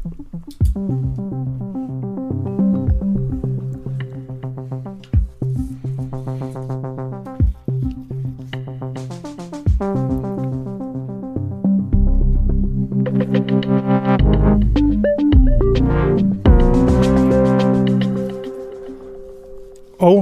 [0.00, 0.06] Og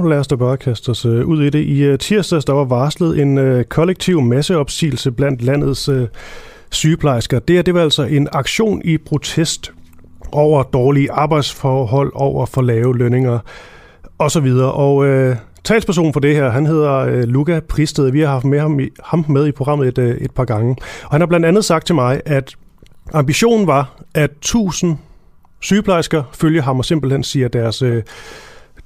[0.03, 1.59] lad os da bare kaste os øh, ud i det.
[1.59, 6.07] I øh, tirsdags der var varslet en øh, kollektiv masseopsigelse blandt landets øh,
[6.71, 7.39] sygeplejersker.
[7.39, 9.71] Det, her, det var altså en aktion i protest
[10.31, 13.39] over dårlige arbejdsforhold, over for lave lønninger
[14.19, 14.47] osv.
[14.61, 18.11] Og øh, talsperson for det her, han hedder øh, Luca Pristed.
[18.11, 20.75] Vi har haft med ham, i, ham med i programmet et, øh, et par gange.
[21.03, 22.55] Og han har blandt andet sagt til mig, at
[23.13, 24.97] ambitionen var, at 1000
[25.59, 28.03] sygeplejersker følge ham og simpelthen siger deres øh,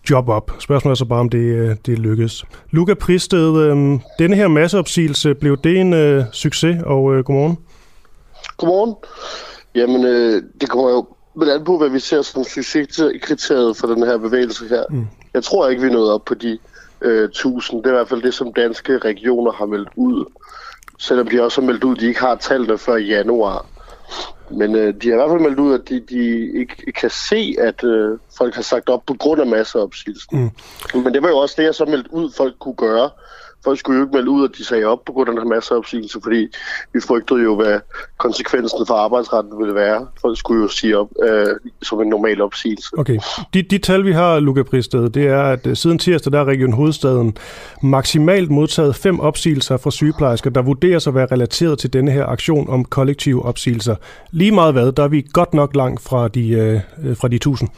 [0.09, 0.51] job op.
[0.59, 2.45] Spørgsmålet er så bare, om det, øh, det lykkes.
[2.71, 7.57] Luca Pristed, øh, denne her masseopsigelse, blev det en øh, succes, og øh, godmorgen.
[8.57, 8.95] Godmorgen.
[9.75, 14.03] Jamen, øh, det kommer jo med an på, hvad vi ser som succeskriteriet for den
[14.03, 14.83] her bevægelse her.
[14.89, 15.07] Mm.
[15.33, 16.57] Jeg tror ikke, vi nået op på de
[17.01, 17.83] øh, 1000.
[17.83, 20.25] Det er i hvert fald det, som danske regioner har meldt ud.
[20.99, 23.65] Selvom de også har meldt ud, at de ikke har tallene før januar.
[24.51, 27.55] Men øh, de har i hvert fald meldt ud, at de, de ikke kan se,
[27.59, 30.51] at øh, folk har sagt op på grund af masseopsigelsen.
[30.93, 31.01] Mm.
[31.03, 33.09] Men det var jo også det, jeg så meldt ud, folk kunne gøre
[33.63, 35.55] folk skulle jo ikke melde ud, at de sagde op på grund af den her
[35.55, 36.47] masseopsigelse, fordi
[36.93, 37.79] vi frygtede jo, hvad
[38.17, 40.07] konsekvensen for arbejdsretten ville være.
[40.21, 41.47] Folk skulle jo sige op øh,
[41.81, 42.89] som en normal opsigelse.
[42.97, 43.19] Okay.
[43.53, 46.45] De, de tal, vi har, Luca Pristed, det er, at uh, siden tirsdag, der er
[46.45, 47.37] Region Hovedstaden
[47.83, 52.69] maksimalt modtaget fem opsigelser fra sygeplejersker, der vurderes at være relateret til denne her aktion
[52.69, 53.95] om kollektive opsigelser.
[54.31, 57.69] Lige meget hvad, der er vi godt nok langt fra de, øh, fra de tusind.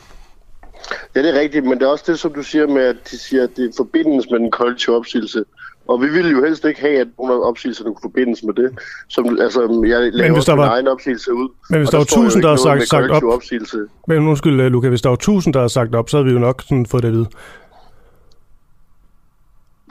[1.16, 3.18] Ja, det er rigtigt, men det er også det, som du siger med, at de
[3.18, 5.44] siger, at det forbindes med den kollektive opsigelse.
[5.88, 8.80] Og vi ville jo helst ikke have, at nogle af opsigelserne kunne forbindes med det.
[9.08, 11.50] Som, altså, jeg laver men hvis der var, egen opsigelse ud.
[11.70, 13.24] Men hvis der, der var tusind, der har sagt, sagt op...
[13.24, 13.78] Opsigelse.
[14.08, 16.32] Men undskyld, øh, Luca, hvis der var tusind, der har sagt op, så havde vi
[16.32, 17.28] jo nok sådan fået det at vide.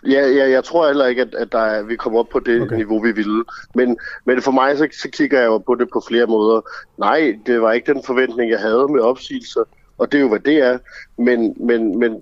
[0.06, 2.62] Ja, ja, jeg tror heller ikke, at, at der er, vi kommer op på det
[2.62, 2.77] okay.
[2.77, 3.44] niveau, vi ville.
[3.75, 6.60] Men, men for mig, så, så kigger jeg jo på det på flere måder.
[6.99, 9.65] Nej, det var ikke den forventning, jeg havde med opsigelser.
[9.99, 10.78] Og det er jo, hvad det er.
[11.19, 12.12] Men, men, men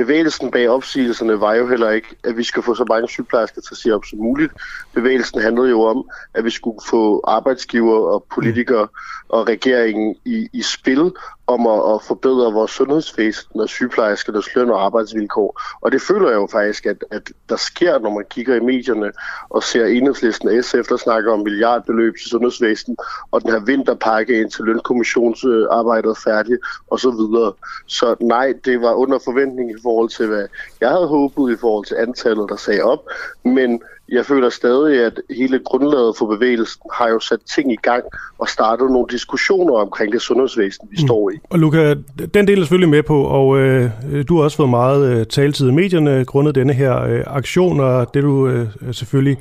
[0.00, 3.74] bevægelsen bag opsigelserne var jo heller ikke, at vi skal få så mange sygeplejersker til
[3.74, 4.52] at sige op som muligt.
[4.94, 8.88] Bevægelsen handlede jo om, at vi skulle få arbejdsgiver og politikere
[9.32, 11.12] og regeringen i, i spil
[11.46, 15.60] om at, at forbedre vores sundhedsvæsen og sygeplejerskernes løn og arbejdsvilkår.
[15.80, 19.12] Og det føler jeg jo faktisk, at, at der sker, når man kigger i medierne
[19.50, 22.96] og ser enhedslisten SF, der snakker om milliardbeløb til sundhedsvæsen,
[23.30, 27.52] og den her vinterpakke indtil lønkommissionsarbejdet er færdigt, og så videre.
[27.86, 30.46] Så nej, det var under forventning i forhold til, hvad
[30.80, 33.04] jeg havde håbet i forhold til antallet, der sagde op,
[33.44, 38.04] men jeg føler stadig, at hele grundlaget for bevægelsen har jo sat ting i gang
[38.38, 41.06] og startet nogle diskussioner omkring det sundhedsvæsen, vi mm.
[41.06, 41.34] står i.
[41.50, 41.94] Og Luca,
[42.34, 43.90] den del er selvfølgelig med på, og øh,
[44.28, 48.14] du har også fået meget øh, taletid i medierne grundet denne her øh, aktion, og
[48.14, 49.38] det er du øh, selvfølgelig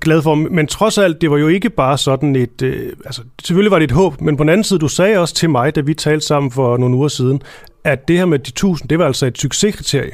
[0.00, 0.34] glad for.
[0.34, 2.62] Men trods alt, det var jo ikke bare sådan et...
[2.62, 5.34] Øh, altså, selvfølgelig var det et håb, men på den anden side, du sagde også
[5.34, 7.42] til mig, da vi talte sammen for nogle uger siden,
[7.84, 10.12] at det her med de tusind, det var altså et succeskriterie.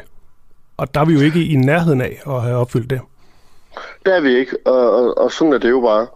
[0.77, 3.01] Og der er vi jo ikke i nærheden af at have opfyldt det.
[4.07, 6.07] Det er vi ikke, og, og, og sådan er det jo bare.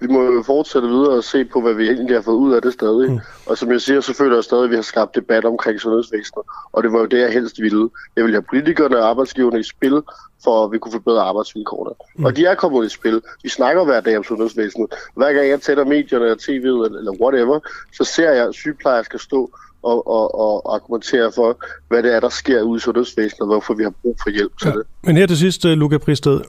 [0.00, 2.62] Vi må jo fortsætte videre og se på, hvad vi egentlig har fået ud af
[2.62, 3.10] det stadig.
[3.10, 3.20] Mm.
[3.46, 6.44] Og som jeg siger, så føler jeg stadig, at vi har skabt debat omkring sundhedsvæsenet.
[6.72, 7.88] Og det var jo det, jeg helst ville.
[8.16, 10.02] Jeg ville have politikerne og arbejdsgiverne i spil,
[10.44, 11.94] for at vi kunne forbedre arbejdsvilkårene.
[12.16, 12.24] Mm.
[12.24, 13.22] Og de er kommet i spil.
[13.42, 14.94] Vi snakker hver dag om sundhedsvæsenet.
[15.16, 17.60] Hver gang jeg tætter medierne og tv'et eller whatever,
[17.92, 19.50] så ser jeg sygeplejersker stå
[19.82, 21.58] og, og, og argumentere for,
[21.88, 24.58] hvad det er, der sker ude i sundhedsvæsenet, og hvorfor vi har brug for hjælp
[24.58, 24.72] til ja.
[24.72, 24.82] det.
[25.02, 26.40] Men her til sidst, Luca Pristed,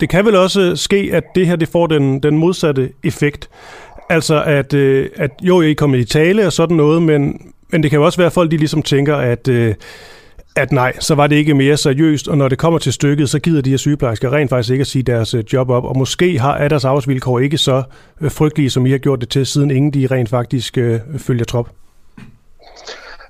[0.00, 3.48] det kan vel også ske, at det her det får den, den modsatte effekt.
[4.10, 7.90] Altså, at, øh, at jo, I kommer i tale og sådan noget, men, men det
[7.90, 9.74] kan jo også være, at folk de ligesom tænker, at, øh,
[10.56, 13.38] at nej, så var det ikke mere seriøst, og når det kommer til stykket, så
[13.38, 16.38] gider de her sygeplejersker rent faktisk ikke at sige deres øh, job op, og måske
[16.38, 17.82] har er deres arbejdsvilkår ikke så
[18.20, 21.44] øh, frygtelige, som I har gjort det til, siden ingen de rent faktisk øh, følger
[21.44, 21.83] trop.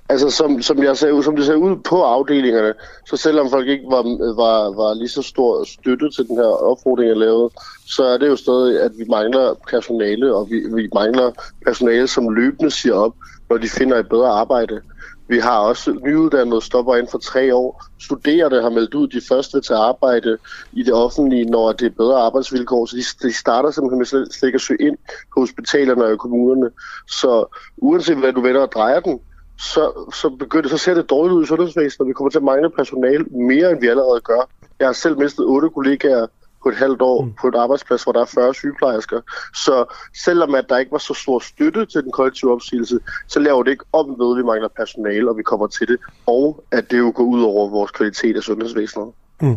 [0.08, 2.74] Altså, som, som, jeg ser, som det ser ud på afdelingerne,
[3.06, 4.02] så selvom folk ikke var,
[4.34, 7.50] var, var lige så stor støtte til den her opfordring, jeg lavede,
[7.86, 11.30] så er det jo stadig, at vi mangler personale, og vi, vi mangler
[11.66, 13.14] personale, som løbende siger op,
[13.50, 14.80] når de finder et bedre arbejde.
[15.28, 17.84] Vi har også nyuddannede stopper inden for tre år.
[18.00, 20.38] Studerende har meldt ud, de første til at arbejde
[20.72, 22.86] i det offentlige, når det er bedre arbejdsvilkår.
[22.86, 24.96] Så de, de starter simpelthen med slet, slet ikke at søge ind
[25.34, 26.70] på hospitalerne og kommunerne.
[27.08, 29.20] Så uanset hvad du vender og drejer den,
[29.58, 32.44] så, så, begynder, så ser det dårligt ud i sundhedsvæsenet, og vi kommer til at
[32.44, 34.48] mangle personale mere, end vi allerede gør.
[34.78, 36.26] Jeg har selv mistet otte kollegaer
[36.62, 37.32] på et halvt år mm.
[37.40, 39.20] på et arbejdsplads, hvor der er 40 sygeplejersker.
[39.54, 39.84] Så
[40.24, 42.98] selvom at der ikke var så stor støtte til den kollektive opsigelse,
[43.28, 45.96] så laver det ikke om ved, at vi mangler personale, og vi kommer til det,
[46.26, 49.08] og at det jo går ud over vores kvalitet af sundhedsvæsenet.
[49.40, 49.56] Mm.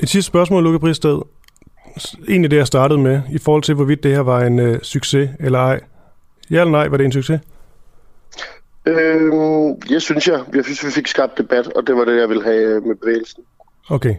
[0.00, 1.18] Et sidste spørgsmål, Lukke Bristed.
[2.28, 5.30] Egentlig det, jeg startede med, i forhold til, hvorvidt det her var en øh, succes
[5.40, 5.80] eller ej.
[6.50, 7.40] Ja eller nej, var det en succes?
[8.86, 12.28] Øhm, jeg synes, jeg, jeg synes, vi fik skabt debat, og det var det, jeg
[12.28, 13.42] ville have øh, med bevægelsen.
[13.90, 14.14] Okay.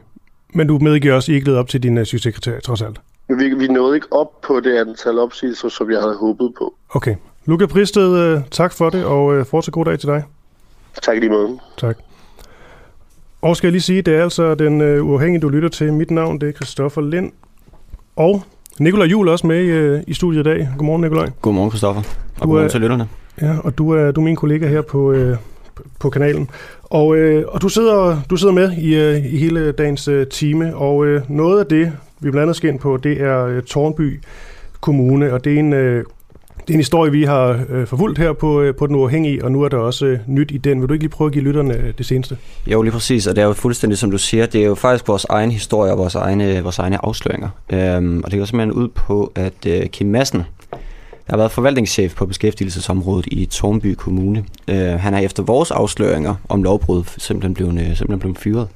[0.54, 3.02] Men du medgiver også, at I ikke led op til din uh, succeskriterie, trods alt?
[3.28, 6.76] Vi, vi nåede ikke op på det antal opsigelser, som jeg havde håbet på.
[6.90, 7.16] Okay.
[7.46, 10.24] Luca Pristed, uh, tak for det, og fortsat god dag til dig.
[11.02, 11.60] Tak i lige måde.
[11.78, 11.98] Tak.
[13.42, 15.94] Og skal jeg lige sige, det er altså den uh, uafhængige, du lytter til.
[15.94, 17.32] Mit navn, det er Christoffer Lind.
[18.16, 18.44] Og
[18.80, 20.70] Nikolaj Jul er også med i, uh, i studiet i dag.
[20.78, 21.30] Godmorgen, Nikolaj.
[21.42, 22.02] Godmorgen, Christoffer.
[22.02, 23.10] Og du godmorgen er, til lytterne.
[23.42, 25.38] Ja, og du er, du er min kollega her på, øh,
[26.00, 26.50] på kanalen.
[26.84, 30.76] Og, øh, og du, sidder, du sidder med i, øh, i hele dagens øh, time,
[30.76, 34.22] og øh, noget af det, vi blandt andet skal ind på, det er øh, Tornby
[34.82, 36.06] Kommune, og det er en, øh,
[36.70, 39.52] det er en historie, vi har øh, forvulgt her på, øh, på Den Uafhængige, og
[39.52, 40.82] nu er der også øh, nyt i den.
[40.82, 42.38] Vil du ikke lige prøve at give lytterne øh, det seneste?
[42.68, 45.08] Jo, lige præcis, og det er jo fuldstændig som du siger, det er jo faktisk
[45.08, 47.50] vores egen historie og vores egne, vores egne afsløringer.
[47.70, 50.44] Øhm, og det går simpelthen ud på, at øh, Kim Madsen,
[51.30, 54.46] jeg har været forvaltningschef på beskæftigelsesområdet i Tornby Kommune.
[54.68, 58.68] Øh, han er efter vores afsløringer om lovbrud simpelthen blevet, øh, simpelthen blevet fyret.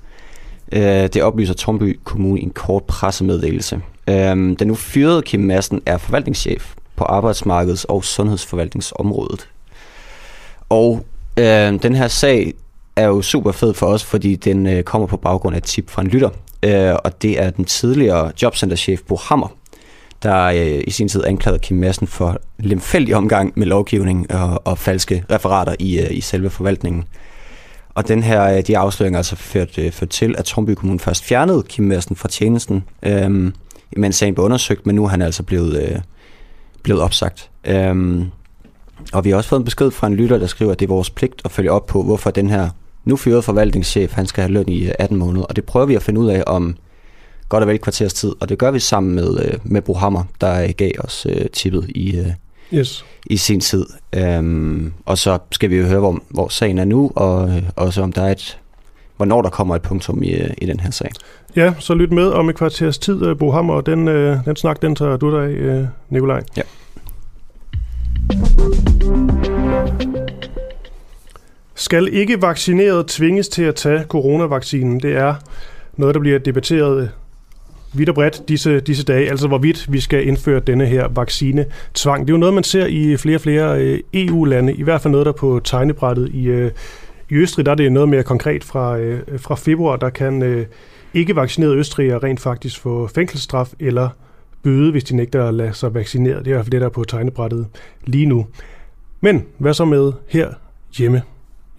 [0.72, 3.82] Øh, det oplyser Tornby Kommune i en kort pressemeddelelse.
[4.08, 4.16] Øh,
[4.60, 9.50] den nu fyrede Kim Madsen er forvaltningschef på arbejdsmarkeds- og sundhedsforvaltningsområdet.
[10.70, 11.06] Og
[11.38, 12.54] øh, den her sag
[12.96, 15.90] er jo super fed for os, fordi den øh, kommer på baggrund af et tip
[15.90, 16.30] fra en lytter.
[16.64, 19.48] Øh, og det er den tidligere jobcenterchef Bo Hammer,
[20.24, 24.78] der øh, i sin tid anklagede Kim Madsen for lemfældig omgang med lovgivning og, og
[24.78, 27.04] falske referater i, øh, i selve forvaltningen.
[27.90, 31.24] Og den her, øh, de afsløringer altså ført, øh, ført til, at Tromby Kommune først
[31.24, 33.52] fjernede Kim Madsen fra tjenesten, øh,
[33.98, 36.00] mens sagen blev undersøgt, men nu er han altså blevet, øh,
[36.84, 37.50] blevet opsagt.
[37.68, 38.26] Øh,
[39.14, 40.94] og vi har også fået en besked fra en lytter, der skriver, at det er
[40.94, 42.70] vores pligt at følge op på, hvorfor den her
[43.06, 45.46] nu fyrede forvaltningschef, han skal have løn i øh, 18 måneder.
[45.46, 46.76] Og det prøver vi at finde ud af, om
[47.54, 49.94] godt og vel et kvarters tid, og det gør vi sammen med, øh, med Bo
[49.94, 52.28] Hammer, der gav os øh, tippet i, øh,
[52.74, 53.06] yes.
[53.26, 53.86] i sin tid.
[54.40, 58.02] Um, og så skal vi jo høre, hvor, hvor sagen er nu, og øh, også
[58.02, 58.60] om der er et,
[59.18, 61.12] hvornår der kommer et punktum i, øh, i den her sag.
[61.56, 64.56] Ja, så lyt med om et kvarters tid, øh, Bo Hammer, og den, øh, den
[64.56, 66.44] snak, den tager du dig af, øh, Nikolaj.
[66.58, 66.62] Ja.
[71.76, 75.00] Skal ikke vaccineret tvinges til at tage coronavaccinen?
[75.00, 75.36] Det er
[75.98, 77.12] noget, der bliver debatteret
[77.94, 82.28] vidt og bredt disse, disse dage, altså hvorvidt vi skal indføre denne her vaccine tvang.
[82.28, 85.12] Det er jo noget, man ser i flere og flere øh, EU-lande, i hvert fald
[85.12, 86.72] noget, der på tegnebrættet i, øh,
[87.30, 90.66] i Østrig, der er det noget mere konkret fra, øh, fra februar, der kan
[91.14, 94.10] ikke vaccinerede østrigere rent faktisk få fængselsstraf eller
[94.64, 96.40] bøde, hvis de nægter at lade sig vaccinere.
[96.40, 97.68] Det er i hvert fald det, der er på tegnebrættet
[98.06, 98.46] lige nu.
[99.22, 100.50] Men hvad så med her
[100.98, 101.22] hjemme?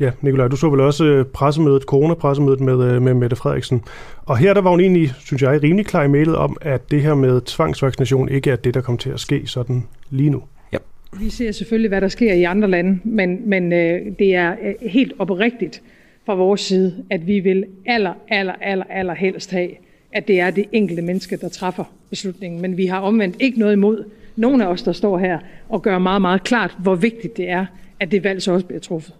[0.00, 3.82] Ja, Nikolaj, du så vel også øh, pressemødet, coronapressemødet med, øh, med Mette Frederiksen.
[4.26, 7.02] Og her der var hun egentlig, synes jeg, rimelig klar i mailet om, at det
[7.02, 10.42] her med tvangsvaccination ikke er det, der kommer til at ske sådan lige nu.
[10.72, 10.78] Ja.
[11.18, 14.90] Vi ser selvfølgelig, hvad der sker i andre lande, men, men øh, det er øh,
[14.90, 15.82] helt oprigtigt
[16.26, 19.70] fra vores side, at vi vil aller, aller, aller, aller helst have,
[20.12, 22.62] at det er det enkelte menneske, der træffer beslutningen.
[22.62, 24.04] Men vi har omvendt ikke noget imod
[24.36, 25.38] nogen af os, der står her
[25.68, 27.66] og gør meget, meget klart, hvor vigtigt det er,
[28.00, 29.14] at det valg så også bliver truffet.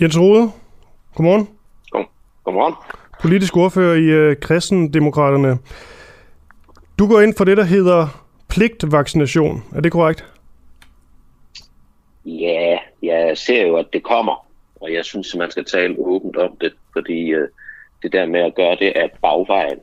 [0.00, 0.50] Jens Rode,
[1.14, 1.48] godmorgen.
[1.90, 2.04] God,
[2.44, 2.74] godmorgen.
[3.22, 5.58] Politisk ordfører i uh, Kristendemokraterne.
[6.98, 9.64] Du går ind for det, der hedder pligtvaccination.
[9.74, 10.24] Er det korrekt?
[12.24, 14.46] Ja, jeg ser jo, at det kommer.
[14.80, 16.72] Og jeg synes, man skal tale åbent om det.
[16.92, 17.48] Fordi uh,
[18.02, 19.78] det der med at gøre det af bagvejen,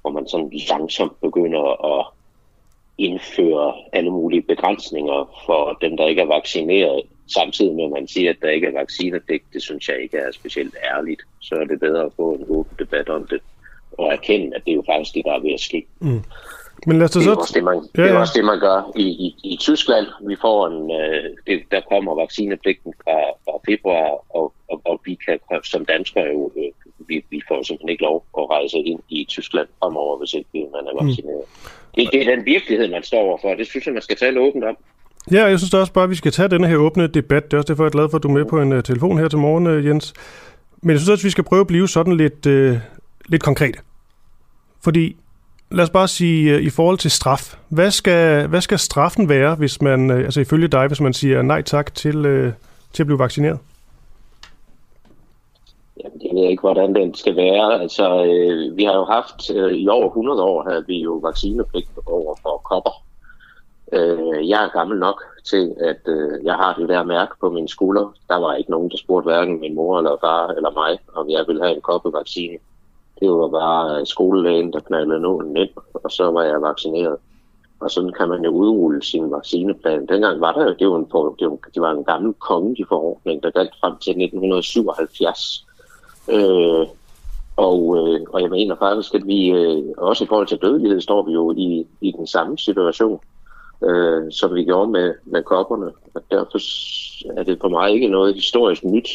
[0.00, 2.06] hvor man sådan langsomt begynder at
[2.98, 7.02] indføre alle mulige begrænsninger for dem, der ikke er vaccineret,
[7.34, 10.32] samtidig med, at man siger, at der ikke er vaccinepligt, det synes jeg ikke er
[10.32, 11.22] specielt ærligt.
[11.40, 13.40] Så er det bedre at få en åben debat om det,
[13.98, 15.86] og erkende, at det er jo faktisk det, der er ved at ske.
[16.00, 16.22] Mm.
[16.86, 18.08] Men lad os det, er også det, man, ja, ja.
[18.08, 20.06] det er også det, man gør i, i, i Tyskland.
[20.28, 25.14] Vi får en, øh, det, der kommer vaccinepligten fra, fra februar, og, og, og vi
[25.26, 26.72] kan som danskere jo, øh,
[27.08, 30.86] vi, vi får simpelthen ikke lov at rejse ind i Tyskland fremover, hvis ikke man
[30.86, 31.08] er mm.
[31.08, 31.44] vaccineret.
[31.46, 31.70] Mm.
[31.96, 33.54] Det, det er den virkelighed, man står overfor.
[33.54, 34.76] Det synes jeg, man skal tale åbent om.
[35.32, 37.44] Ja, jeg synes også bare, at vi skal tage denne her åbne debat.
[37.44, 38.82] Det er også derfor, jeg er glad for, at du er med på en uh,
[38.82, 40.14] telefon her til morgen, uh, Jens.
[40.82, 42.78] Men jeg synes også, at vi skal prøve at blive sådan lidt, uh,
[43.28, 43.78] lidt konkrete.
[44.84, 45.16] Fordi,
[45.70, 47.58] lad os bare sige, uh, i forhold til straf.
[47.68, 51.42] Hvad skal, hvad skal straffen være, hvis man, uh, altså ifølge dig, hvis man siger
[51.42, 52.52] nej tak til, uh,
[52.92, 53.58] til at blive vaccineret?
[56.04, 57.80] Jamen, jeg ved ikke, hvordan den skal være.
[57.80, 61.88] Altså, øh, vi har jo haft, øh, i over 100 år havde vi jo vaccinepligt
[62.06, 63.05] over for kopper.
[63.96, 67.68] Øh, jeg er gammel nok til, at øh, jeg har det der mærke på min
[67.68, 68.14] skulder.
[68.28, 71.44] Der var ikke nogen, der spurgte hverken min mor eller far eller mig, om jeg
[71.46, 72.58] ville have en koppevaccine.
[73.20, 77.16] Det var bare øh, skolelægen, der knaldede nålen ind, og så var jeg vaccineret.
[77.80, 80.06] Og sådan kan man jo udrulle sin vaccineplan.
[80.06, 81.04] Dengang var der jo, det var en,
[81.38, 85.66] det var, det var en gammel kongelig forordning, der galt frem til 1977.
[86.28, 86.86] Øh,
[87.56, 91.22] og, øh, og jeg mener faktisk, at vi øh, også i forhold til dødelighed står
[91.22, 93.20] vi jo i, i den samme situation,
[93.84, 95.90] øh, som vi gjorde med, med kopperne.
[96.14, 96.58] Og derfor
[97.38, 99.08] er det for mig ikke noget historisk nyt,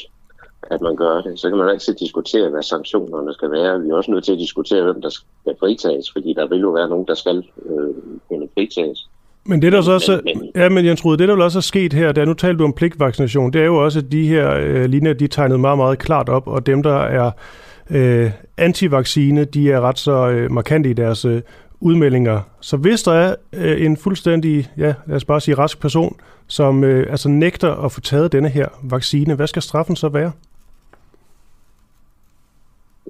[0.71, 1.39] at man gør det.
[1.39, 3.81] Så kan man altid diskutere, hvad sanktionerne skal være.
[3.81, 6.69] Vi er også nødt til at diskutere, hvem der skal fritages, fordi der vil jo
[6.69, 7.95] være nogen, der skal øh,
[8.27, 9.07] kunne fritages.
[9.45, 11.59] Men det der så også, men, men, ja, men jeg troede, det der vil også
[11.59, 14.27] er sket her, da nu talte du om pligtvaccination, det er jo også, at de
[14.27, 17.31] her øh, linjer, de er tegnet meget, meget klart op, og dem, der er
[17.89, 21.41] øh, antivaccine, de er ret så øh, markante i deres øh,
[21.81, 22.41] udmeldinger.
[22.61, 26.83] Så hvis der er øh, en fuldstændig, ja, lad os bare sige rask person, som
[26.83, 30.31] øh, altså nægter at få taget denne her vaccine, hvad skal straffen så være?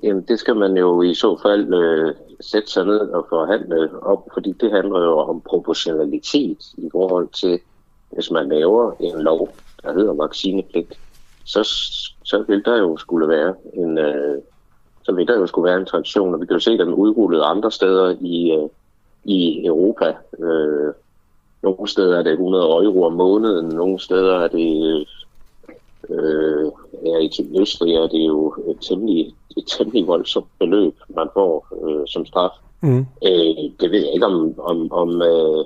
[0.04, 4.28] Jamen, det skal man jo i så fald øh, sætte sig ned og forhandle op,
[4.34, 7.60] fordi det handler jo om proportionalitet i forhold til,
[8.12, 9.50] hvis man laver en lov,
[9.84, 11.00] der hedder vaccinepligt,
[11.46, 11.64] så,
[12.24, 14.38] så vil der jo skulle være en, øh,
[15.04, 17.42] så vil der jo skulle være en tradition, og vi kan jo se den udrullet
[17.46, 18.70] andre steder i, øh,
[19.24, 20.16] i Europa.
[20.40, 20.94] Øh,
[21.64, 25.08] nogle steder er det 100 euro om måneden, nogle steder er det
[26.10, 26.72] øh,
[27.06, 32.08] ja, i Østrig er det jo et temmelig, et temmelig voldsomt beløb, man får øh,
[32.08, 32.52] som straf.
[32.82, 33.06] Mm.
[33.26, 35.66] Øh, det ved jeg ikke, om, om, om, øh,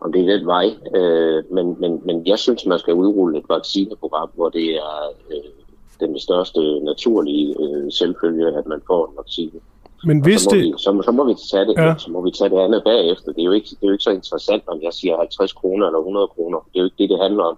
[0.00, 3.48] om det er den vej, øh, men, men, men jeg synes, man skal udrulle et
[3.48, 5.59] vaccineprogram, hvor det er øh,
[6.00, 9.60] den største naturlige øh, selvfølge, at man får en vaccine.
[10.04, 10.64] Men hvis så må, det...
[10.64, 11.94] vi, så, så, må vi tage det, ja.
[11.98, 13.32] så må vi tage det andet bagefter.
[13.32, 15.86] Det er, jo ikke, det er jo ikke så interessant, om jeg siger 50 kroner
[15.86, 16.58] eller 100 kroner.
[16.58, 17.56] Det er jo ikke det, det handler om.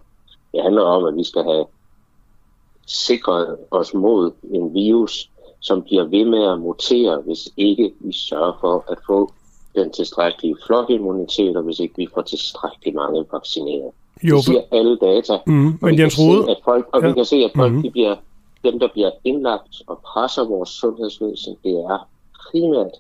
[0.53, 1.65] Det handler om, at vi skal have
[2.87, 5.31] sikret os mod en virus,
[5.61, 9.33] som bliver ved med at mutere, hvis ikke vi sørger for at få
[9.75, 13.91] den tilstrækkelige flokimmunitet, og hvis ikke vi får tilstrækkeligt mange vaccineret.
[14.23, 15.39] Jo, det siger alle data.
[15.47, 16.51] Mm, men Jens Rode...
[16.51, 17.09] At folk, og ja.
[17.09, 17.83] vi kan se, at folk, mm.
[17.83, 18.17] de bliver,
[18.65, 22.09] dem, der bliver indlagt og presser vores sundhedsvæsen, det er
[22.51, 22.93] primært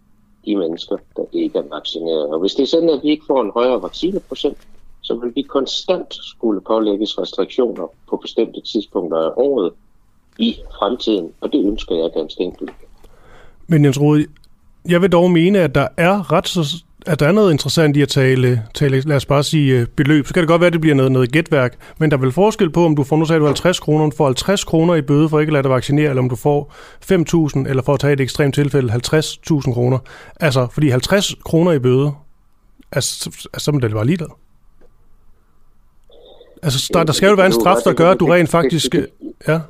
[0.44, 2.26] de mennesker, der ikke er vaccineret.
[2.28, 4.58] Og hvis det er sådan, at vi ikke får en højere vaccineprocent,
[5.00, 9.72] så vil vi konstant skulle pålægges restriktioner på bestemte tidspunkter af året
[10.38, 12.70] i fremtiden, og det ønsker jeg ganske enkelt.
[13.66, 14.26] Men Jens Rode,
[14.88, 18.02] jeg vil dog mene, at der er ret så at der er noget interessant i
[18.02, 20.26] at tale, tale, lad os bare sige, øh, beløb.
[20.26, 22.32] Så kan det godt være, at det bliver noget, noget gætværk, men der er vel
[22.32, 25.28] forskel på, om du får, nu sagde du 50 kroner, får 50 kroner i bøde
[25.28, 26.74] for ikke at lade dig vaccinere, eller om du får
[27.12, 29.98] 5.000, eller for at tage et ekstremt tilfælde, 50.000 kroner.
[30.40, 32.12] Altså, fordi 50 kroner i bøde,
[32.92, 34.28] altså, altså så er det bare ligeglad.
[36.62, 38.94] Altså, der, der skal jo være en straf, der gør, at du rent faktisk...
[39.48, 39.60] Ja.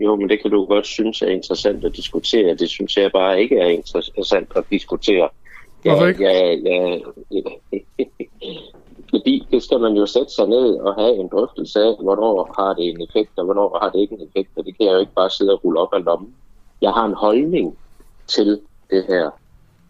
[0.00, 2.54] Jo, men det kan du godt synes er interessant at diskutere.
[2.54, 5.28] Det synes jeg bare ikke er interessant at diskutere.
[5.82, 6.24] Hvorfor ikke?
[6.24, 6.98] Ja, ja,
[7.30, 7.40] ja.
[9.10, 12.74] Fordi det skal man jo sætte sig ned og have en drøftelse af, hvornår har
[12.74, 14.98] det en effekt, og hvornår har det ikke en effekt, og det kan jeg jo
[14.98, 16.34] ikke bare sidde og rulle op af lommen.
[16.82, 17.78] Jeg har en holdning
[18.26, 19.30] til det her.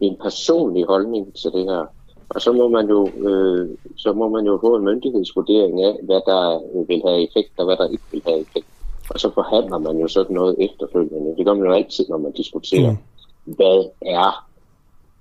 [0.00, 1.86] En personlig holdning til det her.
[2.28, 6.20] Og så må man jo, øh, så må man jo få en myndighedsvurdering af, hvad
[6.26, 8.66] der vil have effekt, og hvad der ikke vil have effekt.
[9.10, 11.36] Og så forhandler man jo sådan noget efterfølgende.
[11.36, 13.54] Det gør man jo altid, når man diskuterer, mm.
[13.54, 14.47] hvad er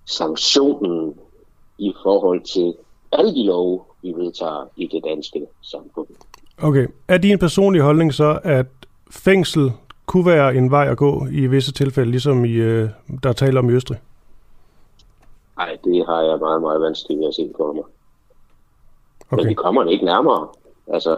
[0.08, 1.16] sanktionen
[1.78, 2.74] i forhold til
[3.12, 6.08] alle de love, vi vedtager i det danske samfund.
[6.58, 6.88] Okay.
[7.08, 8.66] Er din personlige holdning så, at
[9.12, 9.72] fængsel
[10.06, 12.90] kunne være en vej at gå i visse tilfælde, ligesom i, øh,
[13.24, 14.00] der taler om i Østrig?
[15.58, 17.84] Nej, det har jeg meget, meget vanskeligt ved at se for mig.
[19.32, 19.44] Okay.
[19.44, 20.48] Men vi kommer ikke nærmere.
[20.94, 21.12] Altså,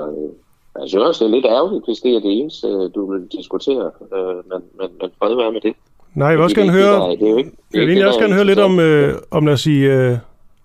[0.79, 3.91] jeg synes også, det er lidt ærgerligt, hvis det er det eneste, du vil diskutere.
[4.15, 5.75] Øh, men, men, men fred være med det.
[6.15, 8.59] Nej, jeg vil også gerne høre, det, det, det, jeg vil også gerne høre lidt
[8.59, 10.17] om, øh, om lad os sige, øh,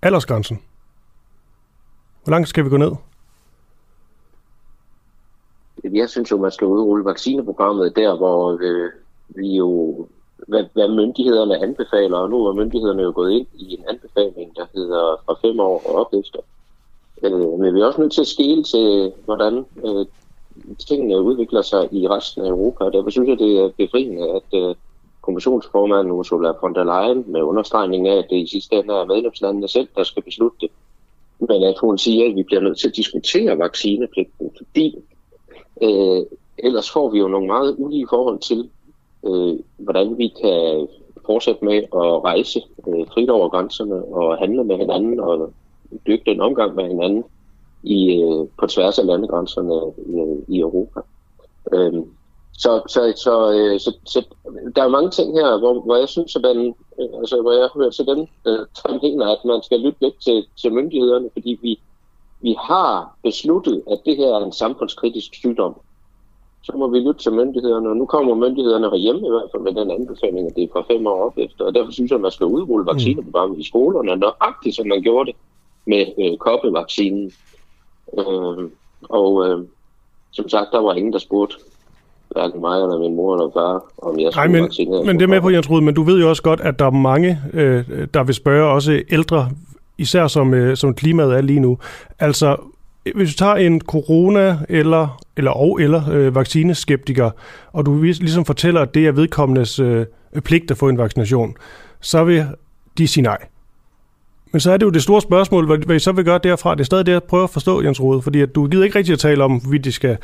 [0.02, 0.60] aldersgrænsen.
[2.24, 2.92] Hvor langt skal vi gå ned?
[5.92, 8.90] Jeg synes jo, man skal udrulle vaccineprogrammet der, hvor øh,
[9.28, 9.96] vi jo,
[10.48, 14.66] hvad, hvad myndighederne anbefaler, og nu er myndighederne jo gået ind i en anbefaling, der
[14.74, 16.38] hedder fra fem år og op efter.
[17.22, 20.06] Øh, men vi er også nødt til at skele til, hvordan øh,
[20.88, 22.84] tingene udvikler sig i resten af Europa.
[22.84, 24.74] Derfor synes jeg, det er befriende, at øh,
[25.24, 29.68] kommissionsformanden Ursula von der Leyen med understregning af, at det i sidste ende er medlemslandene
[29.68, 30.70] selv, der skal beslutte det.
[31.38, 34.96] Men at hun siger, at vi bliver nødt til at diskutere vaccinepligten, fordi
[35.82, 36.22] øh,
[36.58, 38.70] ellers får vi jo nogle meget ulige forhold til,
[39.26, 40.88] øh, hvordan vi kan
[41.26, 45.52] fortsætte med at rejse øh, frit over grænserne og handle med hinanden og
[46.06, 47.24] dygte en omgang med hinanden
[47.82, 51.00] i, øh, på tværs af landegrænserne i, i Europa.
[51.72, 52.02] Øh,
[52.52, 54.24] så, så, så, øh, så, så
[54.76, 57.68] der er mange ting her, hvor, hvor jeg synes, at man, øh, altså, hvor jeg
[57.75, 61.59] hører til dem, øh, der mener, at man skal lytte lidt til, til myndighederne, fordi
[61.62, 61.80] vi,
[62.40, 65.80] vi har besluttet, at det her er en samfundskritisk sygdom.
[66.62, 69.75] Så må vi lytte til myndighederne, og nu kommer myndighederne herhjemme i hvert fald med
[69.75, 71.64] den anbefaling, at det er fra fem år op efter.
[71.64, 75.26] Og derfor synes jeg, at man skal udrulle vaccineprogrammet i skolerne, nøjagtigt som man gjorde
[75.26, 75.37] det
[75.87, 77.33] med øh, koppevaccinen.
[78.18, 78.71] Øh,
[79.09, 79.64] og øh,
[80.33, 81.56] som sagt, der var ingen, der spurgte
[82.34, 85.28] hverken mig eller min mor eller far, om jeg skulle Nej, men, men det er
[85.28, 87.84] med på, Jens Rud, men du ved jo også godt, at der er mange, øh,
[88.14, 89.50] der vil spørge også ældre,
[89.98, 91.78] især som, øh, som klimaet er lige nu.
[92.18, 92.56] Altså,
[93.14, 97.30] hvis du tager en corona eller, eller og eller øh, vaccineskeptiker,
[97.72, 100.06] og du ligesom fortæller, at det er vedkommendes øh,
[100.44, 101.54] pligt at få en vaccination,
[102.00, 102.44] så vil
[102.98, 103.38] de sige nej.
[104.54, 106.75] Men så er det jo det store spørgsmål, hvad I så vil gøre derfra.
[106.75, 108.99] Det er stadig det, jeg prøver at forstå, Jens Rode, fordi at du gider ikke
[108.99, 110.16] rigtig at tale om, hvorvidt de skal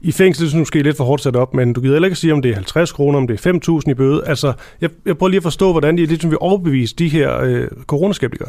[0.00, 2.14] i fængsel, det er måske lidt for hårdt sat op, men du gider heller ikke
[2.14, 3.52] at sige, om det er 50 kroner, om det er
[3.84, 4.22] 5.000 i bøde.
[4.26, 7.68] Altså, jeg, jeg prøver lige at forstå, hvordan de ligesom vil overbevise de her øh,
[7.86, 8.48] coronaskeptikere.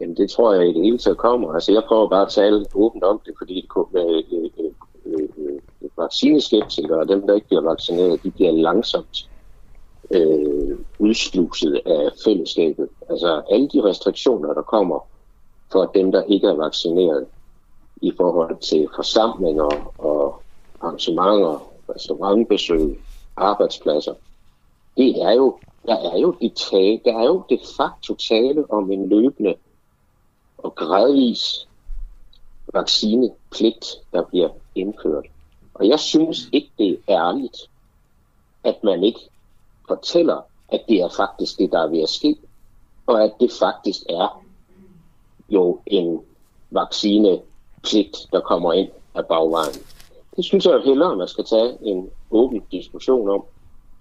[0.00, 1.52] Jamen, det tror jeg i det hele taget kommer.
[1.52, 4.50] Altså, jeg prøver bare at tale åbent om det, fordi det, øh, øh,
[5.06, 5.28] øh,
[5.82, 9.28] øh, vaccineskeptikere og dem, der ikke bliver vaccineret, de bliver langsomt
[10.10, 12.88] øh, udsluset af fællesskabet.
[13.10, 15.06] Altså alle de restriktioner, der kommer
[15.72, 17.26] for dem, der ikke er vaccineret
[18.02, 20.42] i forhold til forsamlinger og
[20.80, 23.00] arrangementer, restaurantbesøg,
[23.36, 24.14] arbejdspladser,
[24.96, 28.90] det er jo, der er jo de tale, der er jo de facto tale om
[28.90, 29.54] en løbende
[30.58, 31.68] og gradvis
[32.74, 35.26] vaccinepligt, der bliver indført.
[35.74, 37.56] Og jeg synes ikke, det er ærligt,
[38.64, 39.20] at man ikke
[39.88, 42.36] fortæller, at det er faktisk det, der er ved at ske,
[43.06, 44.42] og at det faktisk er
[45.48, 46.20] jo en
[46.70, 49.74] vaccinepligt, der kommer ind af bagvejen.
[50.36, 53.44] Det synes jeg hellere, man skal tage en åben diskussion om,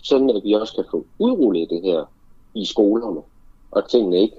[0.03, 2.05] sådan at vi også kan få udrullet det her
[2.53, 3.21] i skolerne,
[3.71, 4.35] og tingene ikke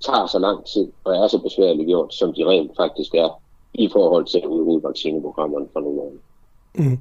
[0.00, 3.42] tager så lang tid og er så besværligt gjort, som de rent faktisk er
[3.74, 6.12] i forhold til at udrulle vaccineprogrammerne for nogle år.
[6.74, 6.98] Mm.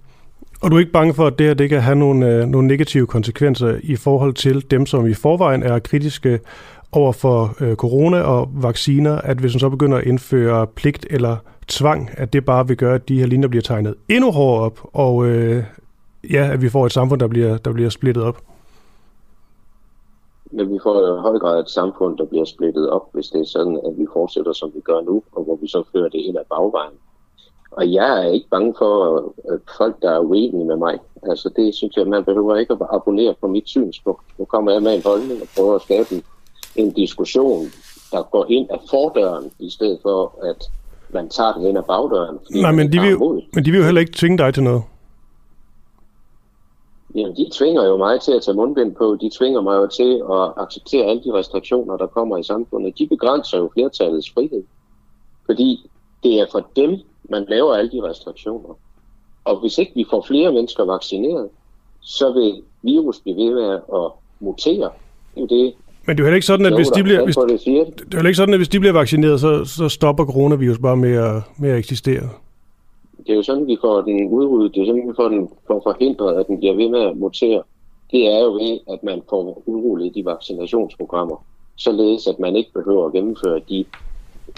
[0.62, 2.68] Og du er ikke bange for, at det her det kan have nogle, øh, nogle
[2.68, 6.40] negative konsekvenser i forhold til dem, som i forvejen er kritiske
[6.92, 11.38] over for øh, corona og vacciner, at hvis man så begynder at indføre pligt eller
[11.68, 14.80] tvang, at det bare vil gøre, at de her linjer bliver tegnet endnu hårdere op,
[14.94, 15.64] og øh,
[16.32, 18.42] ja, at vi får et samfund, der bliver, der bliver splittet op?
[20.52, 23.46] Men vi får i høj grad et samfund, der bliver splittet op, hvis det er
[23.46, 26.38] sådan, at vi fortsætter, som vi gør nu, og hvor vi så fører det ind
[26.38, 26.98] ad bagvejen.
[27.78, 29.34] Og jeg er ikke bange for
[29.78, 31.00] folk, der er uenige med mig.
[31.30, 34.22] Altså det synes jeg, man behøver ikke at abonnere på mit synspunkt.
[34.40, 36.24] Nu kommer jeg med en holdning og prøver at skabe en,
[36.76, 37.66] en diskussion,
[38.12, 40.64] der går ind af fordøren, i stedet for at
[41.14, 42.38] man tager den ind af bagdøren.
[42.52, 43.18] Nej, men de, vil,
[43.54, 44.84] men de vil jo heller ikke tvinge dig til noget.
[47.16, 49.18] Jamen, de tvinger jo mig til at tage mundbind på.
[49.22, 53.00] De tvinger mig jo til at acceptere alle de restriktioner, der kommer i samfundet.
[53.00, 54.64] De begrænser jo flertallets frihed.
[55.46, 55.90] Fordi
[56.24, 58.78] det er for dem, man laver alle de restriktioner.
[59.46, 61.50] Og hvis ikke vi får flere mennesker vaccineret,
[62.02, 64.90] så vil virus blive ved med at mutere.
[65.36, 65.74] Det er jo det,
[66.08, 68.54] men det er jo ikke sådan, at hvis de bliver, hvis, det er ikke sådan,
[68.54, 72.30] at hvis de bliver vaccineret, så, så stopper coronavirus bare med at, med at eksistere.
[73.18, 74.76] Det er jo sådan, vi får den udryddet.
[74.76, 77.64] Det er sådan, vi får den får forhindret, at den bliver ved med at mutere.
[78.12, 83.06] Det er jo ved, at man får udrullet de vaccinationsprogrammer, således at man ikke behøver
[83.06, 83.86] at gennemføre de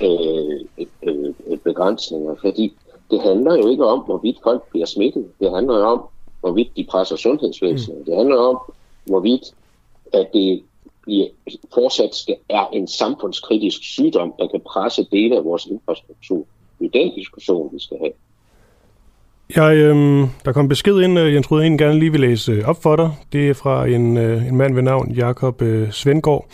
[0.04, 2.74] øh, øh, begrænsninger, fordi
[3.12, 5.26] det handler jo ikke om, hvorvidt folk bliver smittet.
[5.40, 6.02] Det handler jo om,
[6.40, 8.00] hvorvidt de presser sundhedsvæsenet.
[8.00, 8.06] Mm.
[8.06, 8.58] Det handler om,
[9.06, 9.44] hvorvidt
[10.14, 10.62] at det
[11.02, 11.28] bliver,
[11.74, 16.46] fortsat skal, er en samfundskritisk sygdom, der kan presse dele af vores infrastruktur.
[16.80, 18.12] Det er den diskussion, vi skal have.
[19.56, 22.96] Jeg, øh, der kom besked ind, øh, Jens Røde, gerne lige vil læse op for
[22.96, 23.12] dig.
[23.34, 26.46] Det er fra en, øh, en mand ved navn Jakob øh, Svendgaard.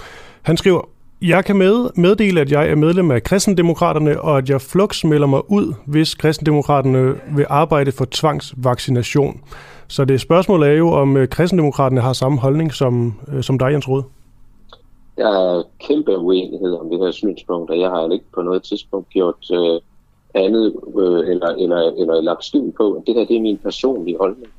[0.42, 0.90] Han skriver,
[1.24, 5.28] jeg kan med, meddele, at jeg er medlem af kristendemokraterne, og at jeg flux melder
[5.28, 9.42] mig ud, hvis kristendemokraterne vil arbejde for tvangsvaccination.
[9.88, 13.72] Så det spørgsmål er jo, om øh, kristendemokraterne har samme holdning som, øh, som dig,
[13.72, 14.04] Jens Rode.
[15.18, 19.10] Der er kæmpe uenighed om det her synspunkt, og jeg har ikke på noget tidspunkt
[19.10, 19.80] gjort øh,
[20.34, 24.18] andet øh, eller, eller, eller lagt skjul på, at det her det er min personlige
[24.18, 24.52] holdning.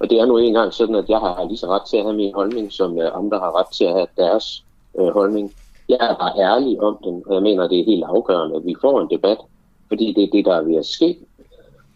[0.00, 2.16] Og det er nu engang sådan, at jeg har lige så ret til at have
[2.16, 4.64] min holdning, som øh, andre har ret til at have deres
[4.98, 5.52] øh, holdning.
[5.88, 8.74] Jeg er bare ærlig om den, og jeg mener, det er helt afgørende, at vi
[8.80, 9.38] får en debat,
[9.88, 11.18] fordi det er det, der er ved at ske.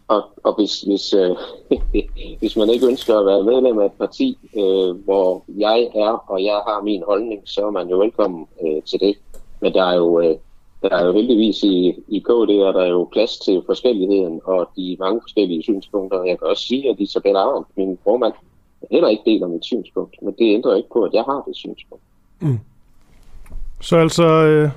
[0.07, 1.35] Og, og hvis, hvis, øh,
[2.39, 6.43] hvis man ikke ønsker at være medlem af et parti, øh, hvor jeg er, og
[6.43, 9.15] jeg har min holdning, så er man jo velkommen øh, til det.
[9.61, 10.35] Men der er jo, øh,
[10.81, 14.97] der er jo heldigvis i, i KD, er der jo plads til forskelligheden og de
[14.99, 16.23] mange forskellige synspunkter.
[16.23, 18.33] Jeg kan også sige, at Isabel Arendt, min formand,
[18.91, 22.03] heller ikke deler mit synspunkt, men det ændrer ikke på, at jeg har det synspunkt.
[22.41, 22.59] Mm.
[23.83, 24.69] Så altså, øh,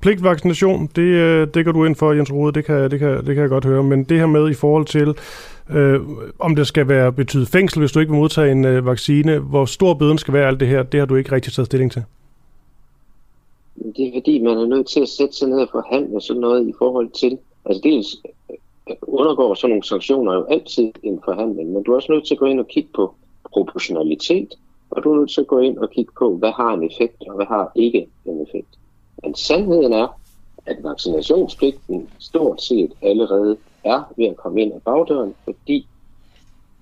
[0.00, 3.34] pligtvaccination, det, øh, det går du ind for, Jens Rode, det kan, det, kan, det
[3.34, 5.14] kan jeg godt høre, men det her med i forhold til,
[5.70, 6.00] øh,
[6.38, 9.64] om det skal være betyde fængsel, hvis du ikke vil modtage en øh, vaccine, hvor
[9.64, 12.04] stor bøden skal være alt det her, det har du ikke rigtig taget stilling til.
[13.96, 16.68] Det er fordi, man er nødt til at sætte sig ned og forhandle sådan noget
[16.68, 18.16] i forhold til, altså dels
[18.90, 22.34] øh, undergår sådan nogle sanktioner jo altid en forhandling, men du er også nødt til
[22.34, 23.14] at gå ind og kigge på
[23.52, 24.48] proportionalitet,
[24.90, 27.28] og du er nødt til at gå ind og kigge på, hvad har en effekt,
[27.28, 28.78] og hvad har ikke en effekt.
[29.22, 30.20] Men sandheden er,
[30.66, 35.86] at vaccinationspligten stort set allerede er ved at komme ind ad bagdøren, fordi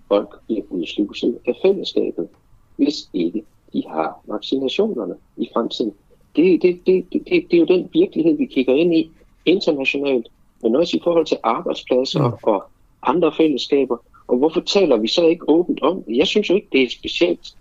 [0.09, 2.29] folk bliver udsluset af fællesskabet,
[2.77, 5.93] hvis ikke de har vaccinationerne i fremtiden.
[6.37, 9.11] Det, det, det, det, det, det er jo den virkelighed, vi kigger ind i
[9.45, 10.29] internationalt,
[10.63, 12.51] men også i forhold til arbejdspladser ja.
[12.51, 12.65] Og
[13.03, 13.97] andre fællesskaber.
[14.29, 16.17] Og hvorfor taler vi så ikke åbent om det?
[16.17, 17.57] Jeg synes jo ikke, det er specielt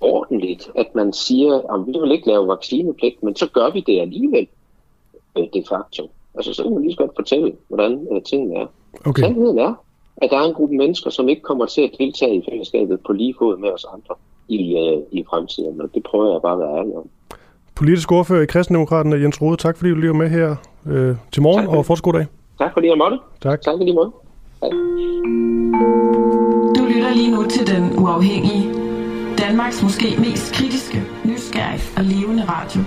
[0.00, 4.00] ordentligt, at man siger, at vi vil ikke lave vaccinepligt, men så gør vi det
[4.00, 4.46] alligevel
[5.38, 6.10] øh, de facto.
[6.34, 8.66] Altså, så kan man lige så godt fortælle, hvordan øh, tingene er.
[9.06, 9.22] Okay.
[9.22, 9.74] Sandheden er,
[10.16, 13.12] at der er en gruppe mennesker, som ikke kommer til at deltage i fællesskabet på
[13.12, 14.14] lige fod med os andre
[14.48, 17.08] i, øh, i fremtiden, og det prøver jeg bare at være ærlig om.
[17.74, 20.56] Politisk ordfører i Kristendemokraterne, Jens Rode, tak fordi du lige var med her
[20.86, 22.26] øh, til morgen, og fortsat god dag.
[22.58, 23.18] Tak fordi jeg måtte.
[23.40, 23.60] Tak.
[23.62, 24.12] Tak fordi måtte.
[24.60, 24.70] Hej.
[26.76, 28.87] Du lytter lige nu til Den Uafhængige
[29.48, 32.80] Danmarks måske mest kritiske, nysgerrige og levende radio.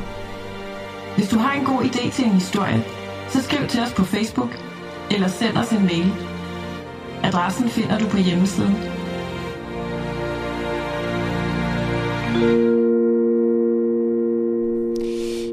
[1.16, 2.84] Hvis du har en god idé til en historie,
[3.30, 4.50] så skriv til os på Facebook
[5.12, 6.14] eller send os en mail.
[7.24, 8.76] Adressen finder du på hjemmesiden.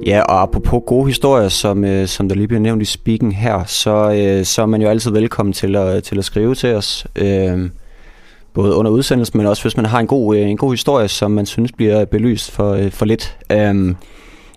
[0.06, 3.64] Ja, og apropos gode historier, som, øh, som der lige bliver nævnt i speaking her,
[3.64, 7.06] så, øh, så er man jo altid velkommen til at, til at skrive til os.
[7.16, 7.70] Øh,
[8.58, 11.30] både under udsendelsen, men også hvis man har en god, øh, en god historie, som
[11.30, 13.36] man synes bliver belyst for, øh, for lidt.
[13.54, 13.96] Um,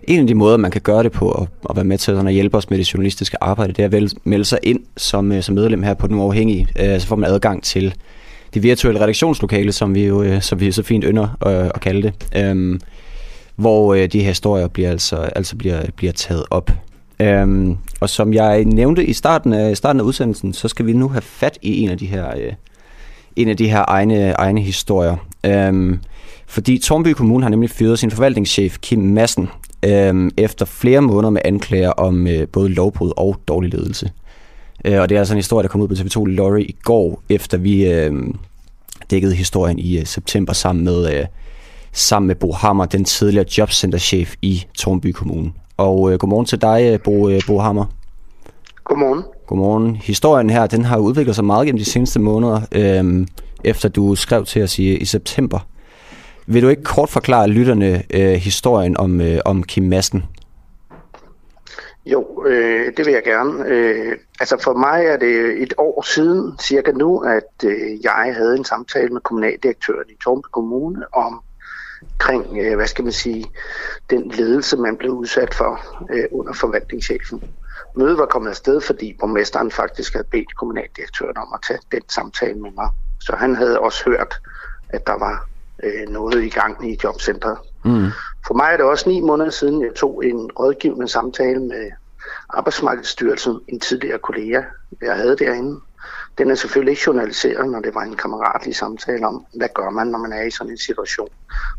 [0.08, 2.32] en af de måder, man kan gøre det på at, at være med til at
[2.32, 5.54] hjælpe os med det journalistiske arbejde, det er at melde sig ind som, øh, som
[5.54, 6.68] medlem her på Den Uafhængige.
[6.80, 7.94] Uh, så får man adgang til
[8.54, 12.50] det virtuelle redaktionslokale, som vi jo som vi så fint ynder at, at kalde det.
[12.50, 12.80] Um,
[13.56, 16.70] hvor uh, de her historier bliver altså, altså bliver, bliver taget op.
[17.24, 21.08] Um, og som jeg nævnte i starten af, starten af udsendelsen, så skal vi nu
[21.08, 22.52] have fat i en af de her uh,
[23.36, 25.16] en af de her egne, egne historier.
[25.46, 26.00] Øhm,
[26.46, 29.48] fordi Tornby Kommune har nemlig fyret sin forvaltningschef Kim Madsen
[29.82, 34.10] øhm, efter flere måneder med anklager om øh, både lovbrud og dårlig ledelse.
[34.84, 37.22] Øh, og det er altså en historie, der kom ud på TV2 Lorry i går,
[37.28, 38.12] efter vi øh,
[39.10, 41.26] dækkede historien i øh, september sammen med, øh,
[41.92, 45.52] sammen med Bo Hammer, den tidligere jobcenterchef i Tornby Kommune.
[45.76, 47.84] Og øh, godmorgen til dig, øh, Bo, øh, Bo Hammer.
[48.84, 49.22] Godmorgen.
[49.46, 49.96] Godmorgen.
[49.96, 53.26] Historien her, den har udviklet sig meget gennem de seneste måneder, øhm,
[53.64, 55.58] efter du skrev til os i, i september.
[56.46, 60.24] Vil du ikke kort forklare lytterne øh, historien om, øh, om Kim Madsen?
[62.06, 63.64] Jo, øh, det vil jeg gerne.
[63.66, 68.56] Øh, altså for mig er det et år siden cirka nu, at øh, jeg havde
[68.56, 71.40] en samtale med kommunaldirektøren i Tormpe Kommune om
[72.18, 73.44] kring, øh, hvad skal man sige,
[74.10, 77.42] den ledelse, man blev udsat for øh, under forvaltningschefen.
[77.96, 82.58] Mødet var kommet afsted, fordi borgmesteren faktisk havde bedt kommunaldirektøren om at tage den samtale
[82.58, 82.88] med mig.
[83.20, 84.34] Så han havde også hørt,
[84.88, 85.48] at der var
[85.82, 87.58] øh, noget i gang i jobcentret.
[87.84, 88.06] Mm.
[88.46, 91.90] For mig er det også ni måneder siden, jeg tog en rådgivende samtale med
[92.48, 94.62] Arbejdsmarkedsstyrelsen, en tidligere kollega,
[95.02, 95.80] jeg havde derinde.
[96.38, 100.06] Den er selvfølgelig ikke journaliseret, når det var en kammeratlig samtale om, hvad gør man,
[100.06, 101.28] når man er i sådan en situation.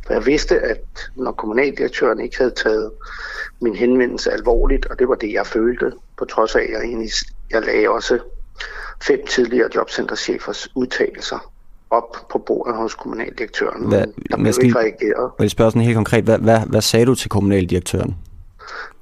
[0.05, 2.91] For jeg vidste, at når kommunaldirektøren ikke havde taget
[3.61, 7.09] min henvendelse alvorligt, og det var det, jeg følte, på trods af, at jeg, egentlig,
[7.51, 8.19] jeg lagde også
[9.03, 11.51] fem tidligere jobcenterchefers udtalelser
[11.89, 13.87] op på bordet hos kommunaldirektøren.
[13.87, 15.31] Hvad, der blev ikke reageret.
[15.39, 18.15] Jeg spørge sådan helt konkret, hvad, hvad, hvad sagde du til kommunaldirektøren?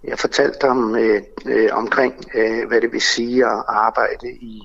[0.03, 4.61] Jeg fortalte ham øh, øh, omkring, øh, hvad det vil sige at arbejde i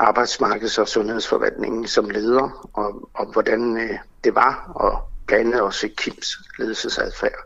[0.00, 5.88] arbejdsmarkeds- og sundhedsforvaltningen som leder, og, og hvordan øh, det var, og blandt andet også
[5.96, 7.38] Kims ledelsesadfærd.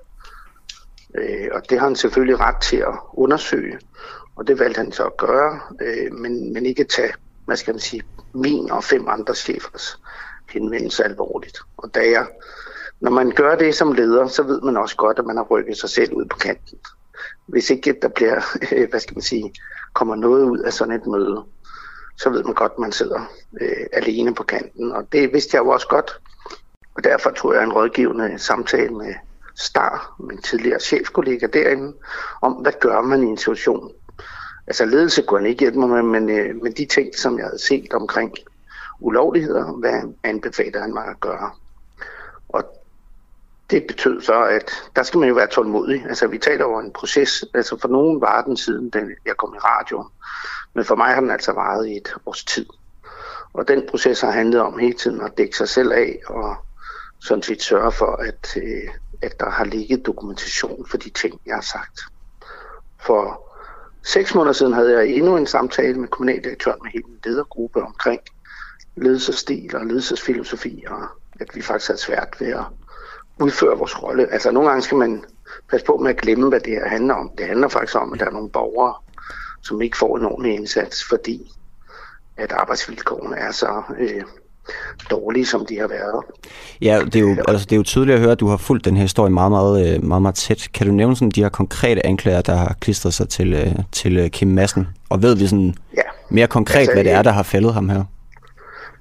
[1.18, 3.78] Øh, og det har han selvfølgelig ret til at undersøge,
[4.36, 7.12] og det valgte han så at gøre, øh, men, men ikke tage,
[7.46, 8.02] hvad skal man sige,
[8.34, 9.98] min og fem andre chefers
[10.50, 11.58] henvendelse alvorligt.
[11.76, 12.26] Og da jeg,
[13.00, 15.76] når man gør det som leder, så ved man også godt, at man har rykket
[15.76, 16.78] sig selv ud på kanten.
[17.46, 18.40] Hvis ikke der bliver,
[18.90, 19.54] hvad skal man sige,
[19.94, 21.44] kommer noget ud af sådan et møde,
[22.22, 23.20] så ved man godt, at man sidder
[23.60, 24.92] øh, alene på kanten.
[24.92, 26.20] Og det vidste jeg jo også godt.
[26.94, 29.14] Og derfor tror jeg en rådgivende samtale med
[29.56, 31.92] Star, min tidligere chefkollega derinde,
[32.42, 33.92] om hvad gør man i en situation.
[34.66, 37.46] Altså ledelse kunne han ikke hjælpe mig med, men, øh, men de ting, som jeg
[37.46, 38.34] havde set omkring
[39.00, 41.50] ulovligheder, hvad anbefaler han mig at gøre.
[42.48, 42.64] Og
[43.70, 46.04] det betød så, at der skal man jo være tålmodig.
[46.08, 47.44] Altså vi taler over en proces.
[47.54, 50.04] Altså for nogen var den siden, den, jeg kom i radio.
[50.74, 52.66] Men for mig har den altså varet i et års tid.
[53.52, 56.56] Og den proces har handlet om hele tiden at dække sig selv af og
[57.20, 58.88] sådan set sørge for, at, øh,
[59.22, 62.00] at der har ligget dokumentation for de ting, jeg har sagt.
[63.00, 63.50] For
[64.02, 68.20] seks måneder siden havde jeg endnu en samtale med kommunaldirektøren med hele en ledergruppe omkring
[68.96, 71.02] ledelsesstil og ledelsesfilosofi, og
[71.40, 72.64] at vi faktisk har svært ved at
[73.40, 74.32] udføre vores rolle.
[74.32, 75.24] Altså nogle gange skal man
[75.70, 77.30] passe på med at glemme, hvad det her handler om.
[77.38, 78.94] Det handler faktisk om, at der er nogle borgere,
[79.62, 81.52] som ikke får en ordentlig indsats, fordi
[82.36, 84.22] at arbejdsvilkårene er så øh,
[85.10, 86.24] dårlige, som de har været.
[86.82, 88.84] Ja, det er, jo, altså, det er jo tydeligt at høre, at du har fulgt
[88.84, 90.68] den her historie meget, meget, øh, meget, meget tæt.
[90.74, 94.16] Kan du nævne sådan de her konkrete anklager, der har klistret sig til, øh, til
[94.16, 94.88] øh, Kim Madsen?
[95.08, 96.02] Og ved vi sådan ja.
[96.30, 98.04] mere konkret, altså, hvad det er, der har fældet ham her?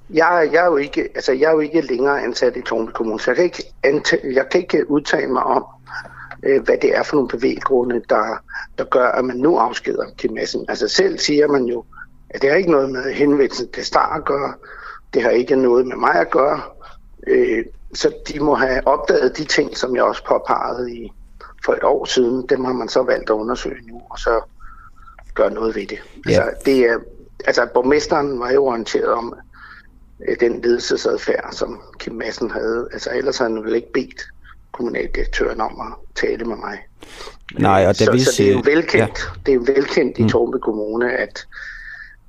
[0.10, 3.20] Jeg, jeg, er jo ikke, altså, jeg er jo ikke længere ansat i Tornby Kommune,
[3.20, 5.66] så jeg kan ikke, anta- jeg kan ikke udtale mig om,
[6.44, 8.44] øh, hvad det er for nogle bevæggrunde, der,
[8.78, 10.66] der gør, at man nu afskeder Kim Madsen.
[10.70, 11.86] Altså selv siger man jo,
[12.30, 14.54] at det har ikke noget med henvendelsen til Star at gøre,
[15.14, 16.62] det har ikke noget med mig at gøre,
[17.28, 21.12] øh, så de må have opdaget de ting, som jeg også påpegede i,
[21.66, 22.46] for et år siden.
[22.50, 24.42] Dem har man så valgt at undersøge nu, og så
[25.34, 26.00] gøre noget ved det.
[26.30, 26.32] Ja.
[26.32, 26.98] Altså, det er,
[27.46, 29.34] altså, borgmesteren var jo orienteret om
[30.28, 32.88] øh, den ledelsesadfærd, som Kim Madsen havde.
[32.94, 34.22] Altså, ellers havde han vel ikke bedt
[34.72, 36.78] kommunaldirektøren om at tale med mig.
[37.60, 39.40] Nej, og det, så, vi så det er jo velkendt, ja.
[39.46, 40.30] det er jo velkendt i mm.
[40.30, 41.48] Torbe Kommune, at,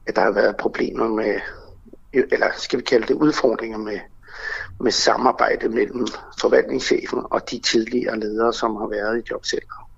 [0.07, 1.35] at der har været problemer med,
[2.13, 3.99] eller skal vi kalde det udfordringer med,
[4.81, 6.07] med samarbejde mellem
[6.41, 9.91] forvaltningschefen og de tidligere ledere, som har været i jobcenteret.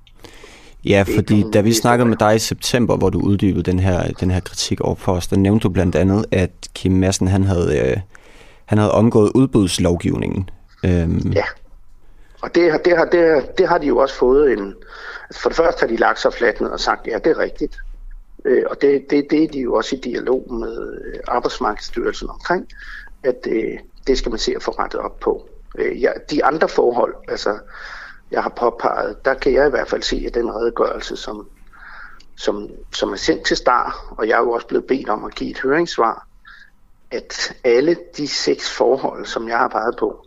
[0.85, 4.31] Ja, fordi da vi snakkede med dig i september, hvor du uddybede den her, den
[4.31, 7.79] her kritik over for os, der nævnte du blandt andet, at Kim Madsen han havde,
[7.79, 7.97] øh,
[8.65, 10.51] han havde omgået udbudslovgivningen.
[10.85, 11.33] Øhm.
[11.33, 11.45] Ja,
[12.43, 14.75] og det, det, har, det, det har de jo også fået en...
[15.29, 17.39] Altså for det første har de lagt sig fladt ned og sagt, ja, det er
[17.39, 17.77] rigtigt.
[18.45, 22.69] Øh, og det, det, det er de jo også i dialog med øh, Arbejdsmarkedsstyrelsen omkring,
[23.23, 25.49] at øh, det skal man se at få rettet op på.
[25.79, 27.59] Øh, ja, de andre forhold, altså
[28.31, 31.49] jeg har påpeget, der kan jeg i hvert fald se, at den redegørelse, som,
[32.37, 35.35] som, som er sendt til Star, og jeg er jo også blevet bedt om at
[35.35, 36.27] give et høringssvar,
[37.11, 40.27] at alle de seks forhold, som jeg har peget på,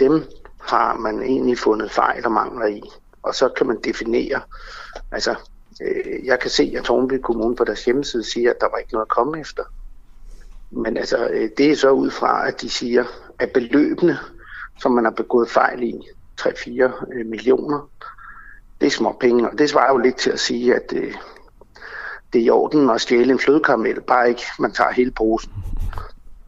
[0.00, 0.24] dem
[0.60, 2.82] har man egentlig fundet fejl og mangler i.
[3.22, 4.40] Og så kan man definere,
[5.12, 5.34] altså
[5.82, 8.92] øh, jeg kan se, at Tornby Kommune på deres hjemmeside siger, at der var ikke
[8.92, 9.62] noget at komme efter.
[10.70, 13.04] Men altså, øh, det er så ud fra, at de siger,
[13.38, 14.18] at beløbene,
[14.80, 16.00] som man har begået fejl i,
[16.40, 16.70] 3-4
[17.12, 17.90] øh, millioner,
[18.80, 19.50] det er små penge.
[19.50, 21.14] Og det svarer jo lidt til at sige, at øh,
[22.32, 25.52] det er i orden at stjæle en flødekaramel, bare ikke man tager hele posen.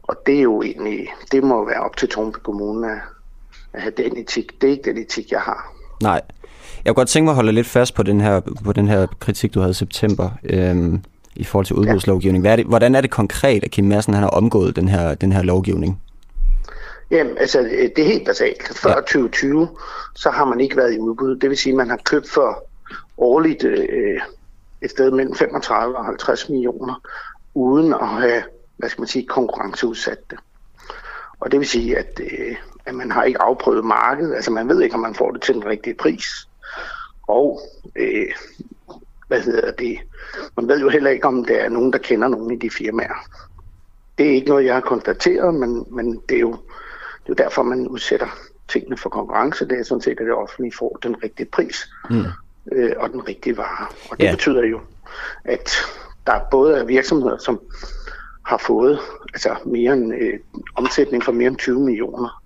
[0.03, 3.01] Og det er jo egentlig, det må være op til Tornby Kommune at,
[3.73, 4.61] at have den etik.
[4.61, 5.73] Det er ikke den etik, jeg har.
[6.01, 6.21] Nej.
[6.85, 9.07] Jeg kunne godt tænke mig at holde lidt fast på den her, på den her
[9.19, 11.01] kritik, du havde i september øhm,
[11.35, 12.41] i forhold til udbudslovgivning.
[12.41, 15.15] Hvad er det, hvordan er det konkret, at Kim Madsen han har omgået den her,
[15.15, 16.01] den her lovgivning?
[17.11, 17.59] Jamen, altså,
[17.95, 18.77] det er helt basalt.
[18.77, 18.95] Før ja.
[18.95, 19.67] 2020,
[20.15, 21.35] så har man ikke været i udbud.
[21.35, 22.63] Det vil sige, at man har købt for
[23.17, 24.21] årligt øh,
[24.81, 27.01] et sted mellem 35 og 50 millioner,
[27.53, 28.43] uden at have,
[28.77, 30.39] hvad skal man sige, konkurrenceudsat det.
[31.39, 34.35] Og det vil sige, at, øh, at man har ikke afprøvet markedet.
[34.35, 36.47] Altså, man ved ikke, om man får det til den rigtige pris.
[37.27, 37.59] Og
[37.95, 38.27] øh,
[39.27, 39.99] hvad hedder det?
[40.57, 43.27] Man ved jo heller ikke, om der er nogen, der kender nogen i de firmaer.
[44.17, 46.57] Det er ikke noget, jeg har konstateret, men, men det er jo
[47.25, 48.27] det er derfor, man udsætter
[48.67, 49.67] tingene for konkurrence.
[49.67, 52.23] Det er sådan set, at det offentlige får den rigtige pris mm.
[52.71, 53.87] øh, og den rigtige vare.
[54.11, 54.31] Og det ja.
[54.31, 54.79] betyder jo,
[55.43, 55.69] at
[56.27, 57.61] der både er virksomheder, som
[58.45, 58.99] har fået
[59.33, 60.39] altså mere end øh,
[60.75, 62.42] omsætning for mere end 20 millioner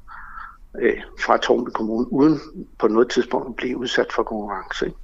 [0.81, 2.39] øh, fra Tornby Kommune, uden
[2.79, 4.85] på noget tidspunkt at blive udsat for konkurrence.
[4.85, 4.97] Ikke?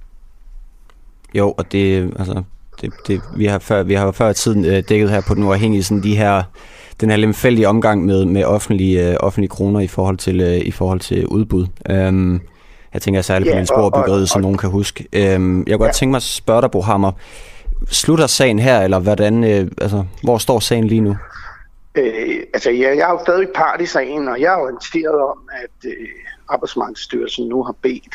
[1.34, 2.42] Jo, og det, altså,
[2.80, 5.82] det, det, vi har før, vi har før tiden øh, dækket her på den uafhængige,
[5.82, 6.42] sådan de her
[7.00, 10.70] den her lemfældige omgang med, med offentlige, øh, offentlige kroner i forhold til, øh, i
[10.70, 11.66] forhold til udbud.
[11.90, 12.40] Um,
[12.94, 15.06] jeg tænker særligt på ja, sporebyggeriet, som nogen kan huske.
[15.16, 15.76] Um, jeg kunne ja.
[15.76, 17.12] godt tænke mig at spørge dig, Bo Hammer,
[17.90, 21.16] slutter sagen her, eller hvordan, øh, altså, hvor står sagen lige nu?
[21.94, 25.48] Øh, altså, jeg, jeg er jo stadig part i sagen, og jeg er orienteret om,
[25.52, 26.08] at øh,
[26.48, 28.14] Arbejdsmarkedsstyrelsen nu har bedt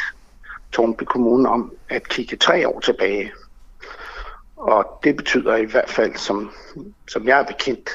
[0.71, 3.31] Tornby Kommune om at kigge tre år tilbage
[4.55, 6.51] Og det betyder i hvert fald, som,
[7.07, 7.89] som jeg er bekendt,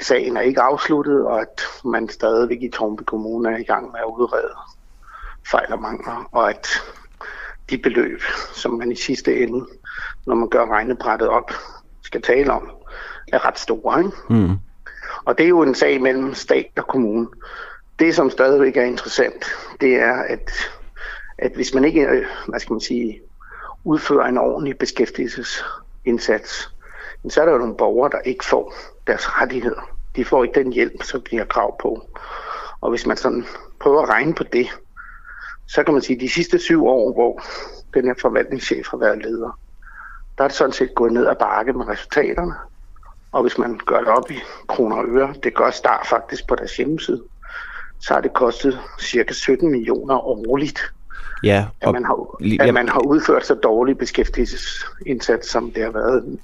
[0.00, 4.00] sagen er ikke afsluttet, og at man stadigvæk i Tornby Kommune er i gang med
[4.00, 4.52] at udrede
[5.50, 6.68] fejl og mangler, og at
[7.70, 8.22] de beløb,
[8.54, 9.66] som man i sidste ende,
[10.26, 11.52] når man gør regnebrættet op,
[12.02, 12.70] skal tale om,
[13.32, 13.98] er ret store.
[13.98, 14.16] Ikke?
[14.28, 14.69] Mm.
[15.30, 17.28] Og det er jo en sag mellem stat og kommune.
[17.98, 19.44] Det, som stadigvæk er interessant,
[19.80, 20.50] det er, at,
[21.38, 23.20] at hvis man ikke, øh, hvad skal man sige,
[23.84, 26.74] udfører en ordentlig beskæftigelsesindsats,
[27.28, 28.74] så er der jo nogle borgere, der ikke får
[29.06, 29.90] deres rettigheder.
[30.16, 32.02] De får ikke den hjælp, som de har krav på.
[32.80, 33.44] Og hvis man sådan
[33.80, 34.66] prøver at regne på det,
[35.68, 37.42] så kan man sige, at de sidste syv år, hvor
[37.94, 39.58] den her forvaltningschef har været leder,
[40.38, 42.54] der er det sådan set gået ned ad bakke med resultaterne.
[43.32, 44.38] Og hvis man gør det op i
[44.68, 47.22] kroner og øre, det gør Star faktisk på deres hjemmeside,
[48.00, 50.80] så har det kostet cirka 17 millioner årligt,
[51.44, 55.90] ja, og, at, man har, at man har udført så dårlig beskæftigelsesindsats, som det har
[55.90, 56.38] været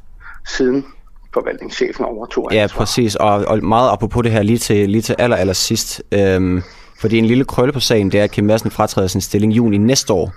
[0.48, 0.86] siden
[1.34, 5.36] forvaltningschefen overtog Ja, præcis, og, og meget apropos det her lige til, lige til aller,
[5.36, 6.62] aller sidst, øhm,
[7.00, 9.56] fordi en lille krølle på sagen, det er, at Kim Madsen fratræder sin stilling i
[9.56, 10.32] juni næste år,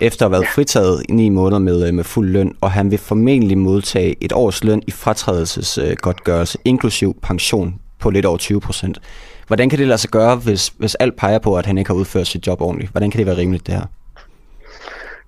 [0.00, 2.90] efter at have været fritaget i ni måneder med, øh, med fuld løn, og han
[2.90, 9.00] vil formentlig modtage et års løn i fratrædelsesgodtgørelse, inklusiv pension på lidt over 20 procent.
[9.46, 11.94] Hvordan kan det lade sig gøre, hvis, hvis alt peger på, at han ikke har
[11.94, 12.90] udført sit job ordentligt?
[12.90, 13.86] Hvordan kan det være rimeligt, det her?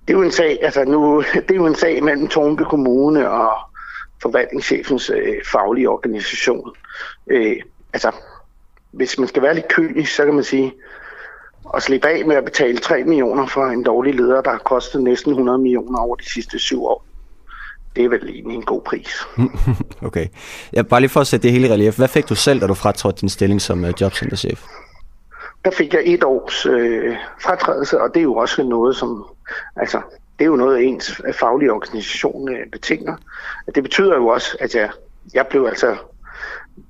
[0.07, 3.29] Det er jo en sag, altså nu, det er jo en sag mellem Tornby Kommune
[3.29, 3.51] og
[4.21, 6.71] forvaltningschefens øh, faglige organisation.
[7.27, 7.55] Øh,
[7.93, 8.11] altså,
[8.91, 10.73] hvis man skal være lidt kynisk, så kan man sige,
[11.75, 15.03] at slippe af med at betale 3 millioner for en dårlig leder, der har kostet
[15.03, 17.05] næsten 100 millioner over de sidste syv år.
[17.95, 19.27] Det er vel egentlig en god pris.
[20.07, 20.27] okay.
[20.73, 21.97] Ja, bare lige for at sætte det hele i relief.
[21.97, 24.63] Hvad fik du selv, da du fratrådte din stilling som uh, jobcenterchef?
[25.65, 29.25] Der fik jeg et års øh, fratrædelse, og det er jo også noget, som...
[29.75, 30.01] Altså,
[30.39, 33.15] det er jo noget, ens faglige organisation øh, betinger.
[33.75, 34.89] Det betyder jo også, at jeg,
[35.33, 35.97] jeg blev altså...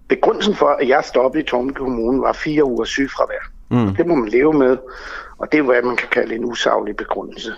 [0.08, 3.57] Begrundelsen for, at jeg stoppede i Tormke Kommune, var fire uger sygefravær.
[3.69, 3.95] Mm.
[3.95, 4.77] Det må man leve med,
[5.38, 7.53] og det er, hvad man kan kalde en usaglig begrundelse.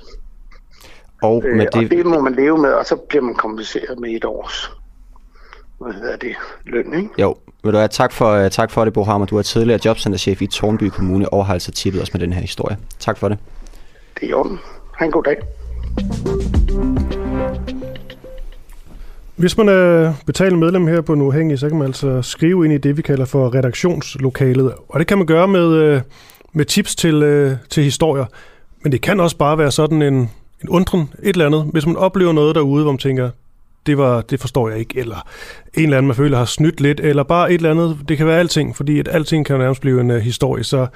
[1.22, 1.76] Og, med øh, det...
[1.76, 4.72] og det må man leve med, og så bliver man kompenseret med et års
[5.80, 7.10] hvad hedder det, løn, ikke?
[7.18, 9.28] Jo, vil du have tak for, uh, tak for det, Bo Hammer.
[9.28, 12.42] Du er tidligere jobcenterchef i Tornby Kommune og har altså tippet os med den her
[12.42, 12.78] historie.
[13.00, 13.38] Tak for det.
[14.20, 14.58] Det er jo
[14.98, 15.38] Ha' en god dag.
[19.40, 22.78] Hvis man er betalende medlem her på Nuhængig, så kan man altså skrive ind i
[22.78, 24.74] det, vi kalder for redaktionslokalet.
[24.90, 26.02] Og det kan man gøre med, øh,
[26.54, 28.26] med tips til, øh, til historier.
[28.84, 30.14] Men det kan også bare være sådan en,
[30.64, 31.66] en undren, et eller andet.
[31.72, 33.30] Hvis man oplever noget derude, hvor man tænker,
[33.86, 35.28] det, var, det forstår jeg ikke, eller
[35.74, 37.98] en eller anden, man føler har snydt lidt, eller bare et eller andet.
[38.10, 40.64] Det kan være alting, fordi at alting kan nærmest blive en uh, historie.
[40.64, 40.88] Så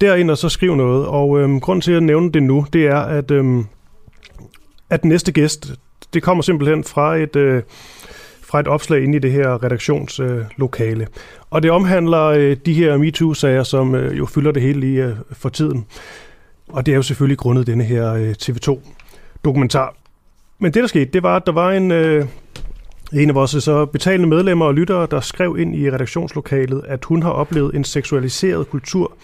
[0.00, 1.06] derind og så skriv noget.
[1.06, 3.66] Og øhm, grund til at nævne det nu, det er, at, øhm,
[4.90, 5.72] at næste gæst,
[6.14, 7.62] det kommer simpelthen fra et, øh,
[8.42, 11.02] fra et opslag inde i det her redaktionslokale.
[11.02, 11.08] Øh,
[11.50, 15.16] og det omhandler øh, de her MeToo-sager, som øh, jo fylder det hele lige øh,
[15.32, 15.86] for tiden.
[16.68, 19.96] Og det er jo selvfølgelig grundet denne her øh, TV2-dokumentar.
[20.58, 22.26] Men det, der skete, det var, at der var en, øh,
[23.12, 27.04] en af vores øh, så betalende medlemmer og lyttere, der skrev ind i redaktionslokalet, at
[27.04, 29.16] hun har oplevet en seksualiseret kultur,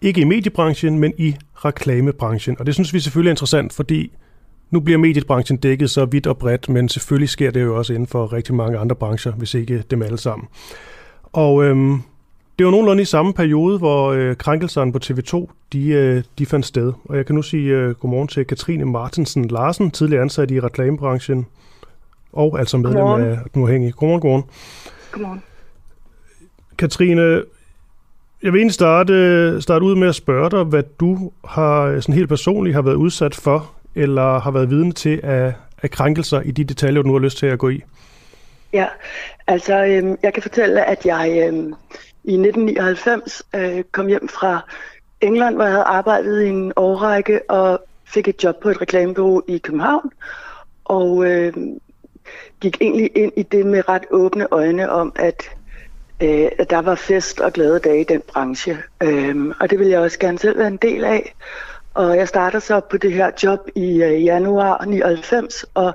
[0.00, 2.56] ikke i mediebranchen, men i reklamebranchen.
[2.58, 4.12] Og det synes vi selvfølgelig er interessant, fordi
[4.72, 8.06] nu bliver mediebranchen dækket så vidt og bredt, men selvfølgelig sker det jo også inden
[8.06, 10.48] for rigtig mange andre brancher, hvis ikke dem alle sammen.
[11.32, 12.02] Og øhm,
[12.58, 16.66] det var nogenlunde i samme periode, hvor øh, krænkelserne på TV2 de, øh, de fandt
[16.66, 16.92] sted.
[17.04, 21.46] Og jeg kan nu sige øh, godmorgen til Katrine Martensen Larsen, tidligere ansat i reklamebranchen,
[22.32, 23.22] og altså medlem godmorgen.
[23.22, 23.92] af Den Uafhængige.
[23.92, 24.44] Godmorgen, godmorgen.
[25.12, 25.42] Godmorgen.
[26.78, 27.42] Katrine,
[28.42, 32.28] jeg vil egentlig starte, starte ud med at spørge dig, hvad du har sådan helt
[32.28, 36.64] personligt har været udsat for eller har været vidne til af, af krænkelser i de
[36.64, 37.82] detaljer, du nu har lyst til at gå i?
[38.72, 38.86] Ja,
[39.46, 41.72] altså øh, jeg kan fortælle, at jeg øh,
[42.24, 44.60] i 1999 øh, kom hjem fra
[45.20, 49.42] England, hvor jeg havde arbejdet i en årrække og fik et job på et reklamebureau
[49.48, 50.10] i København.
[50.84, 51.52] Og øh,
[52.60, 55.50] gik egentlig ind i det med ret åbne øjne om, at,
[56.22, 58.78] øh, at der var fest og glade dage i den branche.
[59.02, 61.34] Øh, og det ville jeg også gerne selv være en del af.
[61.94, 65.92] Og jeg starter så på det her job i uh, januar 99, og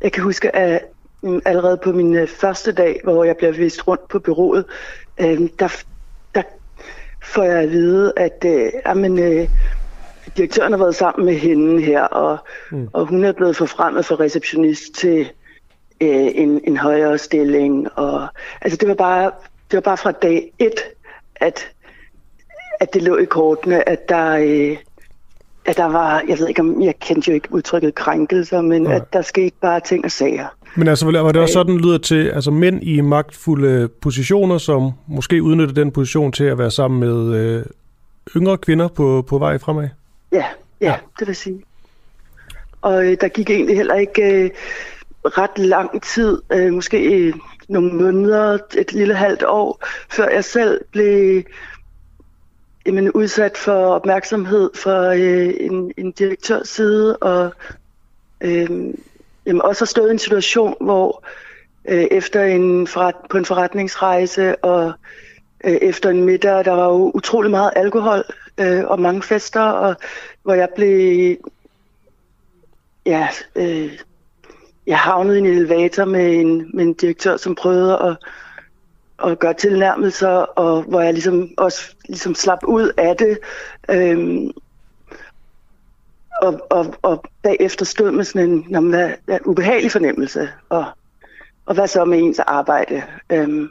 [0.00, 0.82] jeg kan huske, at
[1.22, 4.64] um, allerede på min uh, første dag, hvor jeg bliver vist rundt på byrådet,
[5.20, 5.82] uh, der,
[6.34, 6.42] der
[7.22, 9.48] får jeg at vide, at uh, jamen, uh,
[10.36, 12.38] direktøren har været sammen med hende her, og,
[12.70, 12.88] mm.
[12.92, 15.20] og hun er blevet forfremmet fra receptionist til
[16.00, 17.98] uh, en, en højere stilling.
[17.98, 18.28] Og,
[18.60, 19.30] altså det var, bare,
[19.70, 20.80] det var bare fra dag et,
[21.36, 21.70] at,
[22.80, 24.38] at det lå i kortene, at der...
[24.70, 24.76] Uh,
[25.64, 28.94] at der var, jeg ved ikke om, jeg kendte jo ikke udtrykket krænkelser, men ja.
[28.94, 30.46] at der skete bare ting og sager.
[30.76, 35.42] Men altså, var det også sådan, lyder til, altså mænd i magtfulde positioner, som måske
[35.42, 37.64] udnytter den position til at være sammen med øh,
[38.36, 39.88] yngre kvinder på, på vej fremad?
[40.32, 40.44] Ja,
[40.80, 41.62] ja, ja, det vil sige.
[42.82, 44.50] Og øh, der gik egentlig heller ikke øh,
[45.24, 47.34] ret lang tid, øh, måske øh,
[47.68, 51.42] nogle måneder, et lille halvt år, før jeg selv blev
[52.86, 57.52] jamen, udsat for opmærksomhed fra øh, en, en direktørs side, og
[58.40, 58.70] øh,
[59.46, 61.24] jamen, også har stået i en situation, hvor
[61.88, 64.92] øh, efter en forret, på en forretningsrejse og
[65.64, 68.24] øh, efter en middag, der var jo utrolig meget alkohol
[68.60, 69.96] øh, og mange fester, og
[70.42, 71.36] hvor jeg blev
[73.06, 73.98] ja, øh,
[74.86, 78.16] jeg havnede i en elevator med en, med en direktør, som prøvede at,
[79.24, 83.38] at gøre tilnærmelser, og hvor jeg ligesom også ligesom slap ud af det.
[83.90, 84.50] Øhm,
[86.42, 90.48] og, og, og bagefter stod med sådan en jamen, hvad, hvad, ubehagelig fornemmelse.
[90.68, 90.84] Og,
[91.66, 93.02] og hvad så med ens arbejde?
[93.32, 93.68] Øhm,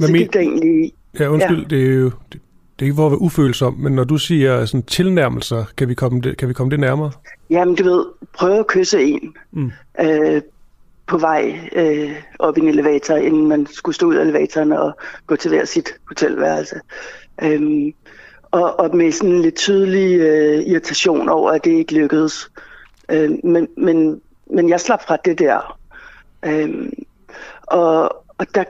[0.00, 0.92] så gik det egentlig...
[1.18, 1.76] Ja, undskyld, ja.
[1.76, 2.10] det er jo...
[2.32, 2.40] Det,
[2.78, 5.94] det er ikke for at være ufølsom, men når du siger sådan tilnærmelser, kan vi
[5.94, 7.10] komme det, kan vi komme det nærmere?
[7.50, 9.72] Jamen, du ved, prøve at kysse en mm.
[10.00, 10.42] øh,
[11.12, 14.96] på vej øh, op i en elevator, inden man skulle stå ud af elevatoren og
[15.26, 16.80] gå til hver sit hotelværelse.
[17.42, 17.92] Øhm,
[18.50, 22.50] og, og med sådan en lidt tydelig øh, irritation over, at det ikke lykkedes.
[23.08, 25.78] Øh, men, men, men jeg slap fra det der.
[26.44, 26.92] Øh,
[27.62, 28.64] og, og der,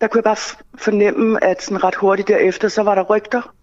[0.00, 3.54] der kunne jeg bare fornemme, at sådan ret hurtigt derefter, så var der rygter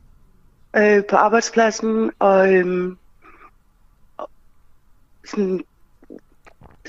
[0.76, 2.95] øh, på arbejdspladsen, og øh,
[5.26, 5.64] sådan,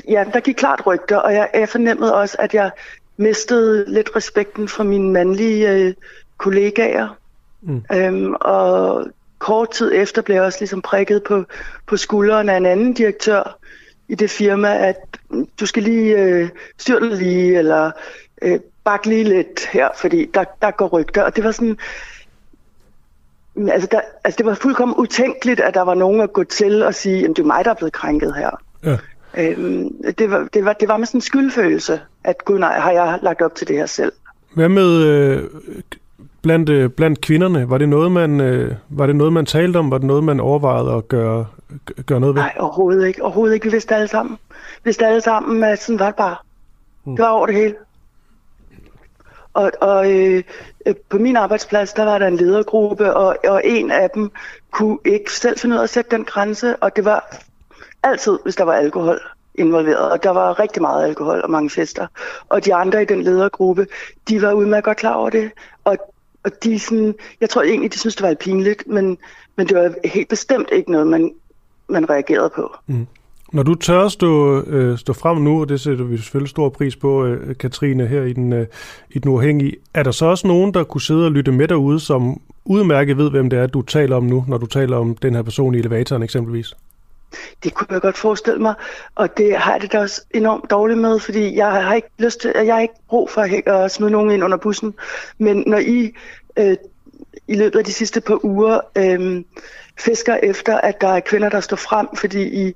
[0.09, 2.71] ja, der gik klart rygter, og jeg, jeg fornemmede også, at jeg
[3.17, 5.95] mistede lidt respekten for mine mandlige øh,
[6.37, 7.19] kollegaer.
[7.63, 7.85] Mm.
[7.93, 9.07] Øhm, og
[9.39, 11.45] kort tid efter blev jeg også ligesom prikket på,
[11.87, 13.59] på skulderen af en anden direktør
[14.09, 14.97] i det firma, at
[15.61, 17.91] du skal lige øh, styrte lige, eller
[18.43, 21.23] øh, bakke lige lidt her, fordi der, der går rygter.
[21.23, 21.77] Og det var sådan,
[23.69, 26.95] altså, der, altså det var fuldkommen utænkeligt, at der var nogen at gå til og
[26.95, 28.51] sige, at det er mig, der er blevet krænket her.
[28.85, 28.97] Ja.
[29.39, 32.91] Øhm, det, var, det, var, det var med sådan en skyldfølelse, at gud nej, har
[32.91, 34.13] jeg lagt op til det her selv.
[34.55, 35.43] Hvad med øh,
[36.43, 37.71] blandt, øh, blandt kvinderne?
[37.71, 39.91] Var det, noget, man, øh, var det noget, man talte om?
[39.91, 41.47] Var det noget, man overvejede at gøre,
[42.07, 42.43] gøre noget ved?
[42.43, 43.23] Nej, overhovedet ikke.
[43.23, 43.65] Overhovedet ikke.
[43.65, 44.39] Vi vidste alle sammen.
[44.53, 46.37] Vi vidste alle sammen, at sådan var det bare.
[47.05, 47.17] Hmm.
[47.17, 47.75] Det var over det hele.
[49.55, 50.43] Og, og øh,
[50.87, 54.31] øh, på min arbejdsplads, der var der en ledergruppe, og, og en af dem
[54.71, 57.37] kunne ikke selv finde ud af at sætte den grænse, og det var
[58.03, 59.21] altid, hvis der var alkohol
[59.55, 62.07] involveret, og der var rigtig meget alkohol og mange fester.
[62.49, 63.87] Og de andre i den ledergruppe,
[64.29, 65.51] de var udmærket godt klar over det,
[65.85, 65.97] og,
[66.45, 69.19] og de sådan, jeg tror egentlig, de synes, det var pinligt, men,
[69.57, 71.33] men det var helt bestemt ikke noget, man,
[71.89, 72.75] man reagerede på.
[72.87, 73.07] Mm.
[73.53, 76.97] Når du tør stå, øh, stå frem nu, og det sætter vi selvfølgelig stor pris
[76.97, 78.67] på, øh, Katrine, her i den, øh,
[79.11, 82.01] i den uafhængige, er der så også nogen, der kunne sidde og lytte med derude,
[82.01, 85.35] som udmærket ved, hvem det er, du taler om nu, når du taler om den
[85.35, 86.75] her person i elevatoren eksempelvis?
[87.65, 88.75] Det kunne jeg godt forestille mig,
[89.15, 92.41] og det har jeg det da også enormt dårligt med, fordi jeg har ikke lyst
[92.41, 94.95] til, jeg har ikke brug for at smide nogen ind under bussen,
[95.39, 96.15] men når I
[96.57, 96.77] øh,
[97.49, 99.45] i løbet af de sidste par uger øh,
[100.01, 102.75] fisker efter, at der er kvinder, der står frem, fordi I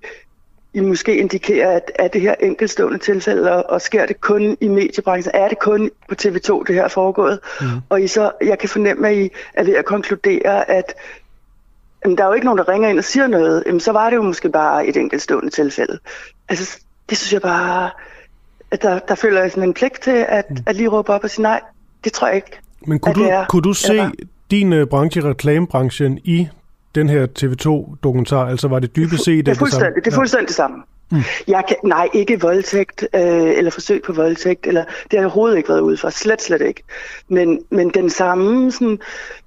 [0.76, 4.68] i måske indikerer, at er det her enkeltstående tilfælde, og, og sker det kun i
[4.68, 5.34] mediebranchen?
[5.34, 7.38] Er det kun på TV2, det her er foregået?
[7.60, 7.66] Mm.
[7.88, 10.94] Og I så, jeg kan fornemme, at I er ved at konkludere, at
[12.06, 13.62] jamen, der er jo ikke nogen, der ringer ind og siger noget.
[13.66, 15.98] Jamen, så var det jo måske bare et enkeltstående tilfælde.
[16.48, 16.78] Altså,
[17.10, 17.90] det synes jeg bare,
[18.70, 20.56] at der, der føler jeg sådan en pligt til, at, mm.
[20.66, 21.60] at lige råbe op og sige nej.
[22.04, 22.58] Det tror jeg ikke.
[22.86, 24.10] Men kunne, du, er, kunne du se
[24.50, 26.48] din uh, branche, reklamebranchen, i
[26.94, 28.46] den her TV2-dokumentar?
[28.46, 29.94] Altså var det dybest set det, det, samme?
[29.94, 30.76] Det er fuldstændig det samme.
[31.10, 31.22] Mm.
[31.48, 33.20] Jeg kan, nej, ikke voldtægt øh,
[33.58, 34.66] eller forsøg på voldtægt.
[34.66, 36.10] Eller, det har jeg overhovedet ikke været ude for.
[36.10, 36.82] Slet, slet ikke.
[37.28, 38.98] Men, men den samme sådan,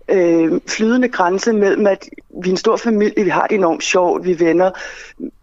[0.10, 2.10] øh, flydende grænse mellem, at
[2.43, 4.72] vi er en stor familie, vi har det enormt sjovt, vi er venner.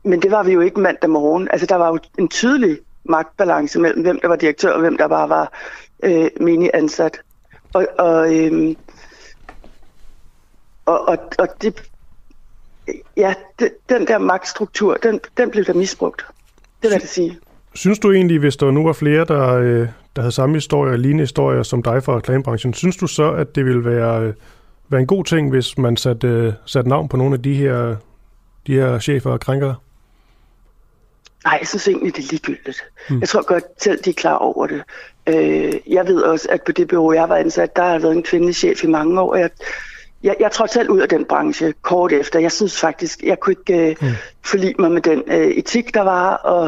[0.04, 1.48] Men det var vi jo ikke mandag morgen.
[1.50, 5.08] Altså, der var jo en tydelig magtbalance mellem, hvem der var direktør og hvem der
[5.08, 5.52] bare var
[6.02, 7.20] øh, menig ansat.
[7.72, 8.74] Og, og, øh,
[10.86, 11.90] og, og, og det
[13.16, 16.26] ja, det, den der magtstruktur, den, den blev der misbrugt.
[16.82, 17.38] Det vil jeg sige.
[17.74, 21.22] Synes du egentlig, hvis der nu var flere, der, øh, der havde samme historie, lignende
[21.22, 24.34] historier som dig fra reklamebranchen, synes du så, at det ville være, øh,
[24.88, 27.96] være en god ting, hvis man satte, øh, satte navn på nogle af de her,
[28.66, 29.74] de her chefer og krænkere?
[31.44, 32.84] Nej, jeg synes egentlig, det er ligegyldigt.
[33.08, 33.20] Hmm.
[33.20, 34.82] Jeg tror godt selv, de er klar over det.
[35.86, 38.54] jeg ved også, at på det bureau, jeg var ansat, der har været en kvindelig
[38.54, 39.50] chef i mange år, jeg
[40.22, 42.38] jeg, jeg trådte selv ud af den branche kort efter.
[42.38, 44.08] Jeg synes faktisk, jeg kunne ikke øh, mm.
[44.44, 46.62] forlige mig med den øh, etik, der var, og,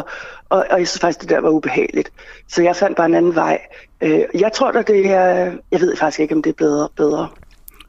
[0.49, 2.12] og, og jeg synes faktisk, det der var ubehageligt.
[2.49, 3.61] Så jeg fandt bare en anden vej.
[4.01, 5.53] Øh, jeg tror da, det er...
[5.73, 6.89] Jeg ved faktisk ikke, om det er bedre.
[6.97, 7.29] bedre.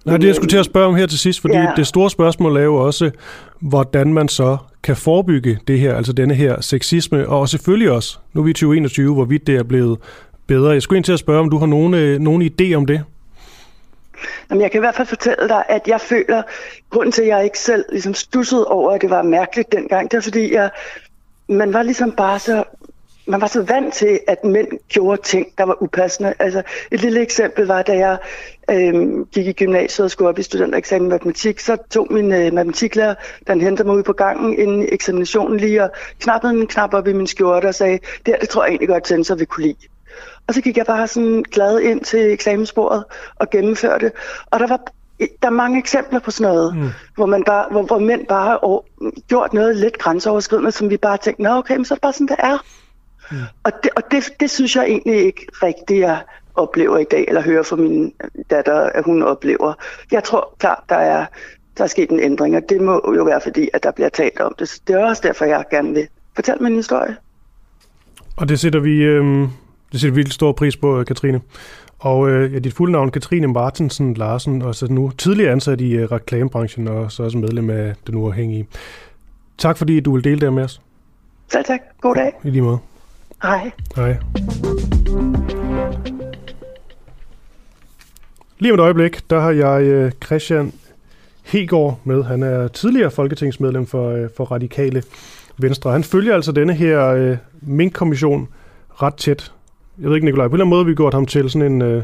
[0.05, 1.71] Nej, det jeg skulle til at spørge om her til sidst, fordi ja.
[1.75, 3.11] det store spørgsmål er jo også,
[3.59, 8.41] hvordan man så kan forebygge det her, altså denne her sexisme, og selvfølgelig også, nu
[8.41, 9.97] er vi i 2021, hvorvidt det er blevet
[10.47, 10.71] bedre.
[10.71, 13.03] Jeg skulle ind til at spørge, om du har nogen, øh, nogen idé om det?
[14.49, 16.43] Jamen, jeg kan i hvert fald fortælle dig, at jeg føler,
[16.89, 20.17] grunden til, at jeg ikke selv ligesom stussede over, at det var mærkeligt dengang, det
[20.17, 20.69] er fordi, jeg,
[21.49, 22.63] man var ligesom bare så
[23.29, 26.33] man var så vant til, at mænd gjorde ting, der var upassende.
[26.39, 28.17] Altså, et lille eksempel var, da jeg
[28.71, 32.53] øh, gik i gymnasiet og skulle op i studentereksamen i matematik, så tog min øh,
[32.53, 33.15] matematiklærer,
[33.47, 37.13] den hentede mig ud på gangen inden eksaminationen lige og knappede en knap op i
[37.13, 39.87] min skjorte og sagde, det her, det tror jeg egentlig godt, sensor vil kunne lide.
[40.47, 43.03] Og så gik jeg bare sådan glad ind til eksamensbordet
[43.35, 44.11] og gennemførte.
[44.45, 44.79] Og der var
[45.19, 46.89] der er mange eksempler på sådan noget, mm.
[47.15, 48.83] hvor, man bare, hvor, hvor mænd bare har
[49.27, 52.13] gjort noget lidt grænseoverskridende, som vi bare tænkte, nå okay, men så er det bare
[52.13, 52.57] sådan, det er.
[53.31, 53.37] Mm.
[53.63, 56.19] Og, det, og det, det synes jeg egentlig ikke rigtigt, jeg
[56.59, 58.13] oplever i dag, eller hører fra min
[58.49, 59.73] datter, at hun oplever.
[60.11, 61.25] Jeg tror klart, der er,
[61.77, 64.39] der er sket en ændring, og det må jo være fordi, at der bliver talt
[64.39, 64.81] om det.
[64.87, 67.15] Det er også derfor, jeg gerne vil fortælle min historie.
[68.37, 69.23] Og det sætter vi, øh,
[69.91, 71.41] det sætter vi virkelig stor pris på, Katrine.
[71.99, 75.95] Og øh, ja, dit fulde navn Katrine Martensen Larsen, og så nu tidligere ansat i
[75.95, 78.67] øh, reklamebranchen, og så også medlem af Den Uafhængige.
[79.57, 80.81] Tak fordi du vil dele det med os.
[81.51, 81.79] Selv tak.
[82.01, 82.33] God dag.
[82.43, 82.77] I lige måde.
[83.43, 83.71] Hej.
[83.95, 84.17] Hej.
[88.59, 90.73] Lige om et øjeblik, der har jeg øh, Christian
[91.43, 92.23] Hegård med.
[92.23, 95.03] Han er tidligere folketingsmedlem for, øh, for Radikale
[95.57, 95.91] Venstre.
[95.91, 98.47] Han følger altså denne her øh, Mink-kommission
[99.01, 99.51] ret tæt.
[100.01, 101.81] Jeg ved ikke, Nikolaj, på en eller anden måde vi gjort ham til sådan en
[101.81, 102.03] øh,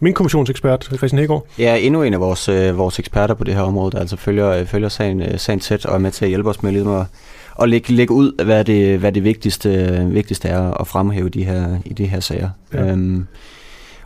[0.00, 1.46] Mink-kommissionsekspert, Christian Hegård.
[1.58, 4.48] Ja, endnu en af vores, øh, vores eksperter på det her område, der altså følger,
[4.48, 6.92] øh, følger sagen, øh, sagen tæt og er med til at hjælpe os med ligesom
[6.92, 7.06] at
[7.54, 9.70] og lægge, lægge ud, hvad det, hvad det vigtigste,
[10.10, 12.50] vigtigste er at fremhæve de her, i de her sager.
[12.72, 12.90] Ja.
[12.90, 13.26] Øhm,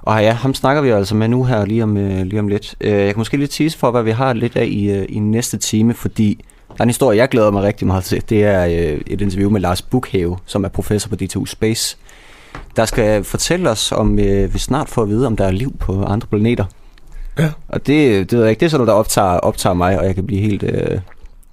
[0.03, 2.75] og ja, ham snakker vi altså med nu her lige om, øh, lige om lidt.
[2.81, 5.19] Øh, jeg kan måske lige tease for, hvad vi har lidt af i, øh, i
[5.19, 8.23] næste time, fordi der er en historie, jeg glæder mig rigtig meget til.
[8.29, 8.65] Det er
[9.07, 11.97] et interview med Lars Bukhave, som er professor på DTU Space,
[12.77, 14.17] der skal fortælle os, om
[14.53, 16.65] vi snart får at vide, om der er liv på andre planeter.
[17.39, 17.51] Ja.
[17.69, 20.05] Og det, det ved jeg ikke, det er sådan noget, der optager, optager mig, og
[20.07, 20.99] jeg kan blive helt, øh,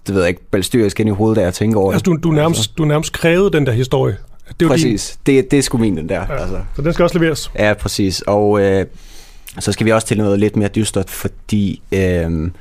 [0.08, 2.32] det ved jeg ikke, balstyrisk ind i hovedet, da jeg tænker over altså, du, du,
[2.32, 2.72] nærmest, altså.
[2.78, 4.18] du nærmest krævede den der historie.
[4.60, 5.36] Det er præcis, din...
[5.36, 6.26] det, det er sgu min den der.
[6.30, 6.60] Ja, altså.
[6.76, 7.52] Så den skal også leveres.
[7.56, 8.22] Ja, præcis.
[8.22, 8.86] Og øh,
[9.60, 12.52] så skal vi også til noget lidt mere dystert, fordi øh,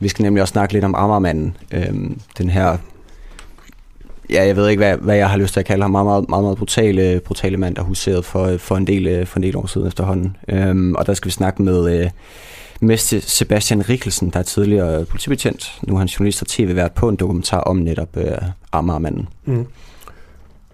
[0.00, 1.56] vi skal nemlig også snakke lidt om Amagermanden.
[1.72, 1.94] Øh,
[2.38, 2.76] den her
[4.30, 6.28] ja, jeg ved ikke, hvad, hvad jeg har lyst til at kalde ham, meget, meget,
[6.28, 9.66] meget, meget brutale, brutale mand, der huserede for, for, en del, for en del år
[9.66, 10.36] siden efterhånden.
[10.48, 12.10] Øhm, og der skal vi snakke med, øh,
[12.80, 15.78] med Sebastian Rikkelsen, der er tidligere politibetjent.
[15.82, 18.36] Nu er han journalist og tv-vært på en dokumentar om netop øh,
[18.72, 19.28] Amagermanden.
[19.44, 19.66] Mm.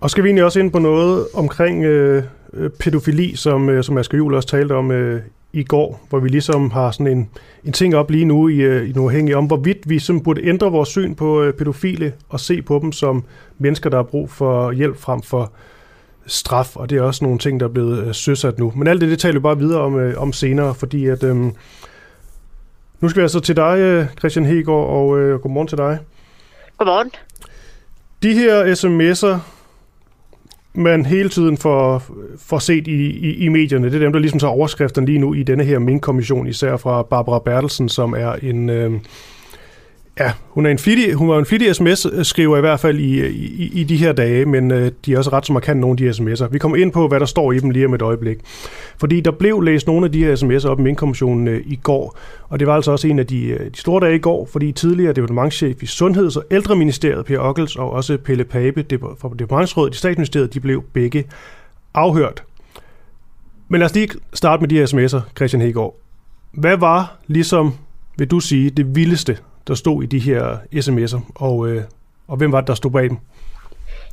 [0.00, 2.22] Og skal vi egentlig også ind på noget omkring øh,
[2.52, 5.22] øh pædofili, som, øh, som Asger Juhl også talte om øh,
[5.52, 7.30] i går, hvor vi ligesom har sådan en,
[7.64, 10.70] en ting op lige nu i, øh, i Uafhængige om, hvorvidt vi som burde ændre
[10.70, 13.24] vores syn på øh, pædofile og se på dem som
[13.58, 15.52] mennesker, der har brug for hjælp frem for
[16.26, 18.72] straf, og det er også nogle ting, der er blevet øh, søsat nu.
[18.76, 21.36] Men alt det, det taler vi bare videre om, øh, om senere, fordi at øh,
[23.00, 25.98] nu skal vi altså til dig, øh, Christian Hegård, og øh, godmorgen til dig.
[26.78, 27.10] Godmorgen.
[28.22, 29.57] De her sms'er,
[30.78, 32.02] man hele tiden får,
[32.38, 35.34] får set i, i, i medierne, det er dem, der ligesom tager overskriften lige nu
[35.34, 38.70] i denne her Mink-kommission, især fra Barbara Bertelsen, som er en...
[38.70, 38.92] Øh,
[40.20, 43.70] Ja, hun, er en flittig, hun var en flittig sms-skriver i hvert fald i, i,
[43.74, 46.04] i de her dage, men øh, de er også ret så markant nogle af de
[46.04, 46.48] her sms'er.
[46.48, 48.38] Vi kommer ind på, hvad der står i dem lige om et øjeblik.
[48.98, 52.18] Fordi der blev læst nogle af de her sms'er op i Minkkommissionen øh, i går,
[52.48, 54.72] og det var altså også en af de, øh, de store dage i går, fordi
[54.72, 58.84] tidligere departementchef i Sundheds- og Ældreministeriet, Per Ockels, og også Pelle Pape
[59.18, 61.24] fra Departementsrådet i Statsministeriet, de blev begge
[61.94, 62.42] afhørt.
[63.68, 65.96] Men lad os lige starte med de her sms'er, Christian Hegård.
[66.52, 67.74] Hvad var ligesom,
[68.18, 69.38] vil du sige, det vildeste,
[69.68, 71.82] der stod i de her sms'er, og, øh,
[72.28, 73.18] og hvem var det, der stod bag dem?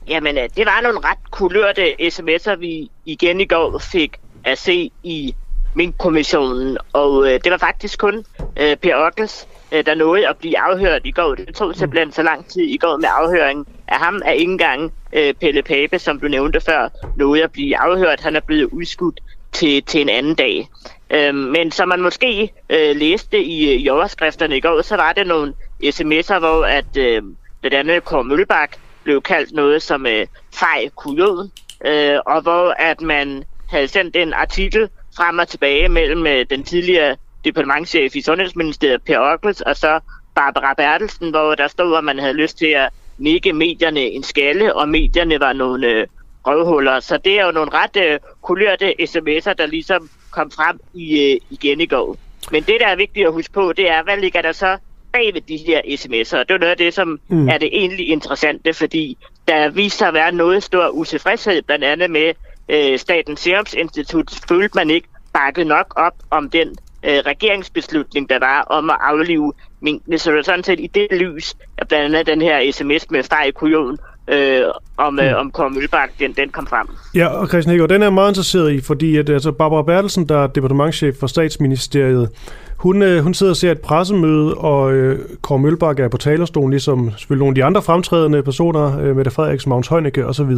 [0.07, 4.91] Jamen, øh, det var nogle ret kulørte sms'er, vi igen i går fik at se
[5.03, 5.35] i
[5.75, 8.25] min kommissionen, og øh, det var faktisk kun
[8.57, 11.35] øh, Per Ockels, øh, der nåede at blive afhørt i går.
[11.35, 14.93] Det tog simpelthen så lang tid i går med afhøringen af ham er ikke engang
[15.13, 18.19] øh, Pelle Pape, som du nævnte før, nåede at blive afhørt.
[18.19, 19.19] Han er blevet udskudt
[19.55, 20.69] til, til en anden dag.
[21.09, 25.13] Øhm, men som man måske øh, læste i, øh, i overskrifterne i går, så var
[25.13, 25.53] det nogle
[25.83, 27.21] sms'er, hvor at øh,
[27.63, 31.51] det andet Kåre Mølbak blev kaldt noget som øh, fej kujon,
[31.85, 36.63] øh, og hvor at man havde sendt en artikel frem og tilbage mellem øh, den
[36.63, 39.99] tidligere departementchef i Sundhedsministeriet, Per Ockels, og så
[40.35, 44.75] Barbara Bertelsen, hvor der stod, at man havde lyst til at nikke medierne en skalle,
[44.75, 46.07] og medierne var nogle øh,
[46.47, 46.99] røvhuller.
[46.99, 51.39] Så det er jo nogle ret øh, kulørte sms'er, der ligesom kom frem i, øh,
[51.49, 52.17] igen i går.
[52.51, 54.77] Men det, der er vigtigt at huske på, det er, hvad ligger der så
[55.13, 56.43] bag ved de her sms'er?
[56.43, 57.49] Det er noget af det, som mm.
[57.49, 59.17] er det egentlig interessante, fordi
[59.47, 62.33] der viser sig at være noget stor utilfredshed, blandt andet med
[62.69, 68.39] øh, Statens Serum Institut, følte man ikke bakket nok op om den øh, regeringsbeslutning, der
[68.39, 70.17] var om at aflive minkene.
[70.17, 73.23] Så det er sådan set i det lys, at blandt andet den her sms med
[73.23, 73.97] Fej Kujon,
[74.27, 74.61] øh,
[74.97, 75.35] om, øh, mm.
[75.35, 76.87] om Kåre Mølbak, den, den kom frem.
[77.15, 80.29] Ja, og Christian Hækker, den er jeg meget interesseret i, fordi at, altså Barbara Bertelsen,
[80.29, 82.29] der er departementchef for statsministeriet,
[82.77, 86.69] hun, øh, hun sidder og ser et pressemøde, og øh, Kåre Mølbak er på talerstolen,
[86.69, 90.51] ligesom selvfølgelig nogle af de andre fremtrædende personer, øh, Mette Frederiksen, Magnus Heunicke osv.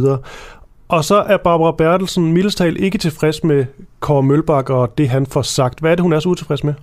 [0.88, 3.66] Og så er Barbara Bertelsen mildestal ikke tilfreds med
[4.00, 5.80] Kåre Mølbak og det, han får sagt.
[5.80, 6.74] Hvad er det, hun er så utilfreds med?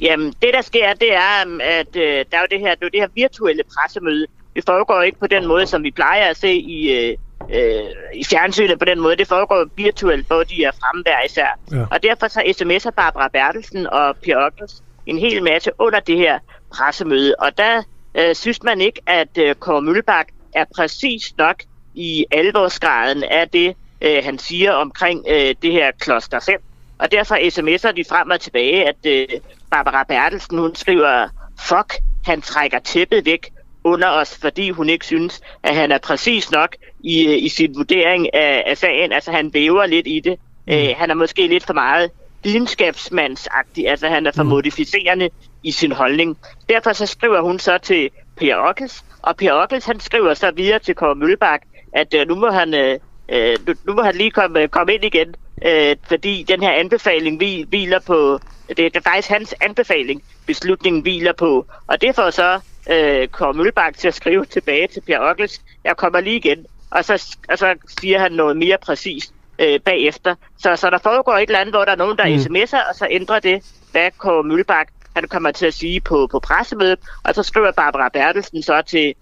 [0.00, 2.90] Jamen, det der sker, det er, at øh, der er jo det her, det, er
[2.90, 4.26] det her virtuelle pressemøde.
[4.58, 7.16] Det foregår ikke på den måde, som vi plejer at se i, øh,
[7.54, 9.16] øh, i fjernsynet på den måde.
[9.16, 11.58] Det foregår virtuelt, hvor de er fremme hver især.
[11.72, 11.84] Ja.
[11.90, 16.38] Og derfor så sms'er Barbara Bertelsen og Per Ockels en hel masse under det her
[16.74, 17.34] pressemøde.
[17.38, 17.82] Og der
[18.14, 21.62] øh, synes man ikke, at øh, Kåre Møllebak er præcis nok
[21.94, 26.62] i alvorsgraden af det, øh, han siger omkring øh, det her kloster 5.
[26.98, 29.26] Og derfor sms'er de frem og tilbage, at øh,
[29.70, 31.28] Barbara Bertelsen, hun skriver,
[31.60, 31.94] fuck,
[32.26, 33.52] han trækker tæppet væk
[33.84, 37.76] under os, fordi hun ikke synes, at han er præcis nok i, øh, i sin
[37.76, 39.12] vurdering af, af sagen.
[39.12, 40.38] Altså han væver lidt i det.
[40.66, 40.72] Mm.
[40.72, 42.10] Øh, han er måske lidt for meget
[42.42, 44.48] videnskabsmandsagtig, altså han er for mm.
[44.48, 45.30] modificerende
[45.62, 46.38] i sin holdning.
[46.68, 50.78] Derfor så skriver hun så til Per Ockels, og Per Ockels han skriver så videre
[50.78, 51.62] til Kåre Mølbak,
[51.92, 52.98] at øh, nu, må han, øh,
[53.28, 55.34] øh nu, nu må han lige komme, komme ind igen,
[55.66, 61.02] øh, fordi den her anbefaling vi, hviler på, det, det er faktisk hans anbefaling, beslutningen
[61.02, 65.18] hviler på, og det får så øh, Kåre Mølbak til at skrive tilbage til Per
[65.18, 69.80] Ockels, jeg kommer lige igen, og så, og så siger han noget mere præcist øh,
[69.80, 70.34] bagefter.
[70.58, 72.34] Så, så der foregår et eller andet, hvor der er nogen, der mm.
[72.34, 76.38] sms'er, og så ændrer det, hvad Kåre Mølbak han kommer til at sige på, på
[76.38, 79.14] pressemødet, og så skriver Barbara Bertelsen så til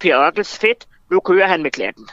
[0.00, 2.08] Per Ockels fedt, nu kører han med klatten.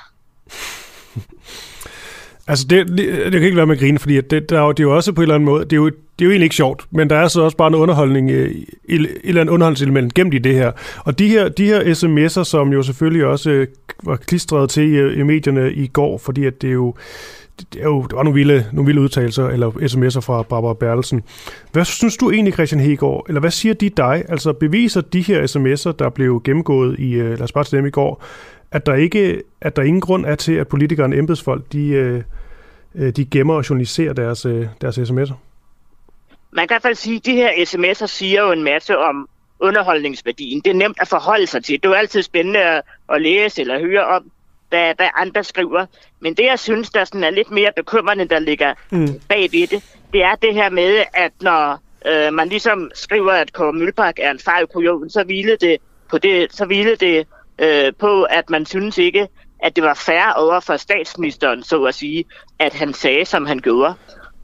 [2.48, 4.84] Altså, det, det, det kan ikke være med at grine, fordi det, der, det er
[4.84, 6.56] jo også på en eller anden måde, det er, jo, det er jo egentlig ikke
[6.56, 8.52] sjovt, men der er så også bare noget underholdning, øh,
[8.86, 10.72] et, et eller andet underholdningselement gemt i det her.
[11.00, 13.68] Og de her, de her sms'er, som jo selvfølgelig også øh,
[14.04, 16.94] var klistret til i, i medierne i går, fordi at det er jo,
[17.60, 21.22] det, er jo, det var nogle vilde, nogle vilde udtalelser, eller sms'er fra Barbara Bertelsen.
[21.72, 24.24] Hvad synes du egentlig, Christian Hegård, eller hvad siger de dig?
[24.30, 27.90] Altså beviser de her sms'er, der blev gennemgået i, øh, lad os bare dem i
[27.90, 28.24] går,
[28.74, 32.24] at der ikke at der ingen grund er til, at politikerne og embedsfolk, de, øh,
[32.96, 35.34] øh, de gemmer og journaliserer deres, øh, deres sms'er?
[36.52, 39.30] Man kan i hvert fald sige, at de her sms'er siger jo en masse om
[39.60, 40.62] underholdningsværdien.
[40.62, 41.76] Det er nemt at forholde sig til.
[41.76, 44.32] Det er jo altid spændende at læse eller høre om,
[44.70, 45.86] hvad, hvad andre skriver.
[46.20, 49.08] Men det, jeg synes, der sådan er lidt mere bekymrende, der ligger mm.
[49.30, 53.54] bag ved det, det er det her med, at når øh, man ligesom skriver, at
[53.54, 55.78] Kåre Mølbak er en fejl kujon, så hvilede det
[56.10, 57.28] på det, så hvilede det
[57.60, 59.28] øh, på, at man synes ikke,
[59.60, 62.26] at det var fair over for statsministeren, så at sige,
[62.60, 63.94] at han sagde, som han gjorde.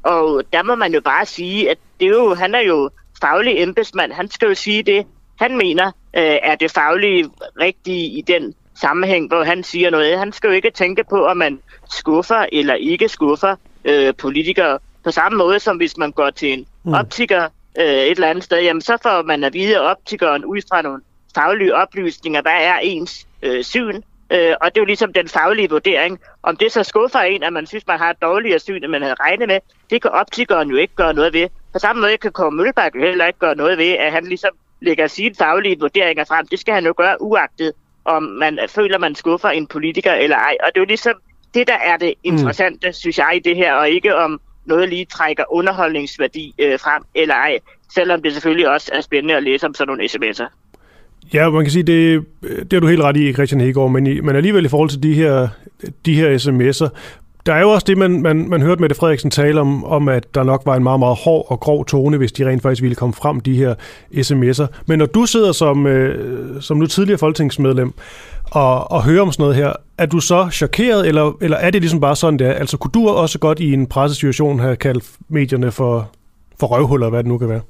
[0.03, 2.89] Og der må man jo bare sige, at det er jo, han er jo
[3.21, 4.11] faglig embedsmand.
[4.11, 5.05] Han skal jo sige det,
[5.39, 7.29] han mener øh, er det faglige
[7.59, 10.19] rigtige i den sammenhæng, hvor han siger noget.
[10.19, 13.55] Han skal jo ikke tænke på, om man skuffer eller ikke skuffer
[13.85, 14.79] øh, politikere.
[15.03, 16.93] På samme måde som hvis man går til en mm.
[16.93, 17.43] optiker
[17.79, 21.01] øh, et eller andet sted, jamen så får man at vide optikeren ud fra nogle
[21.35, 24.01] faglige oplysninger, hvad er ens øh, syn,
[24.31, 26.19] øh, og det er jo ligesom den faglige vurdering.
[26.43, 29.01] Om det så skuffer en, at man synes, man har et dårligere syn, end man
[29.01, 29.59] havde regnet med,
[29.89, 31.47] det kan optikeren jo ikke gøre noget ved.
[31.73, 34.51] På samme måde kan Kåre Møllebak jo heller ikke gøre noget ved, at han ligesom
[34.81, 36.47] lægger sine faglige vurderinger frem.
[36.47, 37.73] Det skal han jo gøre uagtet,
[38.05, 40.57] om man føler, man skuffer en politiker eller ej.
[40.59, 41.13] Og det er jo ligesom
[41.53, 42.33] det, der er det mm.
[42.33, 42.93] interessante, mm.
[42.93, 47.35] synes jeg, i det her, og ikke om noget lige trækker underholdningsværdi øh, frem eller
[47.35, 47.59] ej,
[47.93, 50.47] selvom det selvfølgelig også er spændende at læse om sådan nogle sms'er.
[51.33, 54.19] Ja, man kan sige, det, det er du helt ret i, Christian Hegård, men, i,
[54.19, 55.47] men alligevel i forhold til de her,
[56.05, 56.89] de her sms'er,
[57.45, 60.35] der er jo også det, man, man, man hørte Mette Frederiksen tale om, om, at
[60.35, 62.95] der nok var en meget, meget hård og grov tone, hvis de rent faktisk ville
[62.95, 63.75] komme frem, de her
[64.15, 64.65] sms'er.
[64.85, 67.93] Men når du sidder som, øh, som nu tidligere folketingsmedlem
[68.51, 71.81] og, og hører om sådan noget her, er du så chokeret, eller, eller er det
[71.81, 72.53] ligesom bare sådan det er?
[72.53, 76.09] Altså kunne du også godt i en pressesituation have kaldt medierne for,
[76.59, 77.61] for røvhuller, hvad det nu kan være?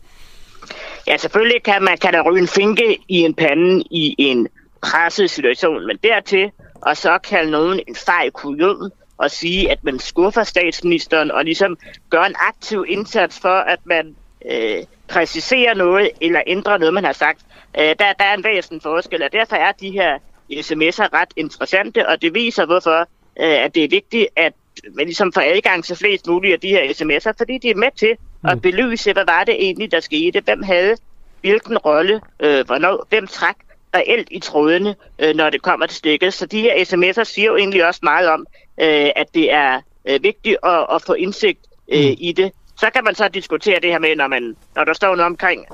[1.09, 4.47] Ja, selvfølgelig kan man kan der ryge en finke i en pande i en
[4.81, 6.51] presset situation, men dertil,
[6.81, 11.77] og så kalde nogen en fejl kujon, og sige, at man skuffer statsministeren, og ligesom
[12.09, 14.15] gør en aktiv indsats for, at man
[14.51, 17.41] øh, præcisere noget eller ændre noget, man har sagt.
[17.79, 20.17] Øh, der, der er en væsentlig forskel, og derfor er de her
[20.51, 22.99] sms'er ret interessante, og det viser, hvorfor
[23.39, 24.53] øh, at det er vigtigt, at
[24.93, 27.91] man ligesom får adgang til flest mulige af de her sms'er, fordi de er med
[27.95, 28.61] til at mm.
[28.61, 30.95] belyse, hvad var det egentlig, der skete, hvem havde
[31.41, 33.55] hvilken rolle, øh, hvornår, hvem træk
[33.95, 36.33] reelt i trådene, øh, når det kommer til stikket.
[36.33, 38.47] Så de her sms'er siger jo egentlig også meget om,
[38.81, 41.59] øh, at det er øh, vigtigt at, at få indsigt
[41.91, 42.15] øh, mm.
[42.17, 42.51] i det.
[42.79, 45.65] Så kan man så diskutere det her med, når, man, når der står noget omkring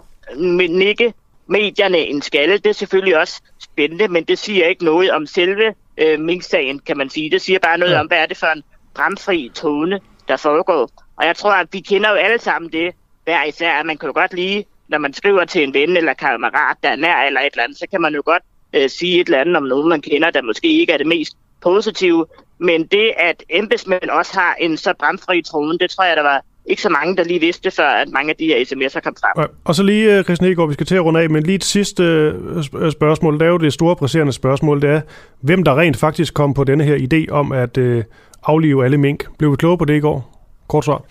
[0.70, 1.14] nikke
[1.48, 2.58] medierne en skalle.
[2.58, 6.98] Det er selvfølgelig også spændende, men det siger ikke noget om selve øh, Mink-sagen, kan
[6.98, 7.32] man sige.
[7.32, 8.00] Det siger bare noget ja.
[8.00, 8.64] om, hvad er det for en
[8.94, 11.05] bramfri tone, der foregår.
[11.18, 12.94] Og jeg tror, at vi kender jo alle sammen det,
[13.24, 16.14] hver især, at man kan jo godt lige, når man skriver til en ven eller
[16.14, 18.44] kammerat, der er nær eller et eller andet, så kan man jo godt
[18.74, 21.38] øh, sige et eller andet om nogen, man kender, der måske ikke er det mest
[21.64, 22.26] positive.
[22.58, 26.42] Men det, at embedsmænd også har en så bramfri tone, det tror jeg, der var
[26.66, 29.44] ikke så mange, der lige vidste, før at mange af de her sms'er kom frem.
[29.44, 31.56] Ja, og så lige, øh, Christian Egaard, vi skal til at runde af, men lige
[31.56, 35.02] et sidste øh, øh, spørgsmål, det er jo det store presserende spørgsmål, det er,
[35.42, 38.04] hvem der rent faktisk kom på denne her idé om at øh,
[38.44, 39.38] aflive alle mink.
[39.38, 40.35] Blev vi kloge på det i går?
[40.68, 41.02] Kort svar.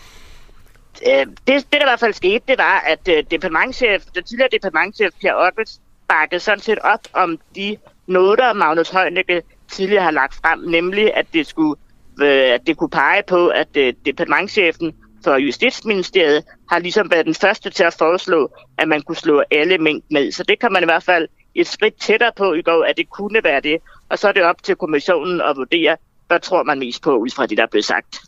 [1.06, 4.48] Øh, det, det, der i hvert fald skete, det var, at øh, departementchef, den tidligere
[4.52, 7.76] departementchef Per Ottes, bakkede sådan set op om de
[8.06, 9.42] noter, Magnus Heunicke
[9.72, 11.80] tidligere har lagt frem, nemlig at det skulle
[12.22, 14.94] øh, at det kunne pege på, at øh, departementchefen
[15.24, 19.78] for Justitsministeriet har ligesom været den første til at foreslå, at man kunne slå alle
[19.78, 20.32] mængd med.
[20.32, 23.10] Så det kan man i hvert fald et skridt tættere på i går, at det
[23.10, 23.78] kunne være det.
[24.08, 25.96] Og så er det op til kommissionen at vurdere,
[26.26, 28.18] hvad tror man mest på, ud fra det, der er blevet sagt.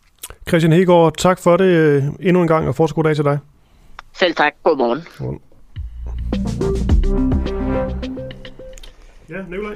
[0.48, 3.38] Christian Hegård, tak for det øh, endnu en gang, og fortsat god dag til dig.
[4.18, 4.52] Selv tak.
[4.62, 5.02] God morgen.
[5.18, 5.40] Godmorgen.
[9.30, 9.74] Ja, Nikolaj.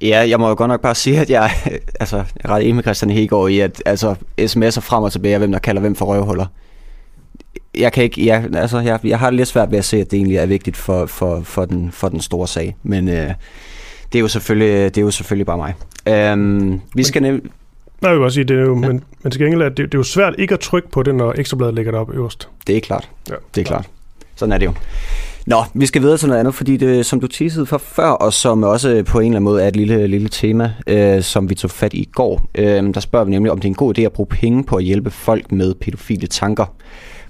[0.00, 1.50] Ja, jeg må jo godt nok bare sige, at jeg,
[2.00, 5.38] altså, jeg er ret enig med Christian Hegård i, at altså, sms'er frem og tilbage,
[5.38, 6.46] hvem der kalder hvem for røvhuller.
[7.74, 10.16] Jeg, kan ikke, jeg, altså, jeg, jeg har lidt svært ved at se, at det
[10.16, 12.76] egentlig er vigtigt for, for, for, den, for den store sag.
[12.82, 13.34] Men øh,
[14.12, 15.74] det, er jo selvfølgelig, det er jo selvfølgelig bare mig.
[16.08, 17.50] Øhm, vi skal nem-
[18.02, 18.88] Nej, jeg vil bare sige, det er jo, ja.
[18.88, 21.14] men, men til gengæld er det, det er jo svært ikke at trykke på det,
[21.14, 22.48] når ekstrabladet ligger op øverst.
[22.66, 23.10] Det er klart.
[23.30, 23.88] Ja, det er klart.
[24.36, 24.72] Sådan er det jo.
[25.46, 28.32] Nå, vi skal videre til noget andet, fordi det, som du teasede for før, og
[28.32, 31.54] som også på en eller anden måde er et lille, lille tema, øh, som vi
[31.54, 33.98] tog fat i i går, øh, der spørger vi nemlig, om det er en god
[33.98, 36.74] idé at bruge penge på at hjælpe folk med pædofile tanker.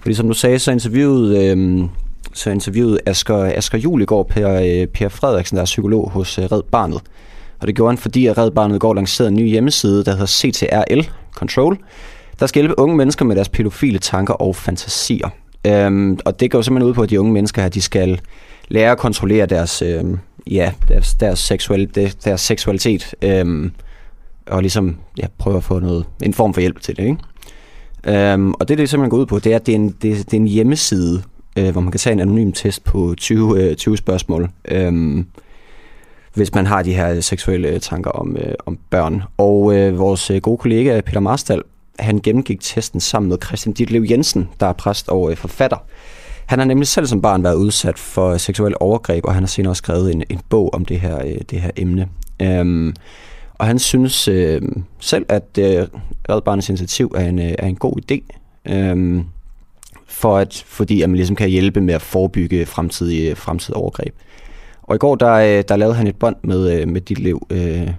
[0.01, 1.85] Fordi som du sagde, så interviewede, øh,
[2.33, 6.39] så interviewede Asger, Asger Jul i går Per, øh, per Frederiksen, der er psykolog hos
[6.39, 7.01] øh, Red Barnet.
[7.61, 10.27] Og det gjorde han, fordi at Red Barnet går lanceret en ny hjemmeside, der hedder
[10.27, 11.79] CTRL Control,
[12.41, 15.29] der skal hjælpe unge mennesker med deres pædofile tanker og fantasier.
[15.67, 18.21] Øhm, og det går simpelthen ud på, at de unge mennesker her, de skal
[18.69, 21.95] lære at kontrollere deres, øhm, ja, deres, deres, seksuel,
[22.25, 23.73] deres seksualitet, øhm,
[24.47, 27.03] og ligesom ja, prøve at få noget, en form for hjælp til det.
[27.03, 28.33] Ikke?
[28.33, 30.03] Øhm, og det, det simpelthen går ud på, det er, at det er en, det,
[30.03, 31.23] det er en hjemmeside,
[31.57, 35.25] øh, hvor man kan tage en anonym test på 20, øh, 20 spørgsmål, øh,
[36.39, 39.23] hvis man har de her seksuelle tanker om, øh, om børn.
[39.37, 41.63] Og øh, vores øh, gode kollega Peter Marstal,
[41.99, 45.77] han gennemgik testen sammen med Christian Ditlev Jensen, der er præst og øh, forfatter.
[46.47, 49.73] Han har nemlig selv som barn været udsat for seksuel overgreb, og han har senere
[49.73, 52.09] også skrevet en, en bog om det her, øh, det her emne.
[52.43, 52.95] Øhm,
[53.55, 54.63] og han synes øh,
[55.01, 55.87] selv, at øh,
[56.29, 58.21] Red Barnets initiativ er en, øh, er en god idé,
[58.73, 59.23] øh,
[60.07, 64.15] for at, fordi at man ligesom kan hjælpe med at forebygge fremtidige, fremtidige overgreb.
[64.89, 67.91] Og i går, der, øh, der lavede han et bånd med, øh, med Ditlev, øh,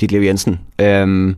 [0.00, 1.34] Ditlev Jensen, øh,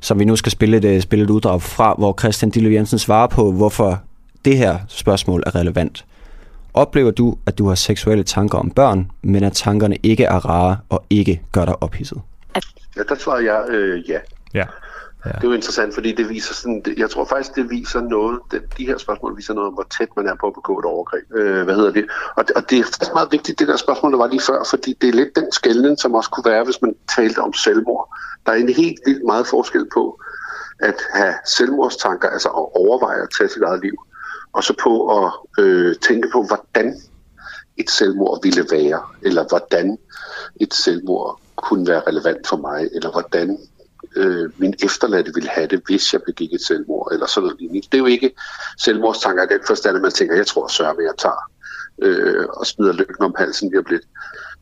[0.00, 2.98] som vi nu skal spille et, øh, spille et uddrag fra, hvor Christian Ditlev Jensen
[2.98, 4.02] svarer på, hvorfor
[4.44, 6.04] det her spørgsmål er relevant.
[6.74, 10.76] Oplever du, at du har seksuelle tanker om børn, men at tankerne ikke er rare
[10.88, 12.20] og ikke gør dig ophidset?
[12.96, 14.18] Ja, der svarer jeg øh, ja.
[14.54, 14.64] Ja.
[15.24, 15.30] Ja.
[15.30, 18.62] Det er jo interessant, fordi det viser sådan, jeg tror faktisk, det viser noget, det,
[18.78, 21.24] de her spørgsmål viser noget om, hvor tæt man er på at begå et overgreb.
[21.34, 22.06] Øh, hvad hedder det?
[22.36, 25.08] Og, og det er meget vigtigt, det der spørgsmål, der var lige før, fordi det
[25.08, 28.16] er lidt den skældning, som også kunne være, hvis man talte om selvmord.
[28.46, 30.18] Der er en helt vildt meget forskel på
[30.78, 33.94] at have selvmordstanker, altså at overveje at tage sit eget liv,
[34.52, 37.00] og så på at øh, tænke på, hvordan
[37.76, 39.98] et selvmord ville være, eller hvordan
[40.60, 43.58] et selvmord kunne være relevant for mig, eller hvordan
[44.16, 47.88] øh, min efterladte ville have det, hvis jeg begik et selvmord, eller sådan noget lignende.
[47.92, 48.34] Det er jo ikke
[48.78, 51.50] selvmordstanker i den forstand, at man tænker, jeg tror, sørger jeg tager
[52.02, 54.02] øh, og smider lykken om halsen lige lidt.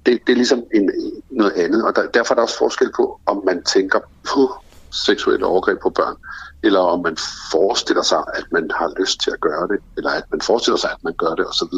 [0.06, 0.90] Det, det er ligesom en,
[1.30, 4.00] noget andet, og der, derfor er der også forskel på, om man tænker
[4.32, 4.54] på
[4.92, 6.16] seksuelle overgreb på børn,
[6.62, 7.16] eller om man
[7.50, 10.90] forestiller sig, at man har lyst til at gøre det, eller at man forestiller sig,
[10.90, 11.76] at man gør det, osv.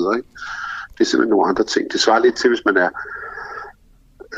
[0.94, 1.92] Det er simpelthen nogle andre ting.
[1.92, 2.88] Det svarer lidt til, hvis man er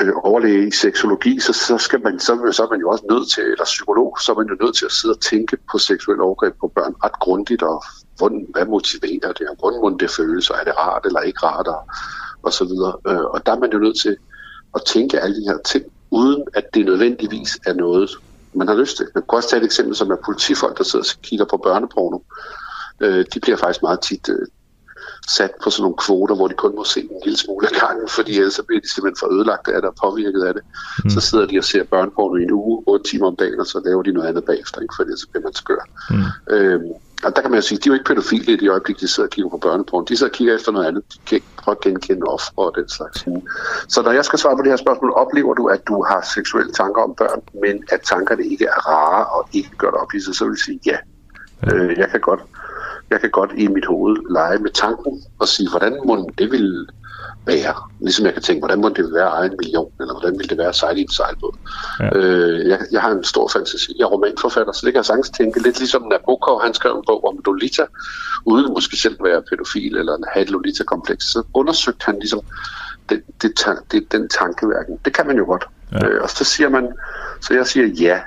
[0.01, 3.29] øh, overlæge i seksologi, så, så, skal man, så, så er man jo også nødt
[3.31, 6.23] til, eller psykolog, så er man jo nødt til at sidde og tænke på seksuelle
[6.23, 7.83] overgreb på børn ret grundigt og
[8.17, 11.39] hvordan, hvad motiverer det, og hvordan må det føles, og er det rart eller ikke
[11.45, 11.81] rart, og,
[12.43, 12.93] og så videre.
[13.07, 14.17] Øh, og der er man jo nødt til
[14.75, 18.09] at tænke alle de her ting, uden at det nødvendigvis er noget,
[18.53, 19.07] man har lyst til.
[19.15, 22.19] Man kan også tage et eksempel, som er politifolk, der sidder og kigger på børneporno.
[22.99, 24.47] Øh, de bliver faktisk meget tit øh,
[25.27, 28.07] sat på sådan nogle kvoter, hvor de kun må se en lille smule af gangen,
[28.07, 30.63] fordi ellers så bliver de simpelthen for ødelagt af det og påvirket af det.
[31.03, 31.09] Mm.
[31.09, 33.81] Så sidder de og ser børneporno i en uge, 8 timer om dagen, og så
[33.85, 34.93] laver de noget andet bagefter, ikke?
[34.97, 35.83] fordi så bliver man skør.
[36.09, 36.53] Mm.
[36.55, 36.91] Øhm,
[37.23, 39.07] og der kan man jo sige, de er jo ikke pædofile i det øjeblik, de
[39.07, 40.05] sidder og kigger på børneporno.
[40.05, 41.03] De sidder og kigger efter noget andet.
[41.13, 43.27] De kan ikke prøve at genkende offer og den slags.
[43.27, 43.41] Mm.
[43.87, 46.71] Så når jeg skal svare på det her spørgsmål, oplever du, at du har seksuelle
[46.71, 50.19] tanker om børn, men at tankerne ikke er rare og ikke gør det op i
[50.19, 50.97] sig, så vil jeg sige ja.
[51.65, 51.75] ja.
[51.75, 52.41] Øh, jeg kan godt
[53.09, 56.87] jeg kan godt i mit hoved lege med tanken og sige, hvordan må det vil
[57.45, 57.73] være.
[57.99, 60.49] Ligesom jeg kan tænke, hvordan må det være at eje en million, eller hvordan vil
[60.49, 61.57] det være at sejle i en sejlbåd.
[61.99, 62.09] Ja.
[62.17, 63.95] Øh, jeg, jeg har en stor fantasi.
[63.97, 65.63] Jeg er romanforfatter, så det kan jeg sagtens tænke.
[65.63, 67.85] Lidt ligesom Nabokov, han skrev en bog om Lolita,
[68.45, 71.25] uden måske selv være pædofil eller have et Lolita-kompleks.
[71.25, 72.41] Så undersøgte han ligesom
[73.09, 73.51] det, det,
[73.91, 74.99] det, den tankeværken.
[75.05, 75.65] Det kan man jo godt.
[75.91, 76.07] Ja.
[76.07, 76.87] Øh, og så siger man,
[77.41, 78.19] så jeg siger ja,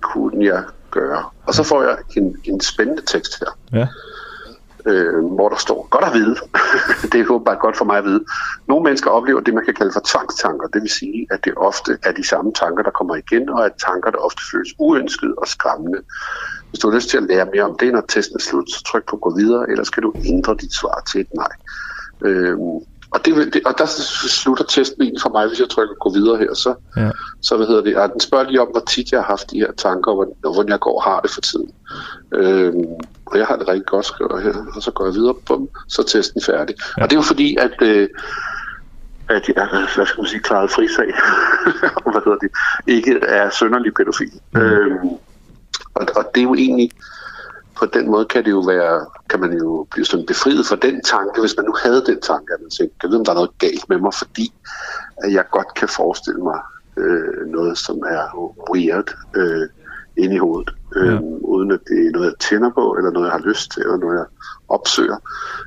[0.00, 1.24] kunne jeg gøre.
[1.46, 3.78] Og så får jeg en, en spændende tekst her.
[3.78, 3.86] Ja
[4.86, 6.36] øh, hvor der står, godt at vide,
[7.12, 8.24] det er bare godt for mig at vide.
[8.68, 11.98] Nogle mennesker oplever det, man kan kalde for tvangstanker, det vil sige, at det ofte
[12.02, 15.48] er de samme tanker, der kommer igen, og at tanker, der ofte føles uønskede og
[15.48, 16.00] skræmmende.
[16.70, 18.84] Hvis du har lyst til at lære mere om det, når testen er slut, så
[18.84, 21.52] tryk på gå videre, eller skal du ændre dit svar til et nej.
[22.24, 22.56] Øh,
[23.10, 23.86] og, det, det, og der
[24.28, 27.10] slutter testen egentlig for mig, hvis jeg trykker gå videre her, så, ja.
[27.40, 29.58] så hvad hedder det, ja, den spørger lige om, hvor tit jeg har haft de
[29.58, 31.70] her tanker, og hvordan jeg går og har det for tiden.
[32.34, 32.84] Øhm,
[33.26, 35.68] og jeg har det rigtig godt skrevet her, og så går jeg videre på dem,
[35.88, 36.76] så er testen færdig.
[36.98, 37.02] Ja.
[37.02, 38.08] Og det er jo fordi, at, øh,
[39.28, 41.14] at jeg, hvad skal man sige, klaret frisag,
[42.04, 42.50] og hvad hedder det,
[42.86, 44.32] ikke er sønderlig pædofil.
[44.52, 44.60] Mm.
[44.60, 45.08] Øhm,
[45.94, 46.90] og, og det er jo egentlig,
[47.78, 51.02] på den måde kan det jo være, kan man jo blive sådan befriet for den
[51.02, 53.40] tanke, hvis man nu havde den tanke, at man tænker, kan vide, om der er
[53.40, 54.52] noget galt med mig, fordi
[55.24, 56.60] at jeg godt kan forestille mig
[56.96, 58.24] øh, noget, som er
[58.70, 59.68] weird øh,
[60.16, 61.18] inde i hovedet, øh, ja.
[61.54, 63.96] uden at det er noget, jeg tænder på, eller noget, jeg har lyst til, eller
[63.96, 64.26] noget, jeg
[64.68, 65.16] opsøger.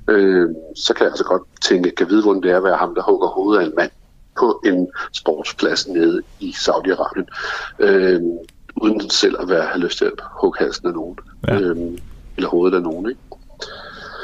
[0.08, 2.96] Øh, så kan jeg altså godt tænke, kan vide, hvordan det er at være ham,
[2.96, 3.92] der hugger hovedet af en mand
[4.40, 7.28] på en sportsplads nede i Saudi-Arabien.
[7.80, 8.22] Øh,
[8.82, 10.12] uden selv at være, have lyst til at
[10.42, 11.18] hugge halsen af nogen.
[11.48, 11.60] Ja.
[11.60, 11.98] Øhm,
[12.38, 13.22] eller hovedet af nogen, ikke?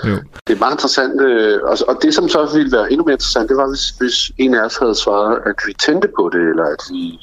[0.08, 0.16] Jo.
[0.48, 3.50] Det er meget interessant, øh, og, og det som så ville være endnu mere interessant,
[3.50, 6.64] det var, hvis, hvis en af os havde svaret, at vi tændte på det, eller
[6.64, 7.20] at vi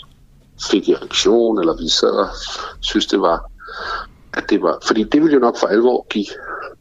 [0.70, 2.28] fik reaktion, eller vi sad og
[2.80, 3.51] synes, det var,
[4.37, 6.26] at det var, fordi det ville jo nok for alvor give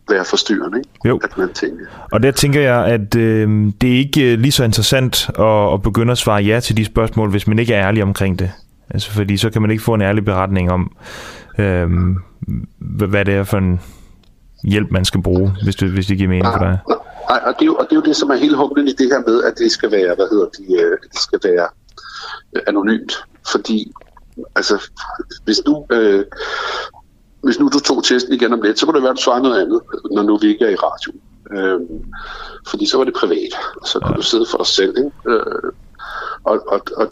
[0.10, 0.90] være forstyrrende, ikke?
[1.06, 1.20] Jo.
[1.24, 1.86] at man tænker.
[2.12, 6.12] Og der tænker jeg, at øh, det er ikke lige så interessant at, at begynde
[6.12, 8.52] at svare ja til de spørgsmål, hvis man ikke er ærlig omkring det.
[8.94, 10.92] Altså, fordi så kan man ikke få en ærlig beretning om,
[11.60, 12.18] øhm,
[12.80, 13.82] hvad det er for en
[14.64, 16.78] hjælp, man skal bruge, hvis, det, hvis det giver mening for dig.
[17.30, 18.92] Nej, og det, er jo, og det er jo det, som er helt humlen i
[18.92, 21.68] det her med, at det skal være, hvad hedder de, øh, det skal være
[22.56, 23.14] øh, anonymt.
[23.52, 23.92] Fordi,
[24.56, 24.90] altså,
[25.46, 26.26] hvis nu, øh,
[27.44, 29.42] hvis nu du tog testen igen om lidt, så kunne det være, at du svarer
[29.42, 29.82] noget andet,
[30.12, 31.12] når nu vi ikke er i radio.
[31.52, 31.80] Øh,
[32.68, 34.18] fordi så var det privat, og så kunne ja.
[34.18, 34.98] du sidde for dig selv.
[34.98, 35.12] Ikke?
[35.28, 35.72] Øh,
[36.44, 37.12] og, og, og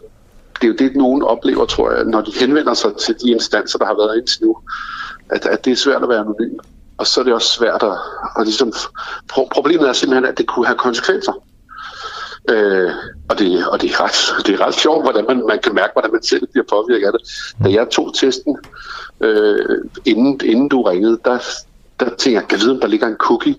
[0.61, 3.79] det er jo det, nogen oplever, tror jeg, når de henvender sig til de instanser,
[3.79, 4.57] der har været indtil nu,
[5.29, 6.57] at, at det er svært at være anonym.
[6.97, 7.97] Og så er det også svært at...
[8.35, 8.73] Og ligesom,
[9.51, 11.33] problemet er simpelthen, at det kunne have konsekvenser.
[12.49, 12.91] Øh,
[13.29, 15.93] og det, og det, er ret, det er ret sjovt, hvordan man, man kan mærke,
[15.93, 17.21] hvordan man selv bliver påvirket af det.
[17.63, 18.57] Da jeg tog testen,
[19.21, 21.39] øh, inden, inden du ringede, der,
[22.09, 23.55] der tænker jeg, kan jeg vide, om der ligger en cookie?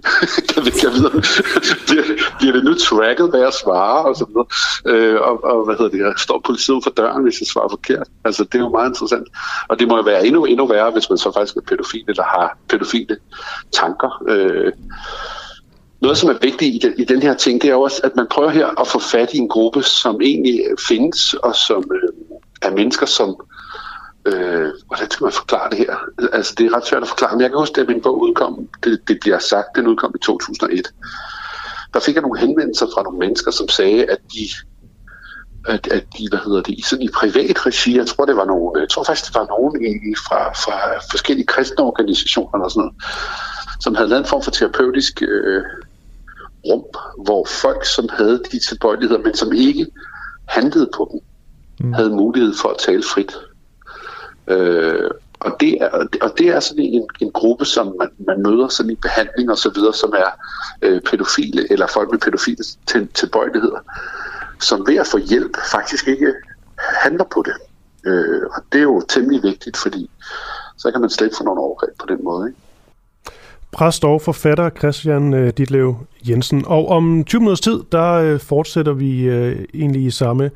[0.48, 1.10] kan, vi, kan jeg vide,
[1.86, 2.04] bliver,
[2.38, 4.02] bliver det nu tracket, hvad jeg svarer?
[4.08, 4.46] Og, så videre?
[4.86, 8.08] Øh, og, og, hvad hedder det, står politiet for døren, hvis jeg svarer forkert.
[8.24, 9.28] Altså, det er jo meget interessant.
[9.68, 12.22] Og det må jo være endnu, endnu værre, hvis man så faktisk er pædofil, eller
[12.22, 13.16] har pædofile
[13.72, 14.22] tanker.
[14.28, 14.72] Øh,
[16.00, 18.26] noget, som er vigtigt i den, i den her ting, det er også, at man
[18.30, 22.08] prøver her at få fat i en gruppe, som egentlig findes, og som øh,
[22.62, 23.36] er mennesker, som
[24.26, 25.96] Øh, hvordan skal man forklare det her?
[26.32, 28.68] Altså, det er ret svært at forklare, men jeg kan huske, at min bog udkom,
[28.84, 30.92] det, det bliver sagt, den udkom i 2001.
[31.94, 34.48] Der fik jeg nogle henvendelser fra nogle mennesker, som sagde, at de
[35.68, 38.80] at, at de, hvad hedder det, sådan i privat regi, jeg tror, det var nogle,
[38.80, 42.94] jeg tror faktisk, det var nogen i, fra, fra forskellige kristne organisationer eller sådan noget,
[43.80, 45.62] som havde lavet en form for terapeutisk øh,
[46.66, 46.84] rum,
[47.24, 49.86] hvor folk, som havde de tilbøjeligheder, men som ikke
[50.48, 51.20] handlede på dem,
[51.86, 51.92] mm.
[51.92, 53.32] havde mulighed for at tale frit.
[54.46, 55.88] Øh, og, det er,
[56.22, 59.58] og det er sådan en, en gruppe, som man, man møder sådan i behandling og
[59.58, 60.30] så videre, som er
[60.82, 63.78] øh, pædofile eller folk med pædofile til, tilbøjeligheder,
[64.60, 66.34] som ved at få hjælp faktisk ikke
[66.78, 67.54] handler på det.
[68.06, 70.10] Øh, og det er jo temmelig vigtigt, fordi
[70.76, 72.48] så kan man slet ikke få nogle overgreb på den måde.
[72.48, 72.60] Ikke?
[73.72, 75.96] Præst og forfatter Christian øh, Ditlev
[76.28, 76.64] Jensen.
[76.66, 80.50] Og om 20 minutters tid, der øh, fortsætter vi øh, egentlig i samme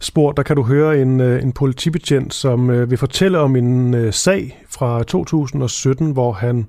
[0.00, 0.32] spor.
[0.32, 4.12] Der kan du høre en, øh, en politibetjent, som øh, vil fortælle om en øh,
[4.12, 6.66] sag fra 2017, hvor han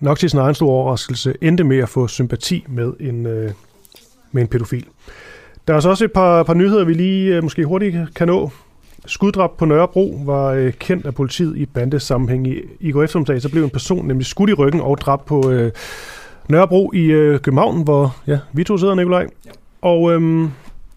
[0.00, 3.22] nok til sin egen store overraskelse endte med at få sympati med en,
[4.32, 4.86] med en pædofil.
[5.68, 8.50] Der er så også et par, par nyheder, vi lige måske hurtigt kan nå.
[9.06, 12.46] Skuddrab på Nørrebro var øh, kendt af politiet i bandesammenhæng.
[12.46, 15.50] I, I går eftermiddag så blev en person nemlig skudt i ryggen og dræbt på
[15.50, 15.72] øh,
[16.48, 19.26] Nørrebro i øh, København, hvor ja, vi to sidder, Nikolaj.
[19.46, 19.50] Ja.
[19.82, 20.50] Og øhm,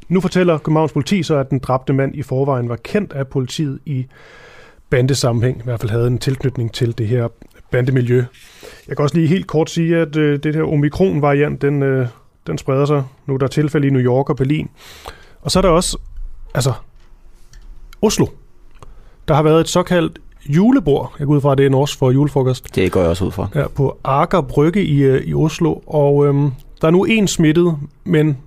[0.10, 3.80] nu fortæller Københavns politi så, at den dræbte mand i forvejen var kendt af politiet
[3.86, 4.05] i
[4.89, 5.58] bandesammenhæng.
[5.58, 7.28] I hvert fald havde en tilknytning til det her
[7.72, 8.24] bandemiljø.
[8.88, 12.08] Jeg kan også lige helt kort sige, at øh, det her omikron-variant, den, øh,
[12.47, 13.03] den spreder sig.
[13.26, 14.70] Nu er der tilfælde i New York og Berlin.
[15.41, 15.97] Og så er der også,
[16.55, 16.74] altså
[18.02, 18.26] Oslo.
[19.28, 21.16] Der har været et såkaldt julebord.
[21.20, 22.76] Jeg går ud fra, at det er norsk for julefrokost.
[22.76, 23.48] Det går jeg også ud fra.
[23.56, 25.76] Ja, på Aker Brygge i, øh, i Oslo.
[25.88, 28.38] Og øhm, der er nu en smittet, men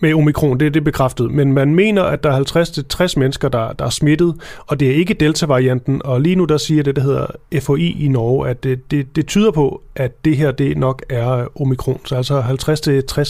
[0.00, 1.30] med omikron, det er det bekræftet.
[1.30, 4.34] Men man mener, at der er 50-60 mennesker, der, der er smittet,
[4.66, 6.02] og det er ikke delta-varianten.
[6.04, 7.26] Og lige nu der siger det, der hedder
[7.60, 11.60] FOI i Norge, at det, det, det tyder på, at det her det nok er
[11.60, 12.00] omikron.
[12.04, 12.40] Så altså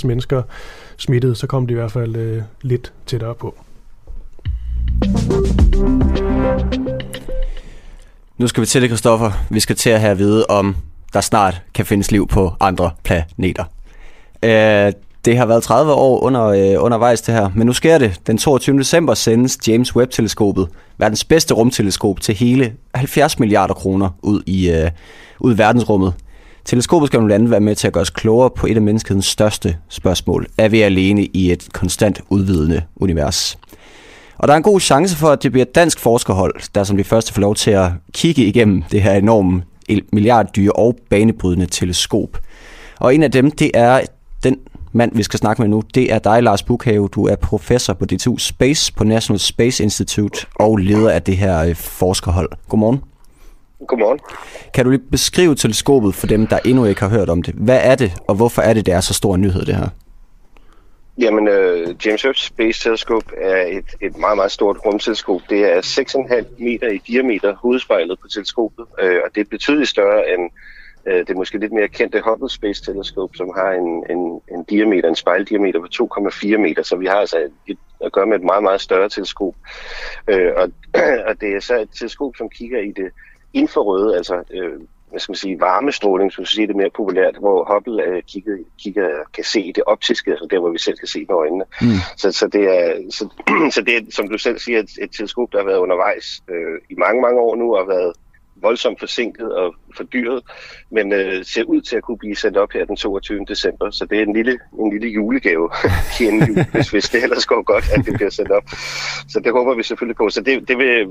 [0.03, 0.43] 50-60 mennesker
[0.97, 3.55] smittet, så kommer det i hvert fald øh, lidt tættere på.
[8.39, 9.31] Nu skal vi til det, Kristoffer.
[9.51, 10.77] Vi skal til at have at vide, om
[11.13, 13.65] der snart kan findes liv på andre planeter.
[14.43, 14.93] Øh,
[15.25, 18.21] det har været 30 år under, øh, undervejs det her, men nu sker det.
[18.27, 18.79] Den 22.
[18.79, 20.69] december sendes James Webb-teleskopet,
[20.99, 24.91] verdens bedste rumteleskop, til hele 70 milliarder kroner ud i, øh,
[25.41, 26.15] ud i verdensrummet.
[26.65, 29.27] Teleskopet skal blandt andet være med til at gøre os klogere på et af menneskehedens
[29.27, 30.47] største spørgsmål.
[30.59, 33.59] Er vi alene i et konstant udvidende univers?
[34.39, 36.97] Og der er en god chance for, at det bliver et dansk forskerhold, der som
[36.97, 39.63] de første får lov til at kigge igennem det her enorme
[40.13, 42.39] milliarddyre og banebrydende teleskop.
[43.01, 44.01] Og en af dem, det er
[44.43, 44.57] den
[44.93, 47.09] mand, vi skal snakke med nu, det er dig, Lars Bukhave.
[47.09, 51.59] Du er professor på DTU Space på National Space Institute og leder af det her
[51.65, 52.49] øh, forskerhold.
[52.69, 53.01] Godmorgen.
[53.89, 54.19] Godmorgen.
[54.75, 57.55] Kan du lige beskrive teleskopet for dem, der endnu ikke har hørt om det?
[57.55, 59.89] Hvad er det, og hvorfor er det, det er så stor nyhed, det her?
[61.19, 65.41] Jamen, uh, James Webb Space Telescope er et, et meget, meget stort rumteleskop.
[65.51, 70.35] Det er 6,5 meter i diameter hovedspejlet på teleskopet, uh, og det er betydeligt større
[70.35, 70.51] end
[71.07, 75.09] uh, det måske lidt mere kendte Hubble Space Telescope, som har en, en, en diameter,
[75.09, 75.89] en spejldiameter på
[76.23, 79.09] 2,4 meter, så vi har altså et, et, at gøre med et meget, meget større
[79.09, 79.55] teleskop.
[80.33, 80.73] Uh, og,
[81.29, 83.11] og det er så et teleskop, som kigger i det
[83.53, 88.17] infrarøde, altså uh, hvad skal man sige, varmestråling, så sige det mere populært, hvor Hubble
[88.17, 91.37] uh, kigger, kigger, kan se det optiske, altså der, hvor vi selv kan se med
[91.37, 91.65] øjnene.
[91.81, 91.87] Mm.
[92.17, 93.29] Så, så, det er, så,
[93.75, 96.77] så det er, som du selv siger, et, et teleskop, der har været undervejs øh,
[96.91, 98.13] i mange, mange år nu, og har været
[98.67, 100.41] voldsomt forsinket og fordyret,
[100.91, 103.45] men øh, ser ud til at kunne blive sendt op her den 22.
[103.49, 103.91] december.
[103.91, 105.71] Så det er en lille, en lille julegave
[106.27, 108.67] inden jul, hvis, hvis det ellers går godt, at det bliver sendt op.
[109.29, 110.29] Så det håber vi selvfølgelig på.
[110.31, 111.07] Så det, det vil, øh,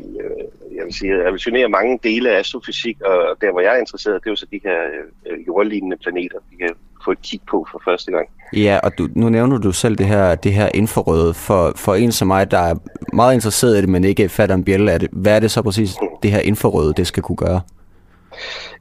[0.77, 4.27] jeg vil sige, revolutionere mange dele af astrofysik, og der hvor jeg er interesseret, det
[4.27, 4.79] er jo så de her
[5.25, 6.73] øh, jordlignende planeter, de her
[7.05, 8.27] få et kig på for første gang.
[8.53, 11.33] Ja, og du, nu nævner du selv det her, det her infrarøde.
[11.33, 12.75] For, for en som mig, der er
[13.13, 15.61] meget interesseret i det, men ikke fatter en bjælle af det, hvad er det så
[15.61, 17.61] præcis, det her infrarøde, det skal kunne gøre?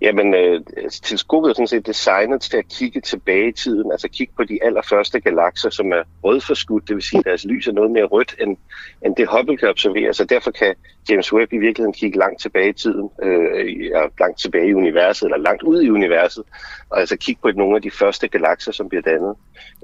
[0.00, 0.60] Jamen, øh,
[1.02, 4.58] teleskopet er sådan set designet til at kigge tilbage i tiden, altså kigge på de
[4.62, 8.34] allerførste galakser, som er rødforskudt, det vil sige, at deres lys er noget mere rødt,
[8.40, 8.56] end,
[9.04, 10.14] end det Hubble kan observere.
[10.14, 10.74] Så derfor kan
[11.10, 13.90] James Webb i virkeligheden kigge langt tilbage i tiden, øh,
[14.20, 16.44] langt tilbage i universet, eller langt ud i universet,
[16.90, 19.34] og altså kigge på nogle af de første galakser, som bliver dannet.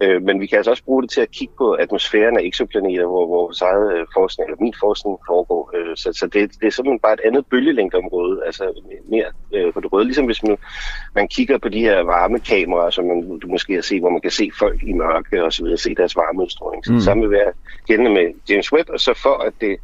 [0.02, 3.06] Øh, men vi kan altså også bruge det til at kigge på atmosfæren af eksoplaneter,
[3.06, 5.70] hvor vores eget øh, forskning, eller min forskning foregår.
[5.76, 8.64] Øh, så så det, det er simpelthen bare et andet bølgelængdeområde, altså
[9.08, 10.04] mere øh, på det røde.
[10.04, 10.56] Ligesom hvis man,
[11.14, 14.30] man kigger på de her varmekameraer, som man, du måske har set, hvor man kan
[14.30, 16.84] se folk i mørke og så videre, se deres varmeudstråling.
[16.84, 16.96] Så mm.
[16.96, 17.52] det samme vil være
[17.86, 19.76] gældende med James Webb, og så for at det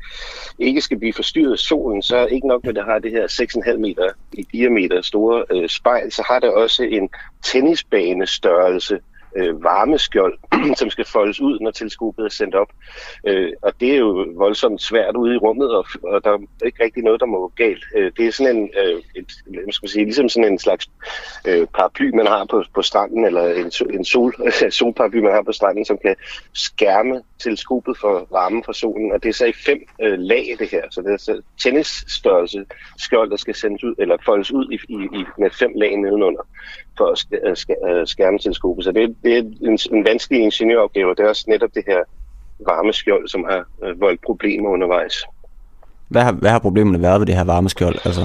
[0.59, 3.27] ikke skal blive forstyrret solen, så ikke nok med, at det har det her
[3.73, 7.09] 6,5 meter i diameter store øh, spejl, så har det også en
[7.43, 9.01] tennisbane størrelse
[9.37, 10.39] øh, varmeskjold,
[10.81, 12.69] som skal foldes ud, når teleskopet er sendt op.
[13.27, 16.85] Øh, og det er jo voldsomt svært ude i rummet, og, og der er ikke
[16.85, 17.85] rigtig noget, der må gå galt.
[17.97, 20.91] Øh, det er sådan en, øh, et, man skal sige, ligesom sådan en slags
[21.49, 24.35] øh, paraply, man har på, på stranden, eller en, en sol,
[24.79, 26.17] solparaply, man har på stranden, som kan
[26.53, 29.13] skærme teleskopet for varmen fra solen.
[29.13, 30.83] Og det er så i fem øh, lag, det her.
[30.91, 32.65] Så det er så tennisstørrelse
[32.99, 36.43] skjold, der skal sendes ud, eller foldes ud i, i, i, med fem lag nedenunder
[36.99, 37.07] for
[37.51, 38.85] at skærme teleskopet.
[38.85, 42.03] Så det, det er en, en vanskelig ingeniøropgave, og det er også netop det her
[42.67, 45.25] varmeskjold, som har øh, voldt problemer undervejs.
[46.09, 47.97] Hvad har, hvad har problemerne været ved det her varmeskjold?
[48.05, 48.21] Altså?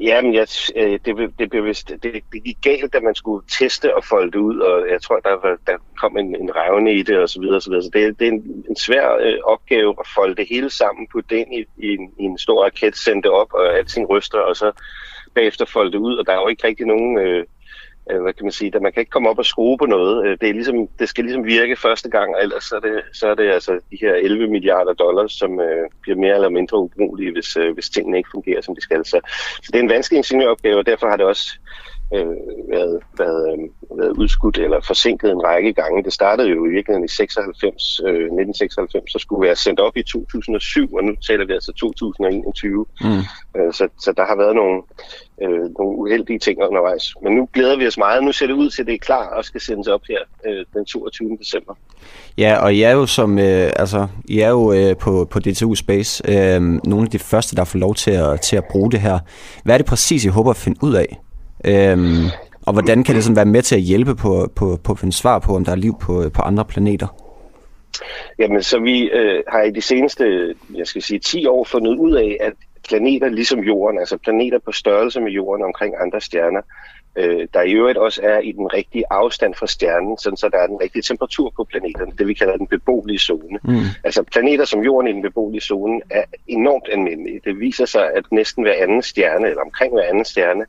[0.00, 3.46] Ja, men jeg, øh, det, det, blev vist, det, det gik galt, da man skulle
[3.58, 6.94] teste og folde det ud, og jeg tror, der, var, der kom en, en revne
[6.94, 7.82] i det, og så videre, og så videre.
[7.82, 11.36] Så det, det er en, en svær øh, opgave at folde det hele sammen, det
[11.36, 14.56] ind i, i, en, i en stor raket, sende det op, og alting ryster, og
[14.56, 14.72] så
[15.34, 17.18] bagefter folde det ud, og der er jo ikke rigtig nogen...
[17.18, 17.44] Øh,
[18.10, 20.26] øh, hvad kan man sige, at man kan ikke komme op og skrue på noget.
[20.26, 23.02] Øh, det, er ligesom, det skal ligesom virke første gang, og ellers så er det,
[23.12, 26.78] så er det altså de her 11 milliarder dollars, som øh, bliver mere eller mindre
[26.78, 29.04] ubrugelige, hvis, øh, hvis tingene ikke fungerer, som de skal.
[29.04, 29.20] Så,
[29.62, 31.58] så det er en vanskelig ingeniøropgave, og derfor har det også
[32.14, 32.36] øh,
[32.72, 36.04] været, været, øh, været udskudt eller forsinket en række gange.
[36.04, 40.02] Det startede jo i virkeligheden i 96, øh, 1996, så skulle være sendt op i
[40.02, 42.86] 2007, og nu taler vi altså 2021.
[43.00, 43.08] Mm.
[43.56, 44.82] Øh, så, så der har været nogle,
[45.42, 47.14] øh, nogle uheldige ting undervejs.
[47.22, 48.24] Men nu glæder vi os meget.
[48.24, 50.64] Nu ser det ud til, at det er klar og skal sendes op her øh,
[50.74, 51.36] den 22.
[51.40, 51.74] december.
[52.38, 55.74] Ja, og I er jo som, øh, altså, I er jo øh, på, på DTU
[55.74, 59.00] Space øh, nogle af de første, der får lov til at, til at bruge det
[59.00, 59.18] her.
[59.64, 61.18] Hvad er det præcis, I håber at finde ud af?
[61.64, 62.24] Øhm,
[62.66, 65.12] og hvordan kan det sådan være med til at hjælpe på, på, på at finde
[65.12, 67.06] svar på, om der er liv på, på andre planeter?
[68.38, 72.12] Jamen, så vi øh, har i de seneste, jeg skal sige, 10 år fundet ud
[72.12, 72.52] af, at
[72.88, 76.60] planeter ligesom Jorden, altså planeter på størrelse med Jorden omkring andre stjerner,
[77.16, 80.58] øh, der i øvrigt også er i den rigtige afstand fra stjernen, sådan så der
[80.58, 83.58] er den rigtige temperatur på planeterne, det vi kalder den beboelige zone.
[83.64, 83.74] Mm.
[84.04, 87.40] Altså planeter som Jorden i den beboelige zone er enormt almindelige.
[87.44, 90.64] Det viser sig, at næsten hver anden stjerne, eller omkring hver anden stjerne,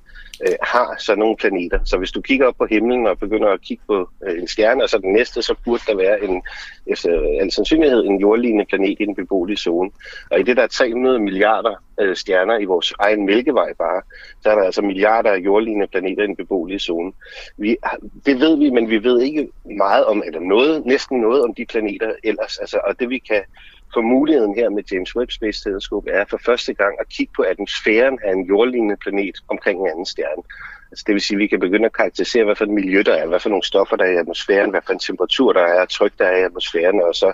[0.45, 1.79] øh, har sådan nogle planeter.
[1.85, 4.83] Så hvis du kigger op på himlen og begynder at kigge på øh, en stjerne,
[4.83, 6.43] og så den næste, så burde der være en,
[6.87, 9.91] efter øh, al sandsynlighed en jordlignende planet i den beboelige zone.
[10.31, 14.01] Og i det der er 300 milliarder øh, stjerner i vores egen mælkevej bare,
[14.41, 17.11] så er der altså milliarder af jordlignende planeter i den beboelige zone.
[17.57, 17.77] Vi,
[18.25, 21.65] det ved vi, men vi ved ikke meget om, eller noget, næsten noget om de
[21.65, 22.57] planeter ellers.
[22.57, 23.41] Altså, og det vi kan
[23.93, 27.41] for muligheden her med James Webb Space Telescope er for første gang at kigge på
[27.41, 30.43] atmosfæren af en jordlignende planet omkring en anden stjerne.
[30.91, 33.13] Altså det vil sige, at vi kan begynde at karakterisere, hvad for et miljø der
[33.13, 35.85] er, hvad for nogle stoffer der er i atmosfæren, hvad for en temperatur der er,
[35.85, 37.33] tryk der er i atmosfæren, og så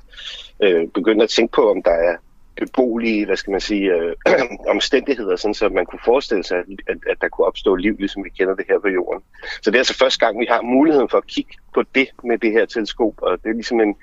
[0.64, 2.16] øh, begynde at tænke på, om der er
[2.56, 4.16] beboelige, hvad skal man sige, øh,
[4.76, 8.30] omstændigheder, sådan så man kunne forestille sig, at, at der kunne opstå liv, ligesom vi
[8.30, 9.24] kender det her på jorden.
[9.62, 12.38] Så det er altså første gang, vi har muligheden for at kigge på det med
[12.38, 13.96] det her teleskop, og det er ligesom en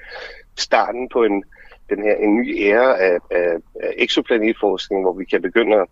[0.57, 1.45] starten på en,
[1.91, 5.87] den her en ny ære af, af, af exoplanetforskning, hvor vi kan begynde at,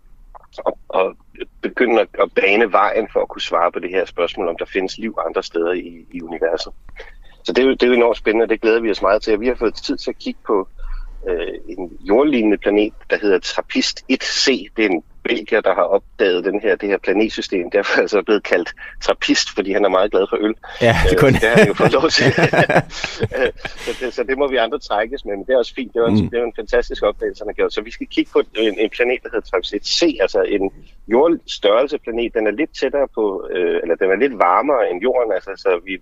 [0.67, 1.15] at, at
[1.61, 4.97] begynde at bane vejen for at kunne svare på det her spørgsmål, om der findes
[4.97, 6.73] liv andre steder i, i universet.
[7.43, 9.21] Så det er, jo, det er jo enormt spændende, og det glæder vi os meget
[9.21, 9.39] til.
[9.39, 10.67] Vi har fået tid til at kigge på
[11.29, 14.67] øh, en jordlignende planet, der hedder Trappist 1c.
[14.77, 17.71] Det er en belgier, der har opdaget den her, det her planetsystem.
[17.71, 20.55] Derfor er altså blevet kaldt trappist, fordi han er meget glad for øl.
[20.81, 22.33] Ja, det kunne øh, det har han jo fået lov til.
[23.85, 25.93] så, det, så det må vi andre trækkes med, men det er også fint.
[25.93, 26.29] Det er, også, mm.
[26.29, 27.73] det er en fantastisk opdagelse, han har gjort.
[27.73, 30.71] Så vi skal kigge på en, en planet, der hedder Trappist 1c, altså en
[31.07, 32.33] jordstørrelse planet.
[32.33, 35.81] Den er lidt tættere på, øh, eller den er lidt varmere end jorden, altså, så
[35.85, 35.93] vi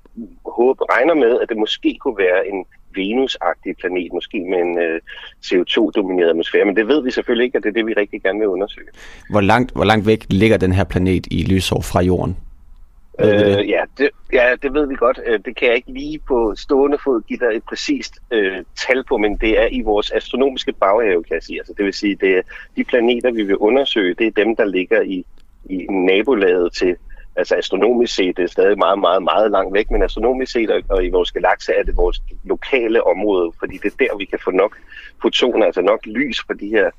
[0.57, 2.65] håber, regner med, at det måske kunne være en
[2.97, 5.01] Venus-agtig planet, måske med en øh,
[5.45, 6.65] CO2-domineret atmosfære.
[6.65, 8.87] Men det ved vi selvfølgelig ikke, og det er det, vi rigtig gerne vil undersøge.
[9.29, 12.37] Hvor langt, hvor langt væk ligger den her planet i lysår fra Jorden?
[13.19, 13.69] Øh?
[13.69, 15.19] Ja, det, ja, det ved vi godt.
[15.25, 19.03] Øh, det kan jeg ikke lige på stående fod give dig et præcist øh, tal
[19.03, 21.59] på, men det er i vores astronomiske baghave, kan jeg sige.
[21.59, 22.41] Altså, det vil sige, det er
[22.75, 25.25] de planeter, vi vil undersøge, det er dem, der ligger i,
[25.69, 26.95] i nabolaget til
[27.37, 30.81] altså astronomisk set, det er stadig meget, meget, meget langt væk, men astronomisk set og,
[30.89, 34.39] og i vores galakse er det vores lokale område, fordi det er der, vi kan
[34.43, 34.77] få nok
[35.21, 36.89] fotoner, altså nok lys på de her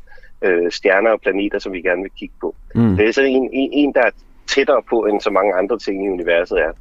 [0.43, 2.55] øh, stjerner og planeter, som vi gerne vil kigge på.
[2.75, 2.97] Mm.
[2.97, 4.11] Det er så en, en, en, der er
[4.47, 6.73] tættere på, end så mange andre ting i universet er.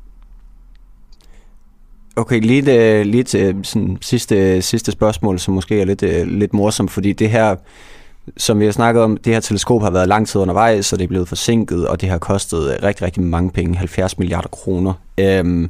[2.15, 6.53] Okay, lidt, uh, lidt uh, sådan sidste, sidste spørgsmål, som måske er lidt, uh, lidt
[6.53, 7.55] morsomt, fordi det her
[8.37, 11.03] som vi har snakket om, det her teleskop har været lang tid undervejs, så det
[11.03, 14.93] er blevet forsinket, og det har kostet rigtig, rigtig mange penge, 70 milliarder kroner.
[15.19, 15.69] Øhm,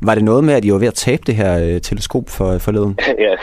[0.00, 2.58] var det noget med, at I var ved at tabe det her øh, teleskop for,
[2.58, 2.98] forleden?
[3.26, 3.36] ja.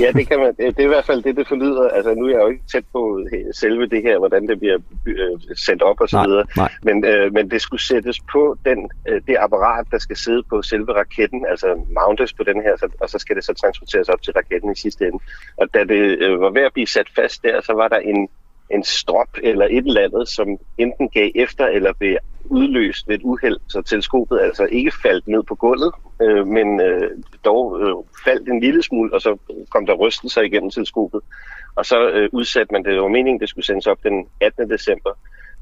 [0.00, 0.54] ja, det kan man.
[0.58, 1.88] Det er i hvert fald det, det forlyder.
[1.88, 3.20] Altså, nu er jeg jo ikke tæt på
[3.54, 6.46] selve det her, hvordan det bliver øh, sendt op og så nej, videre.
[6.56, 6.72] Nej.
[6.82, 10.62] Men, øh, men det skulle sættes på den, øh, det apparat, der skal sidde på
[10.62, 14.22] selve raketten, altså mountes på den her, så, og så skal det så transporteres op
[14.22, 15.18] til raketten i sidste ende.
[15.56, 18.28] Og da det øh, var ved at blive sat fast der, så var der en
[18.70, 22.16] en strop eller et eller andet, som enten gav efter eller blev
[22.50, 27.10] udløst ved et uheld, så teleskopet altså ikke faldt ned på gulvet, øh, men øh,
[27.44, 27.94] dog øh,
[28.24, 29.36] faldt en lille smule, og så
[29.70, 31.20] kom der rystelser igennem teleskopet.
[31.76, 34.70] Og så øh, udsatte man det, det var meningen, det skulle sendes op den 18.
[34.70, 35.10] december,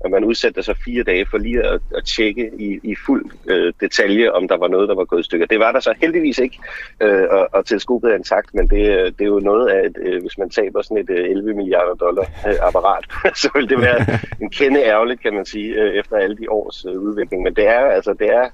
[0.05, 3.73] at man udsætter sig fire dage for lige at, at tjekke i, i fuld øh,
[3.81, 5.47] detalje, om der var noget, der var gået i stykker.
[5.47, 6.59] Det var der så heldigvis ikke,
[7.01, 9.97] øh, og, og teleskopet er intakt, men det, øh, det er jo noget af, at
[10.01, 13.05] øh, hvis man taber sådan et øh, 11 milliarder dollar øh, apparat,
[13.43, 14.07] så vil det være
[14.41, 17.43] en kende ærgerligt, kan man sige, øh, efter alle de års øh, udvikling.
[17.43, 18.49] Men det er altså, det er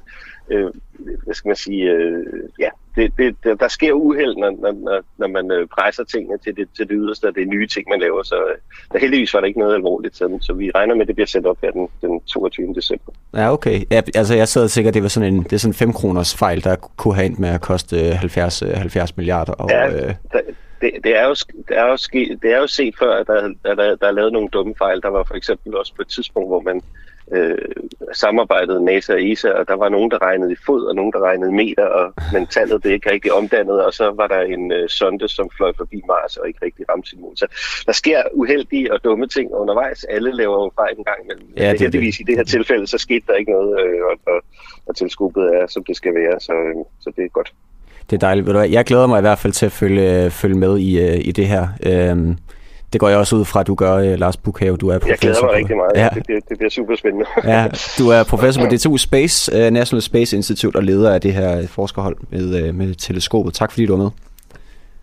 [0.50, 0.70] øh,
[1.24, 2.26] hvad skal man sige, øh,
[2.58, 3.12] ja, det,
[3.44, 6.96] det, der sker uheld, når, når, når man øh, presser tingene til det, til det
[7.00, 8.22] yderste, og det er nye ting, man laver.
[8.22, 8.56] Så øh,
[8.92, 11.26] der heldigvis var der ikke noget alvorligt, så, så vi regner med, at det bliver
[11.26, 12.74] sendt op her den, den 22.
[12.74, 13.12] december.
[13.34, 13.80] Ja, okay.
[13.90, 16.36] Ja, altså jeg sad sikkert, det var sådan en, det er sådan en 5 kroners
[16.36, 19.52] fejl, der kunne have endt med at koste 70, 70 milliarder.
[19.52, 20.14] Og, ja, øh...
[20.80, 21.34] det, det, er jo,
[21.68, 24.10] det, er jo ske, det er jo set før, at der, der, der, der er
[24.10, 25.02] lavet nogle dumme fejl.
[25.02, 26.82] Der var for eksempel også på et tidspunkt, hvor man
[27.32, 27.58] øh,
[28.12, 31.20] samarbejdede NASA og ESA, og der var nogen, der regnede i fod, og nogen, der
[31.20, 34.88] regnede meter, og, men tallet det ikke rigtig omdannet, og så var der en øh,
[34.88, 37.36] sonde, som fløj forbi Mars og ikke rigtig ramte sin mål.
[37.36, 37.46] Så
[37.86, 40.04] der sker uheldige og dumme ting undervejs.
[40.04, 41.48] Alle laver jo fejl en gang imellem.
[41.56, 42.20] Ja, det, heldigvis det.
[42.20, 44.42] i det her tilfælde, så skete der ikke noget, øh, og, og,
[44.86, 47.52] og teleskopet er, som det skal være, så, øh, så det er godt.
[48.10, 48.72] Det er dejligt.
[48.72, 51.46] Jeg glæder mig i hvert fald til at følge, følge med i, øh, i det
[51.46, 51.68] her.
[51.86, 52.36] Øhm,
[52.92, 54.76] det går jeg også ud fra, at du gør, øh, Lars Bukhave.
[54.76, 55.10] Du er professor.
[55.10, 55.90] Jeg glæder mig rigtig meget.
[55.94, 56.08] Ja.
[56.14, 57.26] Det, det, det bliver super spændende.
[57.52, 57.68] ja,
[57.98, 61.66] du er professor på DTU Space, uh, National Space Institute, og leder af det her
[61.66, 63.54] forskerhold med, uh, med teleskopet.
[63.54, 64.10] Tak fordi du var med.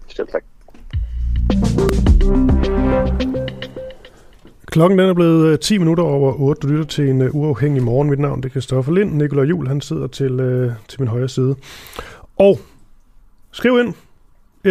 [0.08, 0.44] Selv tak.
[4.66, 6.60] Klokken den er blevet 10 minutter over 8.
[6.60, 8.10] Du lytter til en uafhængig morgen.
[8.10, 9.14] Mit navn det er Christoffer Lind.
[9.14, 10.38] Nikolaj Jul han sidder til,
[10.88, 11.56] til min højre side.
[12.38, 12.60] Og
[13.52, 13.94] skriv ind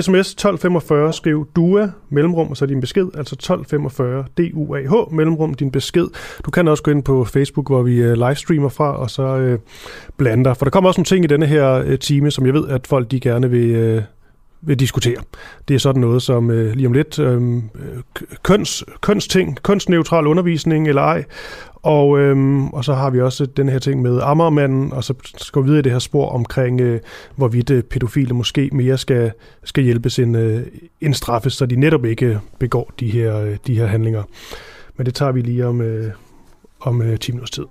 [0.02, 6.06] SMS 1245, skriv DUA, mellemrum, og så din besked, altså 1245, D-U-A-H, mellemrum, din besked.
[6.44, 9.59] Du kan også gå ind på Facebook, hvor vi øh, livestreamer fra, og så øh,
[10.16, 10.55] blander.
[10.55, 12.86] For der kommer også nogle ting i denne her øh, time, som jeg ved, at
[12.86, 14.02] folk de gerne vil, øh,
[14.62, 15.16] vil diskutere.
[15.68, 20.89] Det er sådan noget som øh, lige om lidt øhm, øh, køns, kønsting, kønsneutral undervisning
[20.89, 21.24] eller ej,
[21.86, 25.62] og, øhm, og så har vi også den her ting med Ammermanden, og så skal
[25.62, 27.00] vi videre i det her spor omkring, øh,
[27.36, 29.32] hvorvidt øh, pædofile måske mere skal,
[29.64, 30.62] skal hjælpes end, øh,
[31.00, 34.22] end straffes, så de netop ikke begår de her, øh, de her handlinger.
[34.96, 36.12] Men det tager vi lige om, øh,
[36.80, 37.64] om øh, 10 minutters tid.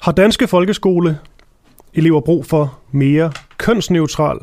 [0.00, 1.18] Har danske folkeskole
[1.94, 4.38] elever brug for mere kønsneutral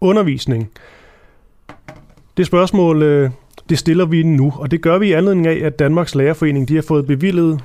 [0.00, 0.70] undervisning?
[2.36, 3.30] Det spørgsmål, øh,
[3.68, 6.74] det stiller vi nu, og det gør vi i anledning af, at Danmarks Lærerforening de
[6.74, 7.60] har fået bevillet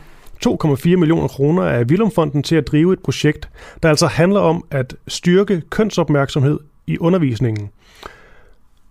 [0.48, 3.49] 2,4 millioner kroner af Vilumfonden til at drive et projekt,
[3.84, 7.69] der altså handler om at styrke kønsopmærksomhed i undervisningen.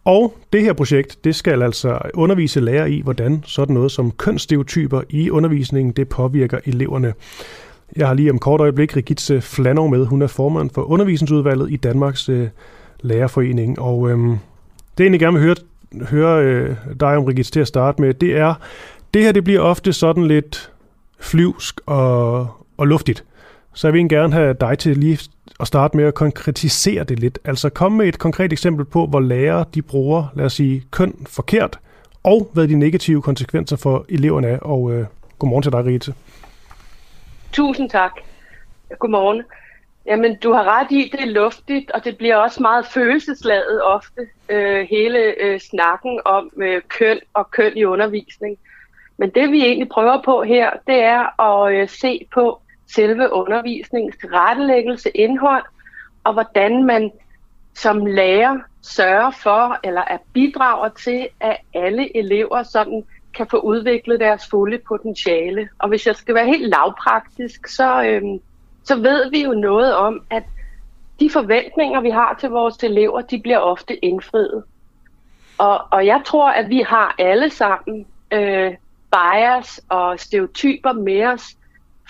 [0.05, 5.03] Og det her projekt, det skal altså undervise lærere i, hvordan sådan noget som kønsstereotyper
[5.11, 7.13] i undervisningen, det påvirker eleverne.
[7.97, 10.07] Jeg har lige om kort øjeblik Rigitze Flanov med.
[10.07, 12.49] Hun er formand for undervisningsudvalget i Danmarks øh,
[13.01, 13.79] Lærerforening.
[13.79, 14.39] Og øhm,
[14.99, 15.57] det, jeg egentlig gerne vil høre,
[16.11, 18.55] høre øh, dig om, Rigis, til at starte med, det er,
[19.15, 20.73] det her det bliver ofte sådan lidt
[21.21, 23.25] flyvsk og, og luftigt.
[23.75, 25.19] Så jeg vil gerne have dig til lige
[25.61, 27.39] at starte med at konkretisere det lidt.
[27.45, 31.27] Altså kom med et konkret eksempel på, hvor lærere de bruger, lad os sige, køn
[31.27, 31.79] forkert,
[32.25, 34.59] og hvad de negative konsekvenser for eleverne er.
[34.59, 35.07] Og øh,
[35.39, 36.15] godmorgen til dig, Rite.
[37.53, 38.13] Tusind tak.
[38.99, 39.43] Godmorgen.
[40.07, 44.29] Jamen, du har ret i, det er luftigt, og det bliver også meget følelsesladet ofte,
[44.49, 48.59] øh, hele øh, snakken om øh, køn og køn i undervisning.
[49.19, 52.61] Men det vi egentlig prøver på her, det er at øh, se på
[52.95, 55.65] selve undervisningens rettelæggelse, indhold,
[56.25, 57.13] og hvordan man
[57.75, 63.05] som lærer sørger for, eller er bidrager til, at alle elever sådan
[63.35, 65.69] kan få udviklet deres fulde potentiale.
[65.79, 68.03] Og hvis jeg skal være helt lavpraktisk, så...
[68.03, 68.23] Øh,
[68.87, 70.43] så ved vi jo noget om, at
[71.21, 74.65] de forventninger, vi har til vores elever, de bliver ofte indfriet.
[75.59, 78.75] Og, og jeg tror, at vi har alle sammen øh,
[79.13, 81.43] bias og stereotyper med os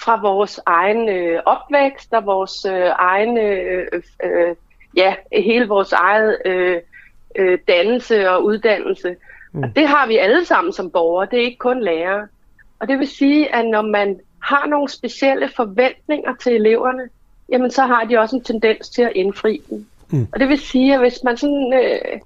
[0.00, 3.86] fra vores egen øh, opvækst og vores øh, egen, øh,
[4.24, 4.54] øh,
[4.96, 6.80] ja, hele vores eget øh,
[7.36, 9.16] øh, dannelse og uddannelse.
[9.52, 9.62] Mm.
[9.62, 12.28] Og det har vi alle sammen som borgere, det er ikke kun lærere.
[12.80, 17.08] Og det vil sige, at når man har nogle specielle forventninger til eleverne,
[17.48, 19.86] jamen så har de også en tendens til at indfri dem.
[20.10, 20.28] Mm.
[20.32, 21.72] Og det vil sige, at hvis man sådan...
[21.74, 22.20] Øh,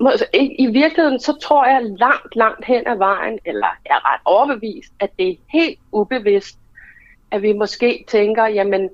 [0.00, 4.20] må, i, I virkeligheden, så tror jeg langt, langt hen ad vejen, eller er ret
[4.24, 6.58] overbevist, at det er helt ubevidst,
[7.30, 8.90] at vi måske tænker, jamen,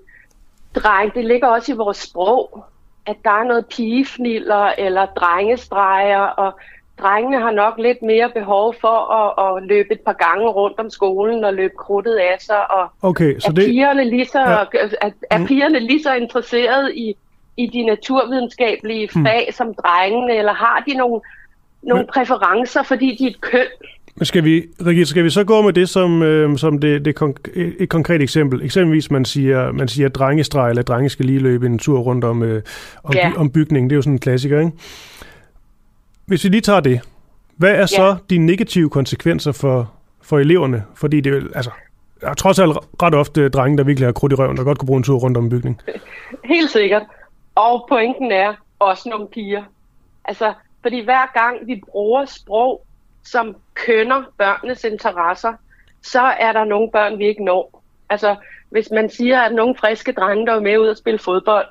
[0.75, 2.65] dreng, det ligger også i vores sprog,
[3.07, 6.59] at der er noget pigefniller eller drengestreger, og
[7.03, 10.91] drengene har nok lidt mere behov for at, at løbe et par gange rundt om
[10.91, 12.71] skolen og løbe krudtet af sig.
[12.71, 13.65] Og okay, så er, det...
[13.65, 14.87] pigerne lige så, ja.
[15.01, 15.47] er, er mm.
[15.47, 17.17] pigerne lige så interesserede i
[17.57, 19.25] i de naturvidenskabelige hmm.
[19.25, 21.21] fag som drengene, eller har de nogle,
[21.83, 22.11] nogle Men...
[22.15, 23.67] præferencer, fordi de er et køn?
[24.17, 27.23] Men skal vi, Rigitte, skal vi så gå med det som, øh, som det, det
[27.23, 28.65] konk- et konkret eksempel?
[28.65, 32.43] Eksempelvis man siger, man siger drengestreg, eller drenge skal lige løbe en tur rundt om,
[32.43, 32.63] øh,
[33.05, 33.33] om, ja.
[33.37, 33.91] om bygningen.
[33.91, 34.73] Det er jo sådan en klassiker, ikke?
[36.27, 37.01] Hvis vi lige tager det,
[37.57, 37.87] hvad er ja.
[37.87, 39.93] så de negative konsekvenser for,
[40.23, 40.85] for eleverne?
[40.95, 41.71] Fordi det er altså,
[42.23, 44.87] er trods alt ret ofte drenge, der virkelig har krudt i røven, der godt kunne
[44.87, 45.81] bruge en tur rundt om bygningen.
[46.55, 47.03] Helt sikkert.
[47.55, 49.63] Og pointen er også nogle piger.
[50.25, 50.53] Altså,
[50.83, 52.87] fordi hver gang vi bruger sprog,
[53.25, 55.53] som kønner børnenes interesser,
[56.03, 57.83] så er der nogle børn, vi ikke når.
[58.11, 58.37] Altså,
[58.71, 61.67] hvis man siger, at nogle friske drenge, der er med ud at spille fodbold,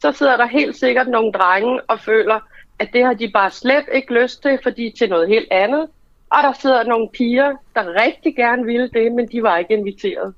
[0.00, 2.40] så sidder der helt sikkert nogle drenge og føler,
[2.78, 5.88] at det har de bare slet ikke lyst til, fordi til noget helt andet.
[6.30, 10.34] Og der sidder nogle piger, der rigtig gerne ville det, men de var ikke inviteret.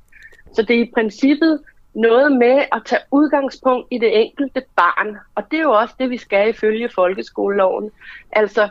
[0.52, 1.61] Så det er i princippet
[1.94, 5.16] noget med at tage udgangspunkt i det enkelte barn.
[5.35, 7.90] Og det er jo også det, vi skal ifølge folkeskoleloven.
[8.32, 8.69] Altså,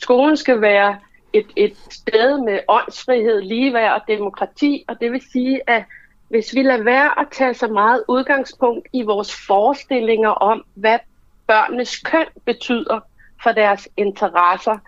[0.00, 0.98] skolen skal være
[1.32, 5.84] et, et sted med åndsfrihed, ligeværd og demokrati, og det vil sige, at
[6.28, 10.98] hvis vi lader være at tage så meget udgangspunkt i vores forestillinger om, hvad
[11.46, 13.00] børnenes køn betyder
[13.42, 14.78] for deres interesser,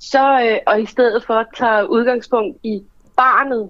[0.00, 2.82] så, øh, og i stedet for at tage udgangspunkt i
[3.16, 3.68] barnet,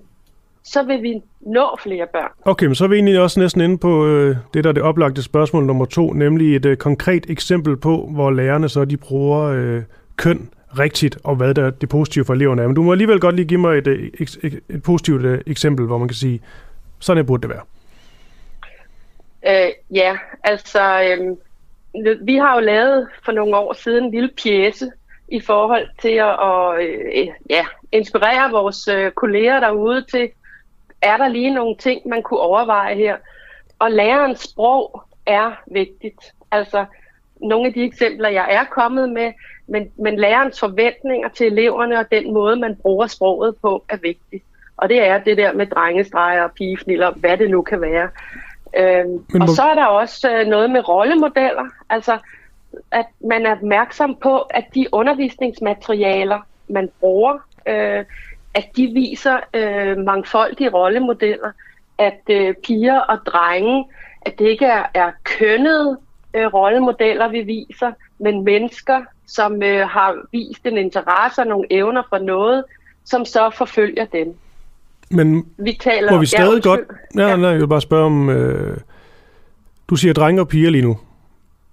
[0.64, 2.30] så vil vi nå flere børn.
[2.44, 4.82] Okay, men så er vi egentlig også næsten inde på øh, det, der er det
[4.82, 9.40] oplagte spørgsmål nummer to, nemlig et øh, konkret eksempel på, hvor lærerne så de bruger
[9.40, 9.82] øh,
[10.16, 12.66] køn rigtigt, og hvad der er det positive for eleverne er.
[12.66, 15.86] Men du må alligevel godt lige give mig et, et, et, et positivt øh, eksempel,
[15.86, 16.40] hvor man kan sige,
[16.98, 17.62] sådan burde det være.
[19.46, 21.36] Øh, ja, altså, øh,
[22.20, 24.90] vi har jo lavet for nogle år siden en lille pjæse
[25.28, 30.30] i forhold til at og, øh, ja, inspirere vores øh, kolleger derude til,
[31.02, 33.16] er der lige nogle ting, man kunne overveje her.
[33.78, 36.32] Og lærerens sprog er vigtigt.
[36.50, 36.84] Altså,
[37.40, 39.32] nogle af de eksempler, jeg er kommet med,
[39.66, 44.44] men, men lærerens forventninger til eleverne og den måde, man bruger sproget på, er vigtigt.
[44.76, 48.08] Og det er det der med drengestreger og pigefniller, hvad det nu kan være.
[48.76, 51.68] Øhm, men, og så er der også øh, noget med rollemodeller.
[51.90, 52.18] Altså,
[52.90, 58.04] at man er opmærksom på, at de undervisningsmaterialer, man bruger, øh,
[58.54, 61.52] at de viser øh, mangfoldige rollemodeller,
[61.98, 63.84] at øh, piger og drenge,
[64.22, 65.98] at det ikke er, er kønnede
[66.34, 72.02] øh, rollemodeller, vi viser, men mennesker, som øh, har vist en interesse og nogle evner
[72.08, 72.64] for noget,
[73.04, 74.36] som så forfølger dem.
[75.10, 76.80] Men vi taler, må vi stadig ja, godt...
[77.16, 77.36] Ja, ja.
[77.36, 78.30] Nej, jeg vil bare spørge om...
[78.30, 78.76] Øh,
[79.90, 80.98] du siger drenge og piger lige nu.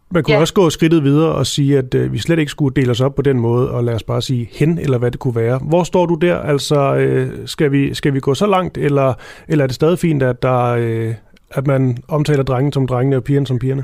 [0.10, 0.40] Man kunne ja.
[0.40, 3.16] også gå skridtet videre og sige, at øh, vi slet ikke skulle dele os op
[3.16, 5.60] på den måde, og lad os bare sige hen, eller hvad det kunne være.
[5.64, 6.40] Hvor står du der?
[6.40, 9.14] Altså, øh, skal, vi, skal vi gå så langt, eller,
[9.48, 11.14] eller er det stadig fint, at, der, øh,
[11.52, 13.84] at man omtaler drengen som drengene og pigerne som pigerne?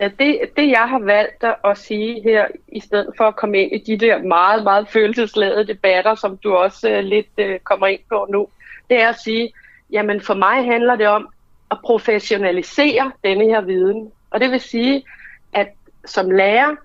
[0.00, 3.72] Ja, det, det jeg har valgt at sige her, i stedet for at komme ind
[3.72, 8.00] i de der meget, meget følelsesladede debatter, som du også øh, lidt øh, kommer ind
[8.08, 8.46] på nu,
[8.90, 9.52] det er at sige,
[9.92, 11.28] jamen for mig handler det om
[11.70, 14.10] at professionalisere denne her viden.
[14.30, 15.04] Og det vil sige,
[15.52, 15.68] at
[16.04, 16.76] som lærer,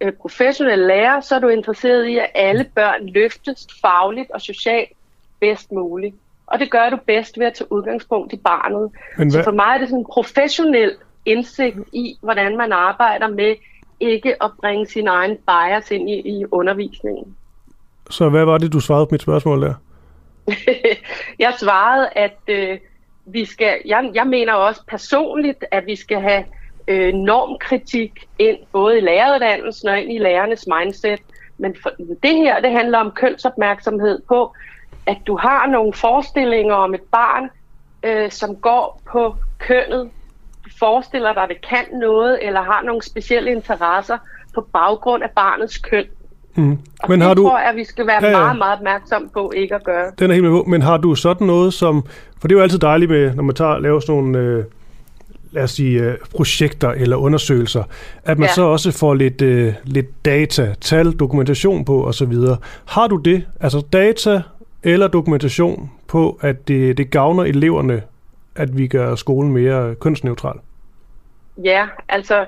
[0.00, 4.90] øh, professionel lærer, så er du interesseret i, at alle børn løftes fagligt og socialt
[5.40, 6.14] bedst muligt.
[6.46, 8.90] Og det gør du bedst ved at tage udgangspunkt i barnet.
[9.18, 10.92] Men Så for mig er det sådan en professionel
[11.24, 13.54] indsigt i, hvordan man arbejder med
[14.00, 17.36] ikke at bringe sin egen bias ind i, i undervisningen.
[18.10, 19.74] Så hvad var det, du svarede på mit spørgsmål der?
[21.44, 22.78] jeg svarede, at øh,
[23.26, 26.44] vi skal, jeg, jeg mener også personligt, at vi skal have
[26.88, 31.20] øh, normkritik ind, både i læreruddannelsen og ind i lærernes mindset.
[31.58, 31.90] Men for,
[32.22, 34.54] det her, det handler om kønsopmærksomhed på,
[35.06, 37.50] at du har nogle forestillinger om et barn,
[38.02, 40.10] øh, som går på kønnet,
[40.64, 44.18] du forestiller dig, at det kan noget, eller har nogle specielle interesser
[44.54, 46.06] på baggrund af barnets køn.
[46.54, 46.78] Mm.
[47.02, 47.42] Og Men det har du...
[47.42, 48.38] tror jeg, at vi skal være ja, ja.
[48.38, 50.10] meget, meget opmærksom på ikke at gøre.
[50.18, 50.64] Den er helt med på.
[50.68, 52.04] Men har du sådan noget som...
[52.40, 54.38] For det er jo altid dejligt med, når man tager laver sådan nogle...
[54.38, 54.64] Øh,
[55.52, 57.84] lad os sige, øh, projekter eller undersøgelser,
[58.24, 58.54] at man ja.
[58.54, 62.32] så også får lidt, øh, lidt data, tal, dokumentation på osv.
[62.86, 64.42] Har du det, altså data
[64.82, 68.02] eller dokumentation på, at det, det gavner eleverne,
[68.56, 70.58] at vi gør skolen mere kønsneutral?
[71.64, 72.46] Ja, altså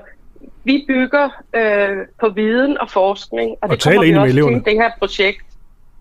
[0.63, 4.73] vi bygger øh, på viden og forskning, og, og det kommer vi også til det
[4.73, 5.41] her projekt.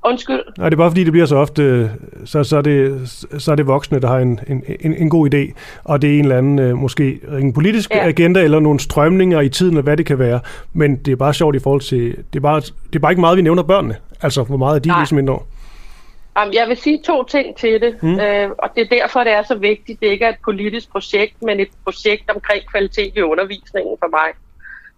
[0.04, 0.40] Undskyld.
[0.58, 1.90] Nej, det er bare fordi, det bliver så ofte,
[2.24, 3.08] så, så, er, det,
[3.38, 5.52] så er det voksne, der har en, en, en, en god idé,
[5.84, 8.08] og det er en eller anden, øh, måske en politisk ja.
[8.08, 10.40] agenda, eller nogle strømninger i tiden, eller hvad det kan være.
[10.72, 13.20] Men det er bare sjovt i forhold til, det er bare, det er bare ikke
[13.20, 13.96] meget, vi nævner børnene.
[14.22, 14.98] Altså, hvor meget er de Nej.
[14.98, 15.30] ligesom ind
[16.40, 18.20] Um, jeg vil sige to ting til det, mm.
[18.20, 20.00] øh, og det er derfor, det er så vigtigt.
[20.00, 24.28] Det ikke er et politisk projekt, men et projekt omkring kvalitet i undervisningen for mig.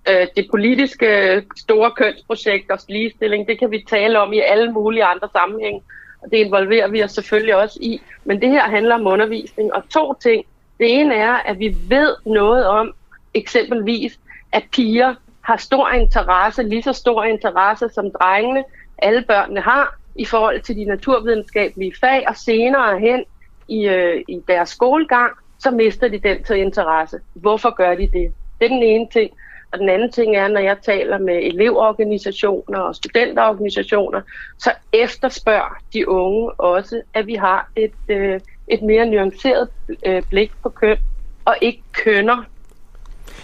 [0.09, 5.05] Øh, det politiske store kønsprojekt og ligestilling, det kan vi tale om i alle mulige
[5.05, 5.83] andre sammenhænge,
[6.23, 8.01] og det involverer vi os selvfølgelig også i.
[8.25, 10.45] Men det her handler om undervisning, og to ting.
[10.79, 12.95] Det ene er, at vi ved noget om
[13.35, 14.19] eksempelvis,
[14.53, 18.65] at piger har stor interesse, lige så stor interesse som drengene,
[18.99, 23.25] alle børnene har, i forhold til de naturvidenskabelige fag, og senere hen
[23.69, 27.21] i, øh, i deres skolegang, så mister de den til interesse.
[27.35, 28.33] Hvorfor gør de det?
[28.61, 29.31] Det er den ene ting.
[29.73, 34.21] Og den anden ting er, når jeg taler med elevorganisationer og studenterorganisationer,
[34.59, 39.69] så efterspørger de unge også, at vi har et, øh, et mere nuanceret
[40.07, 40.97] øh, blik på køn,
[41.45, 42.45] og ikke kønner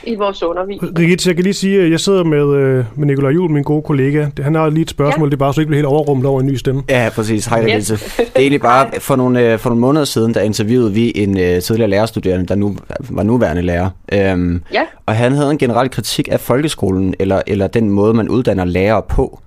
[0.04, 0.98] i vores undervisning.
[0.98, 3.82] Rigit, jeg kan lige sige, at jeg sidder med, øh, med Nikolaj Juhl, min gode
[3.82, 4.26] kollega.
[4.42, 5.30] Han har lige et spørgsmål, ja.
[5.30, 6.82] det er bare så ikke bliver helt overrumlet over en ny stemme.
[6.88, 7.46] Ja, præcis.
[7.46, 7.76] Hej.
[7.76, 7.86] Yes.
[7.86, 11.30] Det er egentlig bare, for nogle, øh, for nogle måneder siden, der interviewede vi en
[11.30, 13.90] uh, tidligere lærerstuderende, der nu var nuværende lærer.
[14.34, 14.82] Um, ja.
[15.06, 19.02] Og han havde en generel kritik af folkeskolen, eller, eller den måde, man uddanner lærere
[19.08, 19.40] på.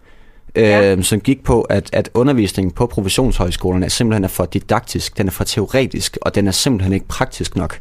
[0.55, 1.01] Ja.
[1.01, 5.31] som gik på, at, at undervisningen på professionshøjskolen er simpelthen er for didaktisk, den er
[5.31, 7.79] for teoretisk, og den er simpelthen ikke praktisk nok.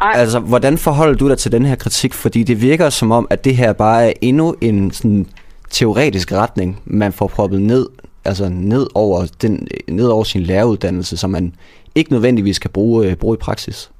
[0.00, 0.12] Ej.
[0.14, 2.14] Altså, hvordan forholder du dig til den her kritik?
[2.14, 5.26] Fordi det virker som om, at det her bare er endnu en sådan,
[5.70, 7.88] teoretisk retning, man får proppet ned,
[8.24, 11.54] altså ned over, den, ned over sin læreruddannelse, som man
[11.94, 13.90] ikke nødvendigvis kan bruge, øh, bruge i praksis.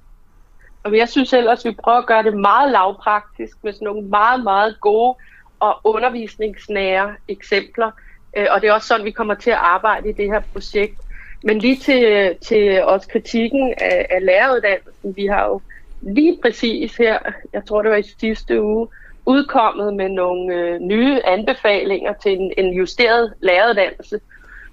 [0.84, 4.08] Og jeg synes ellers, at vi prøver at gøre det meget lavpraktisk med sådan nogle
[4.08, 5.16] meget, meget gode
[5.60, 7.90] og undervisningsnære eksempler.
[8.36, 11.00] Øh, og det er også sådan, vi kommer til at arbejde i det her projekt.
[11.44, 15.60] Men lige til, til også kritikken af, af læreruddannelsen, vi har jo
[16.00, 17.18] lige præcis her,
[17.52, 18.88] jeg tror det var i sidste uge,
[19.26, 24.20] udkommet med nogle øh, nye anbefalinger til en, en justeret læreruddannelse,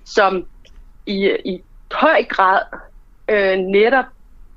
[0.06, 0.46] som
[1.06, 2.60] i, i høj grad
[3.30, 4.06] øh, netop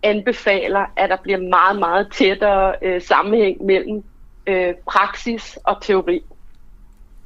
[0.02, 4.04] anbefaler, at der bliver meget, meget tættere øh, sammenhæng mellem
[4.46, 6.22] øh, praksis og teori.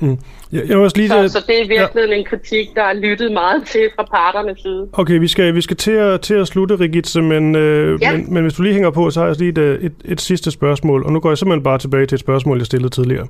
[0.00, 0.18] Mm.
[0.52, 2.14] Jeg, jeg også lige, så, så det er virkelig ja.
[2.14, 4.88] en kritik, der er lyttet meget til fra parternes side.
[4.92, 8.16] Okay, vi skal, vi skal til, at, til at slutte, Rigitze, men, øh, ja.
[8.16, 10.20] men, men hvis du lige hænger på, så har jeg lige et, øh, et, et
[10.20, 13.26] sidste spørgsmål, og nu går jeg simpelthen bare tilbage til et spørgsmål, jeg stillede tidligere.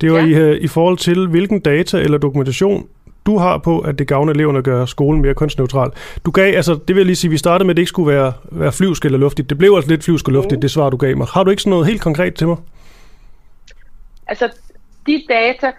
[0.00, 0.24] Det var ja.
[0.24, 2.86] i, øh, i forhold til, hvilken data eller dokumentation
[3.26, 5.90] du har på, at det gavner eleverne at gøre skolen mere kunstneutral.
[6.26, 8.16] Du gav, altså det vil jeg lige sige, vi startede med, at det ikke skulle
[8.16, 9.50] være, være flyvsk eller luftigt.
[9.50, 10.60] Det blev altså lidt flyvsk og luftigt, mm.
[10.60, 11.26] det svar, du gav mig.
[11.26, 12.56] Har du ikke sådan noget helt konkret til mig?
[14.26, 14.48] Altså,
[15.06, 15.72] de data,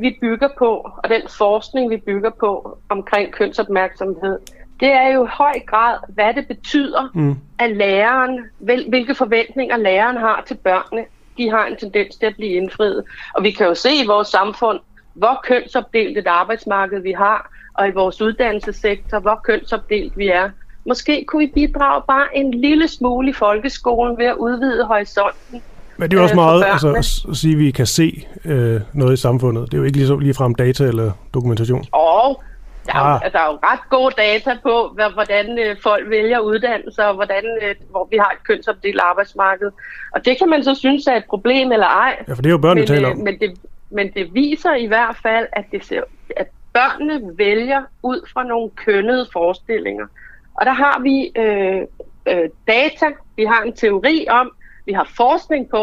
[0.00, 4.38] vi bygger på, og den forskning, vi bygger på omkring kønsopmærksomhed,
[4.80, 7.36] det er jo i høj grad, hvad det betyder, mm.
[7.58, 8.44] at læreren,
[8.88, 11.04] hvilke forventninger læreren har til børnene,
[11.38, 13.04] de har en tendens til at blive indfriet.
[13.34, 14.80] Og vi kan jo se i vores samfund,
[15.14, 20.50] hvor kønsopdelt et arbejdsmarked vi har, og i vores uddannelsessektor, hvor kønsopdelt vi er.
[20.86, 25.62] Måske kunne vi bidrage bare en lille smule i folkeskolen ved at udvide horisonten
[25.98, 26.88] men det er jo også øh, meget altså,
[27.30, 29.66] at sige, at vi kan se øh, noget i samfundet.
[29.66, 31.84] Det er jo ikke lige, lige frem data eller dokumentation.
[31.92, 32.42] Og
[32.86, 33.20] der er, ah.
[33.24, 37.44] jo, der er jo ret gode data på, hvordan øh, folk vælger uddannelser, og hvordan,
[37.62, 39.70] øh, hvor vi har et kønsopdelt arbejdsmarked.
[40.14, 42.24] Og det kan man så synes er et problem eller ej.
[42.28, 43.18] Ja, for det er jo børnene, men, taler om.
[43.18, 43.50] Øh, men, det,
[43.90, 46.02] men det viser i hvert fald, at, det ser,
[46.36, 50.06] at børnene vælger ud fra nogle kønnede forestillinger.
[50.54, 51.80] Og der har vi øh,
[52.28, 53.06] øh, data,
[53.36, 54.50] vi har en teori om,
[54.88, 55.82] vi har forskning på,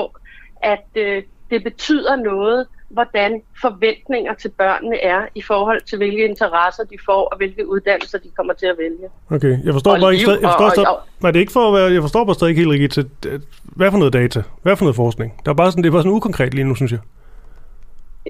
[0.64, 6.84] at øh, det betyder noget, hvordan forventninger til børnene er i forhold til, hvilke interesser
[6.84, 9.08] de får, og hvilke uddannelser de kommer til at vælge.
[9.32, 11.52] Okay, jeg forstår og bare ikke stadig, jeg forstår stadig, og, nej, det er ikke
[11.52, 14.42] for at være, jeg forstår bare stadig ikke helt rigtigt til, hvad for noget data,
[14.62, 15.42] hvad for noget forskning?
[15.46, 17.00] Der er bare sådan, det er bare sådan ukonkret lige nu, synes jeg.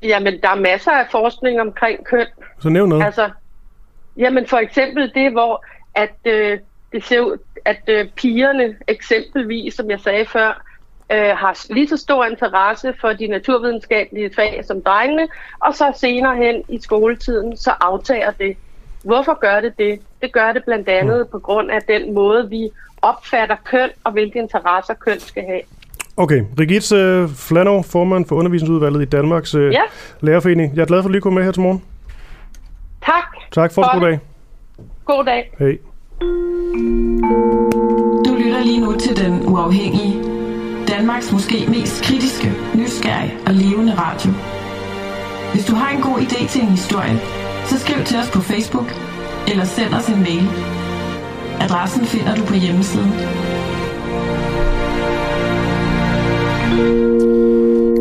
[0.04, 2.28] Jamen, der er masser af forskning omkring køn.
[2.60, 3.04] Så nævn noget.
[3.04, 3.30] Altså,
[4.18, 5.66] jamen for eksempel det, hvor
[5.96, 6.60] at øh,
[6.92, 10.65] det ser ud, at øh, pigerne eksempelvis, som jeg sagde før,
[11.12, 15.28] øh, har lige så stor interesse for de naturvidenskabelige fag som drengene,
[15.60, 18.58] og så senere hen i skoletiden, så aftager det.
[19.04, 20.00] Hvorfor gør det det?
[20.22, 21.32] Det gør det blandt andet mm.
[21.32, 22.70] på grund af den måde, vi
[23.02, 25.62] opfatter køn og hvilke interesser køn skal have.
[26.18, 29.82] Okay, Rigitze uh, Flanov, formand for undervisningsudvalget i Danmarks uh, ja.
[30.22, 30.76] Lærerforening.
[30.76, 31.84] Jeg er glad for at lige komme med her til morgen.
[33.06, 33.24] Tak.
[33.52, 34.20] Tak for, for god dag.
[35.06, 35.52] God dag.
[35.60, 35.78] Hej.
[38.26, 40.45] Du lytter lige nu til Den Uafhængige.
[40.98, 44.32] Danmarks måske mest kritiske, nysgerrige og levende radio.
[45.54, 47.20] Hvis du har en god idé til en historie,
[47.66, 48.86] så skriv til os på Facebook
[49.48, 50.48] eller send os en mail.
[51.60, 53.12] Adressen finder du på hjemmesiden.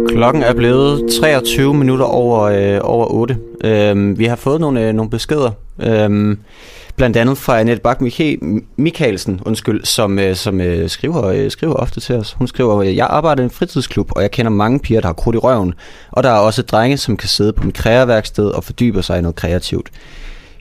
[0.09, 3.39] Klokken er blevet 23 minutter over, øh, over 8.
[3.65, 5.51] Øhm, vi har fået nogle, øh, nogle beskeder.
[5.83, 6.39] Øhm,
[6.97, 8.01] blandt andet fra Annette Bak
[8.77, 12.33] Mikkelsen, undskyld, som, øh, som øh, skriver, øh, skriver ofte til os.
[12.33, 15.37] Hun skriver, jeg arbejder i en fritidsklub, og jeg kender mange piger, der har krudt
[15.37, 15.75] i røven.
[16.11, 19.21] Og der er også drenge, som kan sidde på mit kreaværksted og fordybe sig i
[19.21, 19.91] noget kreativt.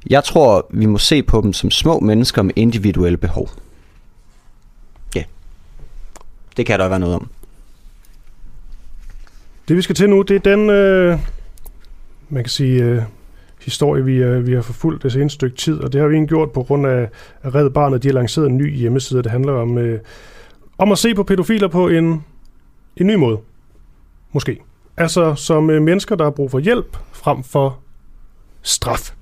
[0.10, 3.49] Jeg tror, vi må se på dem som små mennesker med individuelle behov.
[5.15, 5.23] Ja,
[6.57, 7.30] det kan der være noget om.
[9.68, 11.19] Det vi skal til nu, det er den, øh,
[12.30, 13.03] man kan sige, øh,
[13.65, 16.30] historie, vi, øh, vi har forfulgt det seneste stykke tid, og det har vi egentlig
[16.30, 17.10] gjort på grund af,
[17.41, 19.99] at Red Barnet de har lanceret en ny hjemmeside, der handler om, øh,
[20.77, 22.23] om at se på pædofiler på en,
[22.98, 23.38] en ny måde.
[24.31, 24.60] Måske.
[24.98, 27.80] Altså som øh, mennesker, der har brug for hjælp, frem for
[28.61, 29.14] straf.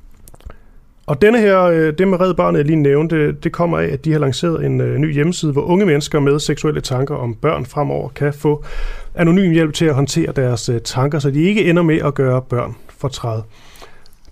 [1.05, 4.05] Og denne her, øh, det med Red Barnet, jeg lige nævnte, det kommer af, at
[4.05, 7.65] de har lanceret en øh, ny hjemmeside, hvor unge mennesker med seksuelle tanker om børn
[7.65, 8.63] fremover kan få
[9.15, 12.41] anonym hjælp til at håndtere deres øh, tanker, så de ikke ender med at gøre
[12.41, 13.41] børn fortræd.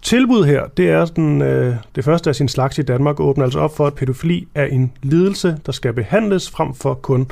[0.02, 3.60] Tilbud her, det er den, øh, det første af sin slags i Danmark, åbner altså
[3.60, 7.32] op for, at pædofili er en lidelse, der skal behandles frem for kun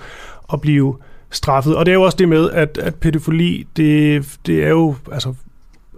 [0.53, 0.95] at blive
[1.31, 1.75] straffet.
[1.75, 5.33] Og det er jo også det med, at, at pædofili, det, det er jo, altså,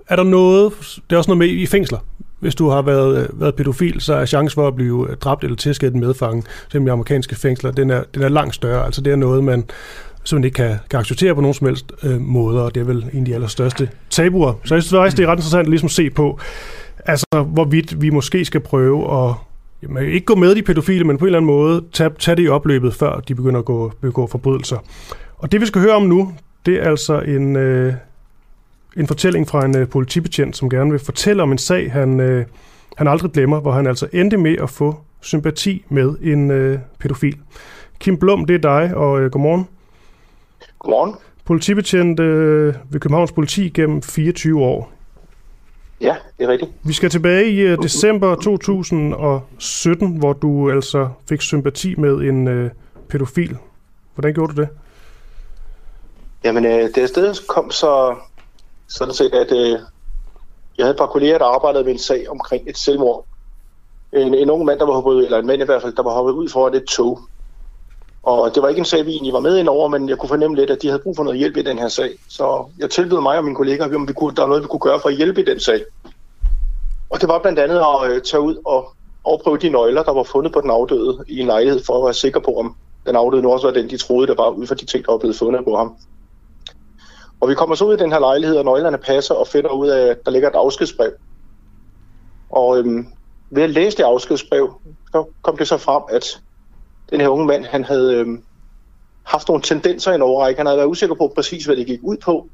[0.08, 0.74] er der noget,
[1.10, 2.00] det er også noget med i fængsler
[2.40, 5.56] hvis du har været, været pædofil, så er chancen for at blive øh, dræbt eller
[5.58, 8.86] tilskædet en medfange, som i amerikanske fængsler, den er, den er langt større.
[8.86, 9.66] Altså det er noget, man
[10.30, 13.10] simpelthen ikke kan, kan acceptere på nogen som helst øh, måder, og det er vel
[13.14, 14.54] en af de allerstørste tabuer.
[14.66, 16.40] Så jeg synes faktisk, det er ret interessant ligesom at ligesom se på,
[17.06, 19.34] altså hvorvidt vi måske skal prøve at
[19.84, 22.44] jamen, ikke gå med de pædofile, men på en eller anden måde tage, tage det
[22.44, 24.78] i opløbet, før de begynder at gå, begå forbrydelser.
[25.38, 26.34] Og det vi skal høre om nu,
[26.66, 27.94] det er altså en, øh,
[28.98, 32.46] en fortælling fra en øh, politibetjent, som gerne vil fortælle om en sag, han, øh,
[32.98, 37.38] han aldrig glemmer, hvor han altså endte med at få sympati med en øh, pædofil.
[38.00, 39.68] Kim Blum, det er dig, og øh, godmorgen.
[40.80, 41.16] Godmorgen.
[41.46, 44.92] Politibetjent øh, ved Københavns Politi gennem 24 år.
[46.02, 46.72] Ja, det er rigtigt.
[46.84, 52.72] Vi skal tilbage i øh, december 2017, hvor du altså fik sympati med en øh,
[53.10, 53.58] pædofil.
[54.16, 54.70] Hvordan gjorde du det?
[56.44, 58.16] Jamen, øh, det afsted kom så
[58.88, 59.80] sådan set, at øh,
[60.78, 63.26] jeg havde et par kolleger, der arbejdede med en sag omkring et selvmord.
[64.14, 66.14] En, en ung mand, der var hoppet eller en mand i hvert fald, der var
[66.14, 67.20] hoppet ud foran et tog.
[68.24, 70.30] Og det var ikke en sag, vi egentlig var med ind over, men jeg kunne
[70.30, 72.10] fornemme lidt, at de havde brug for noget hjælp i den her sag.
[72.30, 74.80] Så jeg tilbød mig og mine kolleger, om vi kunne, der var noget, vi kunne
[74.80, 75.84] gøre for at hjælpe i den sag.
[77.10, 78.94] Og det var blandt andet at øh, tage ud og
[79.26, 82.14] afprøve de nøgler, der var fundet på den afdøde i en lejlighed, for at være
[82.14, 82.76] sikker på, om
[83.06, 85.12] den afdøde nu også var den, de troede, der var ud fra de ting, der
[85.12, 85.96] var blevet fundet på ham.
[87.42, 89.88] Og vi kommer så ud i den her lejlighed, og nøglerne passer, og finder ud
[89.88, 91.12] af, at der ligger et afskedsbrev.
[92.50, 93.08] Og øhm,
[93.50, 94.74] ved at læse det afskedsbrev,
[95.12, 96.42] så kom det så frem, at
[97.12, 98.28] den her unge mand, han havde øh,
[99.26, 100.60] haft nogle tendenser i en overrække.
[100.60, 102.48] Han havde været usikker på præcis, hvad det gik ud på.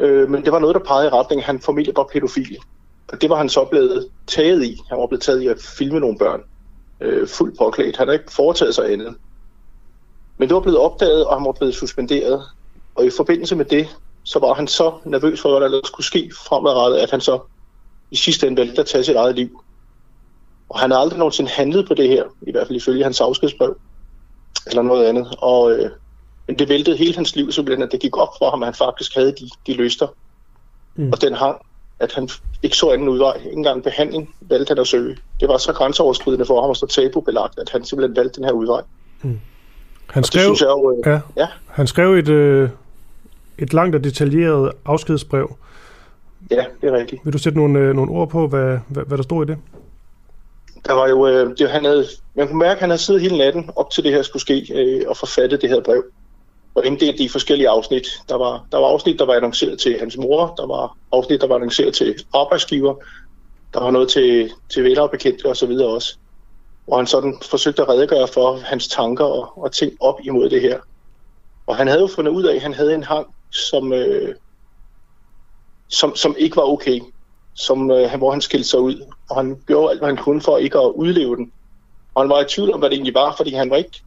[0.00, 2.58] Øh, men det var noget, der pegede i retning, at han formentlig var pædofil.
[3.08, 4.76] Og det var han så blevet taget i.
[4.88, 6.40] Han var blevet taget i at filme nogle børn.
[7.00, 7.96] Øh, fuldt påklædt.
[7.96, 9.16] Han havde ikke foretaget sig andet.
[10.38, 12.42] Men det var blevet opdaget, og han var blevet suspenderet.
[12.94, 16.30] Og i forbindelse med det, så var han så nervøs for, hvad der skulle ske
[16.48, 17.40] fremadrettet, at han så
[18.10, 19.62] i sidste ende valgte at tage sit eget liv.
[20.68, 23.76] Og han har aldrig nogensinde handlet på det her, i hvert fald ifølge hans afskedsbrev,
[24.66, 25.34] eller noget andet.
[25.38, 25.90] Og, øh,
[26.46, 28.74] men det væltede hele hans liv, simpelthen, at det gik op for ham, at han
[28.74, 30.06] faktisk havde de, de lyster.
[30.96, 31.12] Mm.
[31.12, 31.56] Og den hang,
[32.00, 32.28] at han
[32.62, 33.36] ikke så anden udvej.
[33.36, 35.16] Ikke engang behandling valgte han at søge.
[35.40, 38.52] Det var så grænseoverskridende for ham at stå tabubelagt, at han simpelthen valgte den her
[38.52, 38.82] udvej.
[39.22, 39.40] Mm.
[40.06, 41.46] Han skrev, synes jeg jo, øh, ja, ja.
[41.66, 42.70] Han skrev et, øh,
[43.58, 45.56] et langt og detaljeret afskedsbrev.
[46.50, 47.24] Ja, det er rigtigt.
[47.24, 49.58] Vil du sætte nogle, øh, nogle ord på, hvad, hvad, hvad der stod i det?
[50.88, 53.38] Der var jo, øh, det, han havde, man kunne mærke, at han havde siddet hele
[53.38, 56.04] natten op til det her skulle ske øh, og forfattet det her brev.
[56.74, 58.06] Og inddelt de forskellige afsnit.
[58.28, 61.46] Der var, der var afsnit, der var annonceret til hans mor, der var afsnit, der
[61.46, 62.94] var annonceret til arbejdsgiver,
[63.74, 66.16] der var noget til, til venner og bekendte og så videre også.
[66.86, 70.60] Hvor han sådan forsøgte at redegøre for hans tanker og, og ting op imod det
[70.60, 70.78] her.
[71.66, 73.26] Og han havde jo fundet ud af, at han havde en hang,
[73.70, 74.34] som, øh,
[75.88, 77.00] som, som ikke var okay,
[77.54, 79.12] som, øh, hvor han skilte sig ud.
[79.30, 81.52] Og han gjorde alt, hvad han kunne for ikke at udleve den.
[82.14, 84.02] Og han var i tvivl om, hvad det egentlig var, fordi han var ikke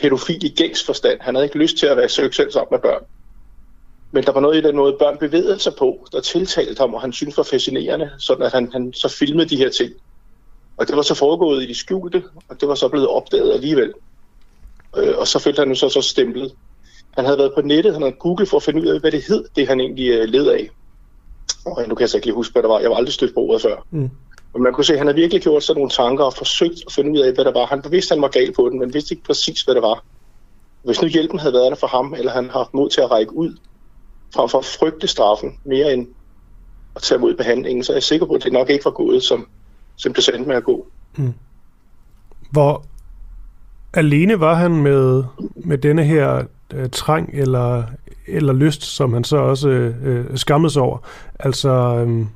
[0.00, 1.20] pædofil i gængs forstand.
[1.20, 3.04] Han havde ikke lyst til at være seksuelt sammen med børn.
[4.10, 7.00] Men der var noget i den måde, børn bevægede sig på, der tiltalte ham, og
[7.00, 9.92] han syntes var fascinerende, sådan at han, han så filmede de her ting.
[10.76, 13.92] Og det var så foregået i de skjulte, og det var så blevet opdaget alligevel.
[14.96, 16.52] Øh, og så følte han nu så, så stemplet.
[17.10, 19.24] Han havde været på nettet, han havde googlet for at finde ud af, hvad det
[19.28, 20.70] hed, det han egentlig øh, led af.
[21.66, 22.80] Og nu kan jeg så ikke lige huske, hvad der var.
[22.80, 23.86] Jeg var aldrig stødt på ordet før.
[23.90, 24.10] Mm.
[24.54, 26.92] Og man kunne se, at han havde virkelig gjort sig nogle tanker og forsøgt at
[26.92, 27.66] finde ud af, hvad der var.
[27.66, 30.04] Han vidste, at han var gal på den, men vidste ikke præcis, hvad det var.
[30.84, 33.10] Hvis nu hjælpen havde været der for ham, eller han havde haft mod til at
[33.10, 33.56] række ud,
[34.34, 36.06] frem for at frygte straffen mere end
[36.96, 39.22] at tage mod behandlingen, så er jeg sikker på, at det nok ikke var gået,
[39.22, 39.48] som,
[39.96, 40.86] som det sendte med at gå.
[41.16, 41.34] Mm.
[42.50, 42.84] Hvor
[43.94, 45.24] alene var han med,
[45.56, 46.42] med denne her
[46.74, 47.82] øh, trang eller,
[48.26, 50.98] eller lyst, som han så også øh, øh skammede sig over?
[51.38, 52.26] Altså, øh,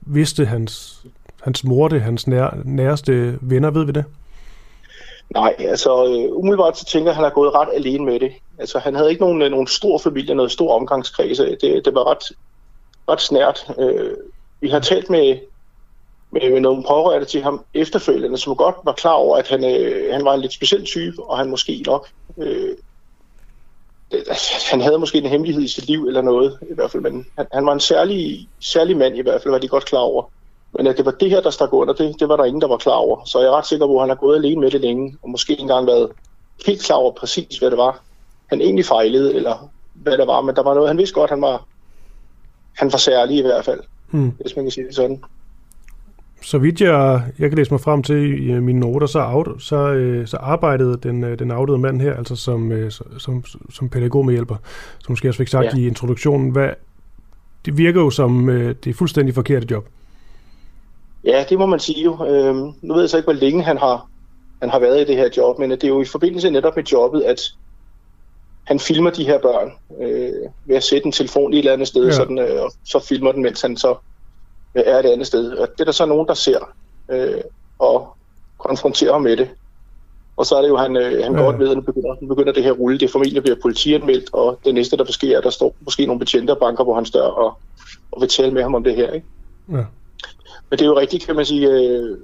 [0.00, 1.04] vidste hans,
[1.42, 4.04] hans mor det, hans nær, næreste venner, ved vi det?
[5.34, 8.32] Nej, altså øh, umiddelbart så tænker jeg, at han har gået ret alene med det.
[8.58, 11.40] Altså han havde ikke nogen, øh, nogen stor familie, noget stor omgangskreds.
[11.40, 12.36] Øh, det, det var ret,
[13.08, 13.66] ret snært.
[13.78, 14.16] Øh,
[14.60, 15.38] vi har talt med,
[16.30, 20.12] med, med nogle pårørende til ham efterfølgende, som godt var klar over, at han, øh,
[20.12, 22.08] han var en lidt speciel type, og han måske nok...
[22.38, 22.76] Øh,
[24.12, 27.26] altså, han havde måske en hemmelighed i sit liv eller noget, i hvert fald, men
[27.38, 30.24] han, han var en særlig, særlig mand i hvert fald, var de godt klar over.
[30.76, 32.68] Men at det var det her, der stak under, det, det var der ingen, der
[32.68, 33.24] var klar over.
[33.24, 35.30] Så jeg er ret sikker på, at han har gået alene med det længe, og
[35.30, 36.10] måske ikke engang været
[36.66, 38.02] helt klar over præcis, hvad det var,
[38.46, 40.40] han egentlig fejlede, eller hvad det var.
[40.40, 41.66] Men der var noget, han vidste godt, han var,
[42.76, 43.80] han var særlig i hvert fald,
[44.10, 44.32] hmm.
[44.40, 45.22] hvis man kan sige det sådan.
[46.42, 49.76] Så vidt jeg, jeg kan læse mig frem til i mine noter, så, out, så,
[49.76, 54.56] øh, så arbejdede den, øh, den afdøde mand her, altså som, øh, som, som pædagogmedhjælper,
[55.04, 55.76] som måske også fik sagt ja.
[55.76, 56.70] i introduktionen, hvad,
[57.64, 58.46] det virker jo som
[58.84, 59.88] det er fuldstændig forkerte job.
[61.24, 62.26] Ja, det må man sige jo.
[62.26, 64.08] Øhm, nu ved jeg så ikke, hvor længe han har,
[64.60, 66.84] han har været i det her job, men det er jo i forbindelse netop med
[66.84, 67.40] jobbet, at
[68.64, 71.88] han filmer de her børn øh, ved at sætte en telefon i et eller andet
[71.88, 72.12] sted, ja.
[72.12, 73.96] sådan, øh, og så filmer den, mens han så
[74.74, 75.52] øh, er et andet sted.
[75.52, 76.58] Og det er der så nogen, der ser
[77.10, 77.40] øh,
[77.78, 78.16] og
[78.58, 79.48] konfronterer ham med det.
[80.36, 81.42] Og så er det jo, han, øh, han ja.
[81.42, 82.98] godt ved, at nu begynder, nu begynder det her rulle.
[82.98, 86.56] Det formentlig bliver politianmeldt, og det næste, der sker, er, der står måske nogle betjente
[86.60, 87.58] banker på hans dør og,
[88.12, 89.12] og vil tale med ham om det her.
[89.12, 89.26] Ikke?
[89.72, 89.84] Ja.
[90.70, 92.18] Men det er jo rigtigt, kan man sige, øh,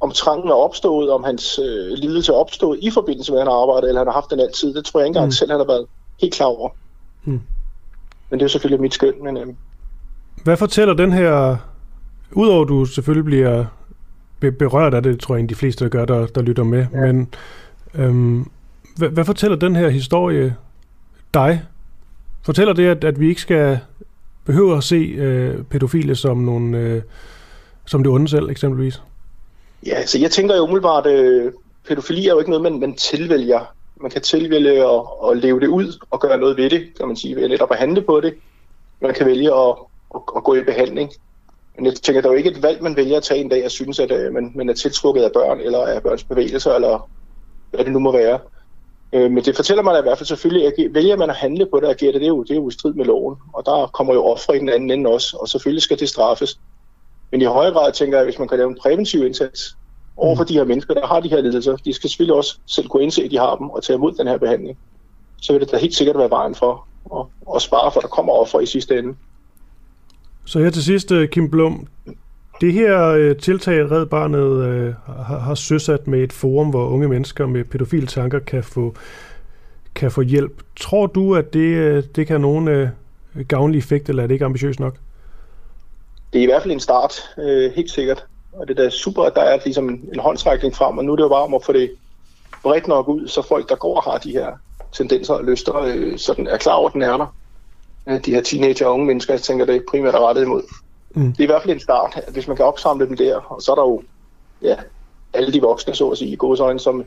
[0.00, 3.52] om trangen er opstået, om hans øh, lidelse er opstået i forbindelse med, at han
[3.52, 4.74] har arbejdet, eller han har haft den altid.
[4.74, 5.30] Det tror jeg ikke engang mm.
[5.30, 5.86] selv, han har været
[6.20, 6.70] helt klar over.
[7.24, 7.40] Mm.
[8.30, 9.14] Men det er jo selvfølgelig mit skøn.
[9.24, 9.46] Men, øh,
[10.44, 11.56] Hvad fortæller den her,
[12.32, 13.64] udover at du selvfølgelig bliver
[14.58, 17.00] berørt af det, tror jeg de fleste der gør, der, der lytter med, ja.
[17.00, 17.28] men
[17.94, 18.50] øhm,
[18.96, 20.56] hvad, hvad fortæller den her historie
[21.34, 21.62] dig?
[22.42, 23.78] Fortæller det, at, at vi ikke skal
[24.44, 26.78] behøve at se øh, pædofile som nogle...
[26.78, 27.02] Øh,
[27.86, 29.02] som det onde selv, eksempelvis?
[29.86, 31.52] Ja, så jeg tænker jo umiddelbart, at øh,
[31.88, 33.60] pædofili er jo ikke noget, man, man tilvælger.
[34.00, 37.16] Man kan tilvælge at, at leve det ud og gøre noget ved det, kan man
[37.16, 38.34] sige, ved netop at handle på det.
[39.00, 39.74] Man kan vælge at,
[40.14, 41.10] at, at gå i behandling.
[41.76, 43.64] Men jeg tænker, der er jo ikke et valg, man vælger at tage en dag
[43.64, 47.08] og synes, at øh, man, man er tiltrukket af børn, eller af børns bevægelser, eller
[47.70, 48.38] hvad det nu må være.
[49.12, 51.76] Øh, men det fortæller man i hvert fald selvfølgelig, at vælger man at handle på
[51.76, 53.36] det og agere det, det er, jo, det er jo i strid med loven.
[53.52, 56.58] Og der kommer jo ofre i den anden ende også, og selvfølgelig skal det straffes.
[57.30, 59.76] Men i højere grad tænker jeg, at hvis man kan lave en præventiv indsats
[60.16, 60.48] over for mm.
[60.48, 63.22] de her mennesker, der har de her lidelser, de skal selvfølgelig også selv kunne indse,
[63.22, 64.78] at de har dem og tage imod den her behandling.
[65.42, 68.32] Så vil det da helt sikkert være vejen for at, at spare, for der kommer
[68.32, 69.14] offer i sidste ende.
[70.44, 71.86] Så her til sidst, øh, Kim Blum,
[72.60, 77.08] det her øh, tiltag, Red Barnet øh, har, har søsat med et forum, hvor unge
[77.08, 78.94] mennesker med pædofile tanker kan få,
[79.94, 80.62] kan få hjælp.
[80.76, 82.88] Tror du, at det, det kan have nogen
[83.48, 84.96] gavnlig effekt, eller er det ikke ambitiøst nok?
[86.32, 88.26] Det er i hvert fald en start, øh, helt sikkert.
[88.52, 91.16] Og det er da super, at der er ligesom en, håndtrækning frem, og nu er
[91.16, 91.90] det jo bare om at få det
[92.62, 94.52] bredt nok ud, så folk, der går og har de her
[94.92, 97.34] tendenser og lyster, øh, sådan er klar over, at den er der.
[98.08, 100.62] Øh, de her teenager og unge mennesker, jeg tænker, det er primært er rettet imod.
[101.10, 101.32] Mm.
[101.32, 103.72] Det er i hvert fald en start, hvis man kan opsamle dem der, og så
[103.72, 104.02] er der jo
[104.62, 104.76] ja,
[105.32, 107.04] alle de voksne, så at sige, i gode øjne, som,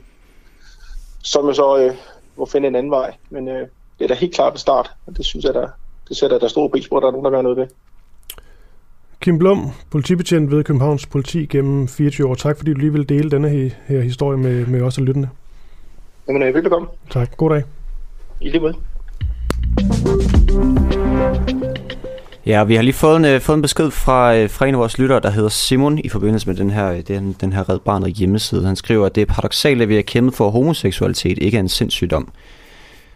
[1.22, 1.94] som jo så øh,
[2.36, 3.14] må finde en anden vej.
[3.30, 3.68] Men øh,
[3.98, 5.68] det er da helt klart en start, og det synes jeg, der,
[6.08, 7.66] det sætter der stor pris på, at der er nogen, der gør noget ved.
[9.20, 12.34] Kim Blum, politibetjent ved Københavns Politi gennem 24 år.
[12.34, 15.28] Tak fordi du lige vil dele denne her, her historie med, med os og lyttende.
[16.28, 16.88] Jamen, øh, velbekomme.
[17.10, 17.36] Tak.
[17.36, 17.62] God dag.
[18.40, 18.74] I lige måde.
[22.46, 24.80] Ja, vi har lige fået en, øh, fået en besked fra, øh, fra en af
[24.80, 28.14] vores lyttere, der hedder Simon, i forbindelse med den her, den, den her Red Barnet
[28.14, 28.66] hjemmeside.
[28.66, 31.60] Han skriver, at det er paradoxalt, at vi har kæmpet for, at homoseksualitet ikke er
[31.60, 32.32] en sindssygdom.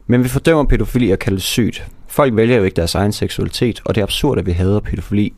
[0.06, 1.86] Men vi fordømmer pædofili og kalder det sygt.
[2.08, 5.32] Folk vælger jo ikke deres egen seksualitet, og det er absurd, at vi hader pædofili.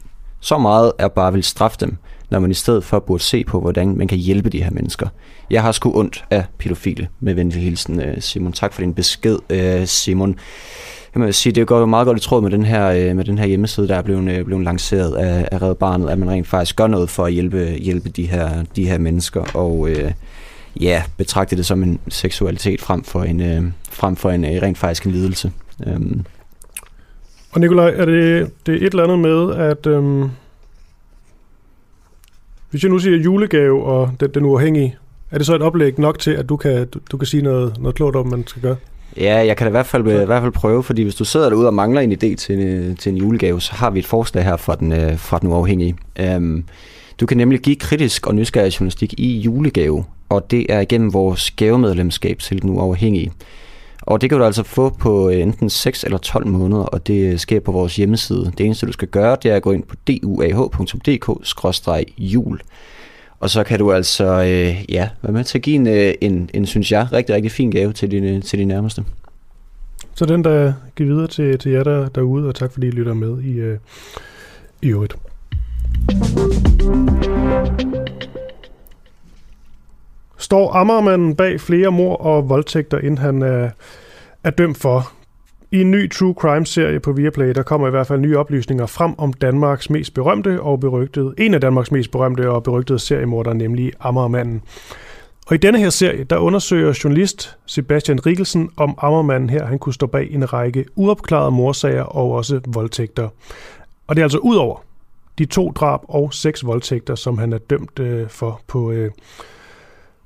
[0.47, 1.97] Så meget er bare vil straffe dem,
[2.31, 5.09] når man i stedet for burde se på, hvordan man kan hjælpe de her mennesker.
[5.51, 8.53] Jeg har sgu ondt af pædofile, med venlig hilsen, øh, Simon.
[8.53, 10.39] Tak for din besked, øh, Simon.
[11.15, 13.25] Jeg må sige, det går jo meget godt i tråd med den her, øh, med
[13.25, 16.47] den her hjemmeside, der er blevet, blevet lanceret af, af Red Barnet, at man rent
[16.47, 20.13] faktisk gør noget for at hjælpe, hjælpe de, her, de her mennesker, og øh,
[20.81, 24.79] ja, betragte det som en seksualitet frem for en, øh, frem for en øh, rent
[24.79, 25.53] faktisk en lidelse.
[25.87, 26.25] Øhm
[27.57, 30.31] og Nikolaj, er det, det er et eller andet med, at øhm,
[32.71, 34.97] hvis jeg nu siger julegave og den, den uafhængige,
[35.31, 37.77] er det så et oplæg nok til, at du kan, du, du kan sige noget,
[37.81, 38.77] noget klogt om, man skal gøre?
[39.17, 41.49] Ja, jeg kan da i hvert fald, i hvert fald prøve, fordi hvis du sidder
[41.49, 44.45] derude og mangler en idé til, en, til en julegave, så har vi et forslag
[44.45, 45.97] her fra den, øh, fra den uafhængige.
[46.21, 46.65] Øhm,
[47.21, 51.51] du kan nemlig give kritisk og nysgerrig journalistik i julegave, og det er igennem vores
[51.51, 53.33] gavemedlemskab til den uafhængige.
[54.07, 57.33] Og det kan du altså få på øh, enten 6 eller 12 måneder, og det
[57.33, 58.53] øh, sker på vores hjemmeside.
[58.59, 61.41] Det eneste, du skal gøre, det er at gå ind på duah.dk-jul.
[63.41, 66.51] Og så kan du altså øh, ja, være med til at give en, øh, en,
[66.55, 69.05] en, synes jeg, rigtig, rigtig fin gave til dine, til dine nærmeste.
[70.15, 73.15] Så den, der giver videre til, til jer der, derude, og tak fordi I lytter
[73.15, 73.79] med i, øh,
[74.83, 75.17] i øvrigt.
[80.39, 83.71] Står Ammermanden bag flere mor og voldtægter, end han er,
[84.45, 85.13] er dømt for?
[85.71, 89.19] I en ny True Crime-serie på Viaplay, der kommer i hvert fald nye oplysninger frem
[89.19, 93.93] om Danmarks mest berømte og berygtede, en af Danmarks mest berømte og berygtede seriemorder, nemlig
[94.01, 94.63] Ammermanden.
[95.47, 99.95] Og i denne her serie, der undersøger journalist Sebastian Rikkelsen, om Ammermanden her han kunne
[99.95, 103.29] stå bag en række uopklarede morsager og også voldtægter.
[104.07, 104.83] Og det er altså ud over
[105.39, 109.11] de to drab og seks voldtægter, som han er dømt øh, for på, øh,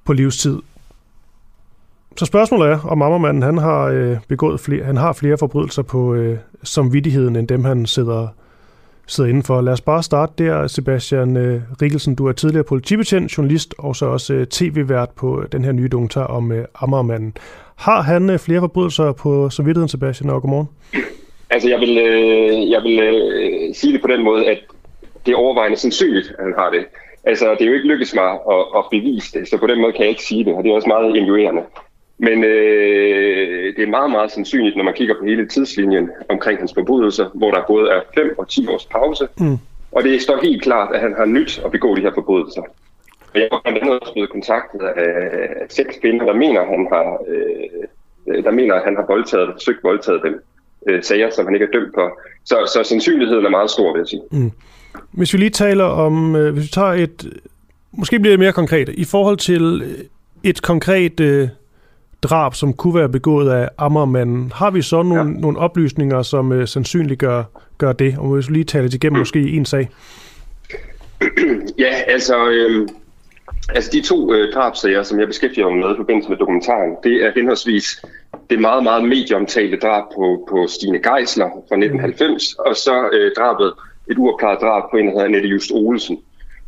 [0.05, 0.59] på livstid.
[2.17, 6.15] Så spørgsmålet er, om Ammermanden han har øh, begået flere, han har flere forbrydelser på
[6.15, 8.29] øh, samvittigheden, end dem han sidder,
[9.07, 9.61] sidder indenfor.
[9.61, 12.15] Lad os bare starte der, Sebastian øh, Rikkelsen.
[12.15, 15.89] Du er tidligere politibetjent, journalist og så også øh, tv-vært på øh, den her nye
[15.89, 17.37] dokumentar om øh, Ammermanden.
[17.77, 20.69] Har han øh, flere forbrydelser på samvittigheden, Sebastian, og godmorgen?
[21.51, 24.59] Altså, jeg vil, øh, jeg vil øh, sige det på den måde, at
[25.27, 26.85] det er overvejende sandsynligt, at han har det.
[27.25, 29.93] Altså, det er jo ikke lykkedes mig at, at bevise det, så på den måde
[29.93, 31.63] kan jeg ikke sige det, og det er også meget injurerende.
[32.19, 36.75] Men øh, det er meget, meget sandsynligt, når man kigger på hele tidslinjen omkring hans
[36.75, 39.29] forbrydelser, hvor der både er 5 og 10 års pause.
[39.39, 39.59] Mm.
[39.93, 42.63] Og det står helt klart, at han har nyt at begå de her forbrydelser.
[43.35, 47.19] Og jeg har blandt andet også blevet kontaktet af seks kvinder, der mener, han har,
[47.29, 50.43] øh, der mener, at han har voldtaget, søgt voldtaget dem
[50.89, 52.21] øh, sager, som han ikke er dømt for.
[52.45, 54.23] Så, så sandsynligheden er meget stor, vil jeg sige.
[54.31, 54.53] Mm.
[55.13, 57.41] Hvis vi lige taler om, øh, hvis vi tager et,
[57.93, 59.83] måske bliver det mere konkret, i forhold til
[60.43, 61.49] et konkret øh,
[62.23, 65.41] drab, som kunne være begået af Ammermanden, har vi så nogle, ja.
[65.41, 67.45] nogle oplysninger, som øh, sandsynligt gør,
[67.79, 68.19] gør det?
[68.19, 69.21] Og hvis vi lige taler det igennem mm.
[69.21, 69.89] måske i en sag.
[71.79, 72.89] Ja, altså, øh,
[73.69, 77.25] altså de to øh, drabsager, som jeg beskæftiger mig med i forbindelse med dokumentaren, det
[77.25, 78.05] er henholdsvis
[78.51, 82.63] det meget, meget medieomtalte drab på, på Stine Geisler fra 1990, mm.
[82.67, 83.73] og så øh, drabet
[84.11, 86.19] et uopklaret drab på en, der hedder Annette Just Olsen.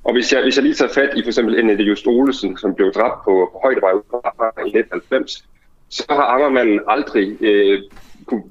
[0.04, 2.74] Og hvis jeg, hvis jeg lige tager fat i for eksempel Annette Just Olsen, som
[2.74, 5.44] blev dræbt på, på Højdevej i 1990,
[5.88, 7.82] så har Ammermanden aldrig øh,
[8.26, 8.42] kunne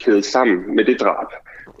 [0.00, 1.26] kæde sammen med det drab.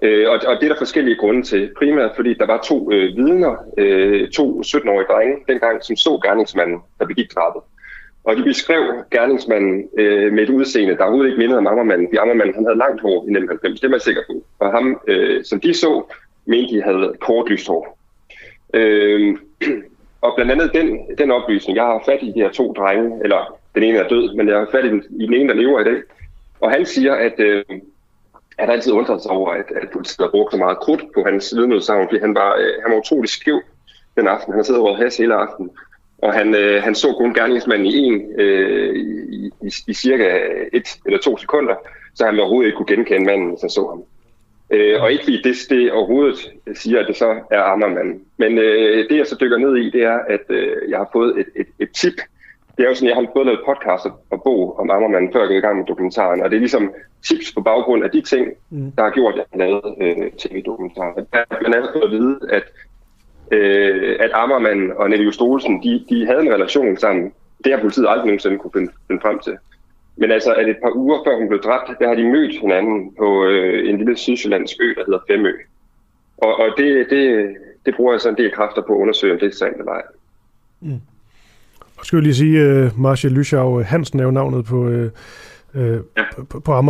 [0.02, 1.70] Øh, og, og det er der forskellige grunde til.
[1.78, 6.78] Primært fordi der var to øh, vidner, øh, to 17-årige drenge, dengang, som så gerningsmanden,
[6.98, 7.62] der begik drabet.
[8.24, 12.12] Og de beskrev gerningsmanden øh, med et udseende, der overhovedet ikke mindede om Ammermanden.
[12.12, 14.44] De Ammermanden han havde langt hår i 1990, det er man sikker på.
[14.58, 16.02] Og ham, øh, som de så,
[16.46, 17.98] mente de havde kort lyst hår.
[18.74, 19.36] Øh,
[20.24, 23.58] og blandt andet den, den oplysning, jeg har fat i de her to drenge, eller
[23.74, 25.80] den ene er død, men jeg har fat i den, i den ene, der lever
[25.80, 26.02] i dag.
[26.60, 27.64] Og han siger, at øh,
[28.58, 31.22] han har altid undret sig over, at, at politiet har brugt så meget krudt på
[31.26, 33.60] hans vidneudsagn, fordi han var, øh, han var utrolig skæv
[34.16, 34.52] den aften.
[34.52, 35.70] Han har siddet over has hele aften.
[36.22, 40.38] Og han, øh, han så kun gerningsmanden i en øh, i, i, i cirka
[40.72, 41.74] et eller to sekunder,
[42.14, 44.04] så han overhovedet ikke kunne genkende manden, hvis han så ham.
[44.70, 46.36] Øh, og ikke fordi det, det overhovedet
[46.74, 48.20] siger, at det så er Ammermanden.
[48.36, 51.40] Men øh, det jeg så dykker ned i, det er, at øh, jeg har fået
[51.40, 52.20] et, et, et tip.
[52.76, 55.48] Det er jo sådan, jeg har både lavet podcast og bog om Ammermanden, før jeg
[55.48, 56.42] gik i gang med dokumentaren.
[56.42, 56.92] Og det er ligesom
[57.28, 58.92] tips på baggrund af de ting, mm.
[58.92, 61.26] der har gjort, at jeg har lavet øh, tv-dokumentaren.
[61.32, 62.62] Jeg har blandt andet fået at vide, at,
[63.50, 67.32] øh, at Ammermann og Nelly Stolsen, de, de havde en relation sammen.
[67.64, 69.56] Det har politiet aldrig nogensinde kunne finde, finde frem til.
[70.16, 73.14] Men altså, at et par uger før hun blev dræbt, der har de mødt hinanden
[73.18, 75.52] på øh, en lille sydsjællandsk ø, der hedder Femø.
[76.38, 77.48] Og, og det, det,
[77.86, 79.92] det bruger jeg så en del kræfter på at undersøge, om det er sandt eller
[79.92, 80.02] ej.
[80.80, 81.00] Mm.
[81.98, 85.06] Og skal jeg lige sige, uh, Marcia Lyschau Hansen er jo navnet på, uh,
[85.74, 85.82] uh,
[86.16, 86.22] ja.
[86.50, 86.82] på, på.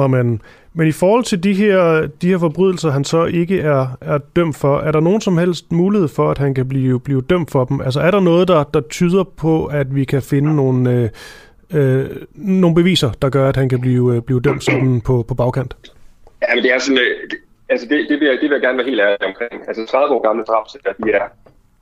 [0.73, 4.57] Men i forhold til de her, de her forbrydelser, han så ikke er, er dømt
[4.57, 7.65] for, er der nogen som helst mulighed for, at han kan blive, blive dømt for
[7.65, 7.81] dem?
[7.81, 11.03] Altså er der noget, der, der tyder på, at vi kan finde nogle...
[11.03, 11.09] Uh,
[11.75, 15.35] øh, nogle beviser, der gør, at han kan blive, øh, blive dømt sådan på, på
[15.35, 15.77] bagkant?
[16.43, 17.31] Ja, men det er sådan, øh,
[17.69, 19.69] altså det, det, vil jeg, det vil jeg gerne være helt ærlig omkring.
[19.69, 21.27] Altså 30 år gamle drabsager, de er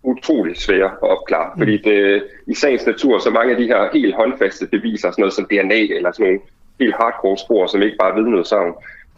[0.03, 1.61] utrolig svære at opklare, mm.
[1.61, 5.35] fordi det, i sagens natur, så mange af de her helt håndfaste beviser, sådan noget
[5.35, 6.41] som DNA eller sådan nogle
[6.81, 8.75] helt hardcore spor, som ikke bare ved noget savn,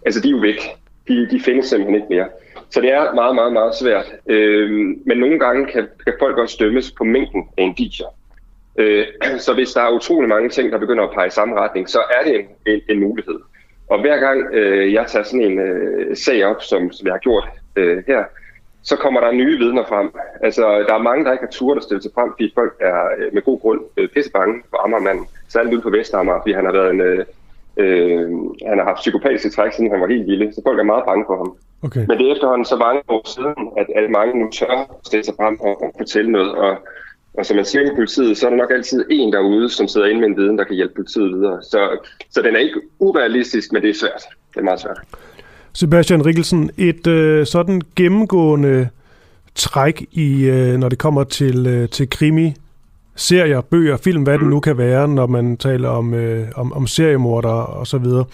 [0.06, 0.60] altså de er jo væk.
[1.08, 2.28] De, de findes simpelthen ikke mere.
[2.70, 4.12] Så det er meget, meget, meget svært.
[4.26, 4.70] Øh,
[5.06, 8.06] men nogle gange kan, kan folk også dømmes på mængden af indiger.
[8.78, 9.06] Øh,
[9.44, 11.98] så hvis der er utrolig mange ting, der begynder at pege i samme retning, så
[11.98, 13.38] er det en, en, en mulighed.
[13.88, 17.18] Og hver gang øh, jeg tager sådan en øh, sag op, som, som jeg har
[17.18, 18.24] gjort øh, her,
[18.82, 20.10] så kommer der nye vidner frem.
[20.42, 23.08] Altså, der er mange, der ikke har turt at stille sig frem, fordi folk er
[23.18, 25.26] øh, med god grund øh, pissebange for Ammermanden.
[25.48, 27.00] Særligt ude på Vestammer, fordi han har været en...
[27.00, 27.24] Øh,
[27.76, 28.30] øh,
[28.68, 31.24] han har haft psykopatiske træk, siden han var helt lille, så folk er meget bange
[31.28, 31.56] for ham.
[31.82, 32.04] Okay.
[32.08, 35.34] Men det er efterhånden så mange år siden, at, at mange nu tør stille sig
[35.40, 36.52] frem og fortælle noget.
[36.52, 36.78] Og,
[37.34, 40.06] og som man siger i politiet, så er der nok altid en derude, som sidder
[40.06, 41.62] inde med en viden, der kan hjælpe politiet videre.
[41.62, 41.98] Så,
[42.30, 44.22] så den er ikke urealistisk, men det er svært.
[44.54, 45.00] Det er meget svært.
[45.72, 48.88] Sebastian Rikkelsen, et øh, sådan gennemgående
[49.54, 52.54] træk i, øh, når det kommer til, øh, til krimi,
[53.16, 56.86] serier, bøger, film, hvad det nu kan være, når man taler om, øh, om, om
[56.86, 58.24] seriemorder og så videre,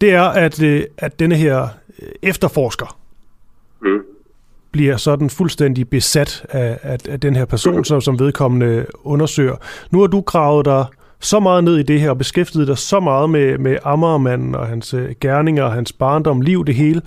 [0.00, 1.68] det er, at, øh, at denne her
[2.02, 2.98] øh, efterforsker
[3.82, 4.00] mm.
[4.70, 9.56] bliver sådan fuldstændig besat af, af, af den her person, som, som vedkommende undersøger.
[9.90, 10.84] Nu har du gravet dig
[11.20, 14.66] så meget ned i det her og beskæftiget dig så meget med, med Ammermanden og
[14.66, 17.02] hans øh, gerninger, hans barndom, liv, det hele.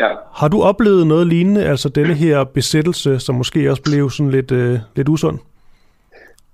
[0.00, 0.08] Ja.
[0.32, 4.52] Har du oplevet noget lignende, altså denne her besættelse, som måske også blev sådan lidt,
[4.52, 5.38] øh, lidt usund?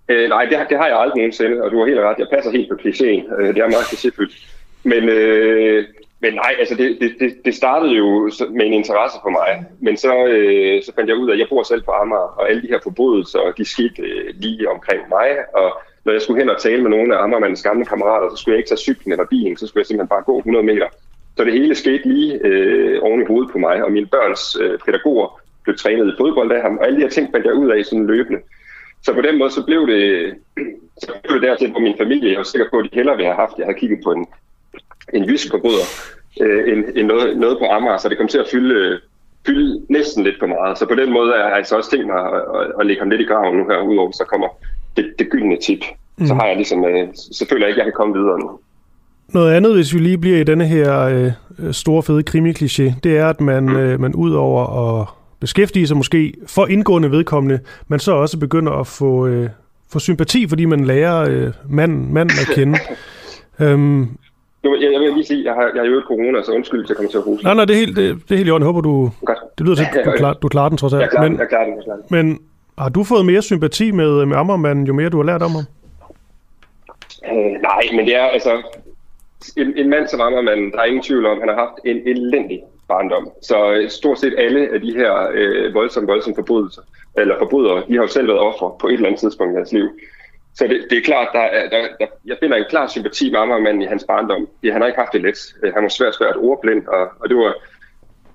[0.09, 2.19] Øh, nej, det, det har jeg aldrig nogensinde, og du har helt ret.
[2.19, 3.41] Jeg passer helt på klichéen.
[3.41, 4.35] Øh, det er meget klichéfyldt.
[4.83, 5.85] Men, øh,
[6.21, 9.65] men nej, altså det, det, det startede jo med en interesse for mig.
[9.81, 12.51] Men så, øh, så fandt jeg ud af, at jeg bor selv på Amager, og
[12.51, 15.29] alle de her forbrydelser, de skete øh, lige omkring mig.
[15.55, 15.69] Og
[16.05, 18.59] når jeg skulle hen og tale med nogle af Amagermandens gamle kammerater, så skulle jeg
[18.59, 20.89] ikke tage cyklen eller bilen, så skulle jeg simpelthen bare gå 100 meter.
[21.37, 24.79] Så det hele skete lige øh, oven i hovedet på mig, og mine børns øh,
[24.85, 27.71] pædagoger blev trænet i fodbold af ham, og alle de her ting fandt jeg ud
[27.71, 28.39] af sådan løbende.
[29.09, 30.35] Så på den måde, så blev det,
[31.03, 33.31] så blev det dertil, hvor min familie, jeg var sikker på, at de hellere ville
[33.33, 34.27] have haft, jeg havde kigget på en,
[35.17, 35.87] en jysk forbryder,
[36.43, 39.01] øh, end, end noget, noget på Amager, så det kom til at fylde,
[39.47, 40.79] fylde næsten lidt for meget.
[40.79, 43.11] Så på den måde har jeg så også tænkt mig at, at, at lægge ham
[43.11, 44.49] lidt i graven nu her, udover så kommer
[44.97, 45.83] det, det gyldne tip.
[46.17, 46.27] Mm.
[46.27, 47.09] Så har jeg ligesom, øh,
[47.39, 48.51] selvfølgelig ikke, jeg kan komme videre nu.
[49.35, 51.31] Noget andet, hvis vi lige bliver i denne her øh,
[51.73, 53.77] store fede krimi-kliché, det er, at man, mm.
[53.77, 58.73] øh, man ud over at beskæftige sig måske for indgående vedkommende, man så også begynder
[58.73, 59.48] at få, øh,
[59.93, 62.78] få sympati, fordi man lærer øh, manden, manden at kende.
[63.60, 64.09] øhm,
[64.65, 66.89] jo, jeg, jeg vil lige sige, jeg har, jeg har jo corona, så undskyld, hvis
[66.89, 67.44] jeg kommer til at huske.
[67.44, 68.62] Nej, nej, det er helt, det, det er helt i orden.
[68.62, 69.10] Jeg håber, du...
[69.24, 69.39] Godt.
[69.59, 71.02] Det lyder til, at du, klar, du klarer den trods alt.
[71.02, 72.06] Jeg klarer men, jeg klarer den, jeg klarer den.
[72.10, 72.40] Men
[72.78, 75.65] har du fået mere sympati med, med Ammermanden, jo mere du har lært om ham?
[77.31, 78.62] Øh, nej, men det er altså...
[79.56, 82.60] En, en mand som Ammermanden, der er ingen tvivl om, han har haft en elendig
[82.89, 83.31] barndom.
[83.43, 86.82] Så øh, stort set alle af de her øh, voldsomme, voldsomme forbrydelser,
[87.16, 89.73] eller forbrydere, de har jo selv været ofre på et eller andet tidspunkt i deres
[89.73, 89.89] liv.
[90.55, 93.40] Så det, det er klart, der, er, der, der, jeg finder en klar sympati med
[93.40, 94.48] Amagermanden i hans barndom.
[94.62, 95.55] Ja, han har ikke haft det let.
[95.62, 97.55] Øh, han var svært, svært ordblind, og, og det var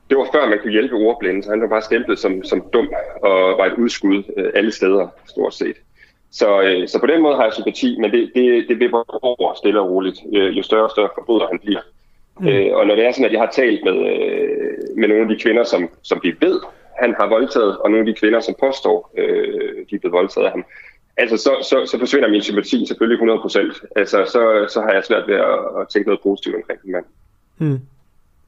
[0.10, 2.90] det var før man kunne hjælpe ordblinde, så han var bare stemplet som, som dum
[3.24, 5.76] og var et udskud øh, alle steder, stort set.
[6.32, 9.54] Så, øh, så på den måde har jeg sympati, men det, det, det vipper over
[9.54, 11.82] stille og roligt, øh, jo større og større forbryder han bliver.
[12.40, 12.48] Mm.
[12.48, 15.30] Øh, og når det er sådan, at jeg har talt med, øh, med nogle af
[15.30, 16.60] de kvinder, som, som vi ved,
[17.02, 20.46] han har voldtaget, og nogle af de kvinder, som påstår, øh, de er blevet voldtaget
[20.46, 20.66] af ham,
[21.18, 23.88] altså så, så, så forsvinder min sympati selvfølgelig 100%.
[23.96, 27.06] Altså så, så har jeg svært ved at, at tænke noget positivt omkring den mand.
[27.58, 27.80] Mm.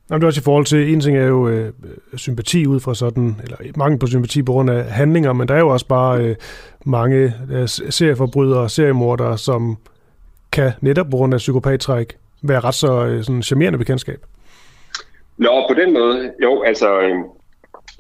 [0.10, 1.72] Jamen, det er også i forhold til, en ting er jo øh,
[2.16, 5.60] sympati ud fra sådan, eller mangel på sympati på grund af handlinger, men der er
[5.60, 6.36] jo også bare øh,
[6.86, 9.78] mange øh, serieforbrydere og seriemordere, som
[10.52, 12.18] kan netop på grund af psykopattræk
[12.48, 14.20] være ret så øh, sådan charmerende bekendtskab.
[15.38, 17.16] Nå, på den måde, jo, altså, øh,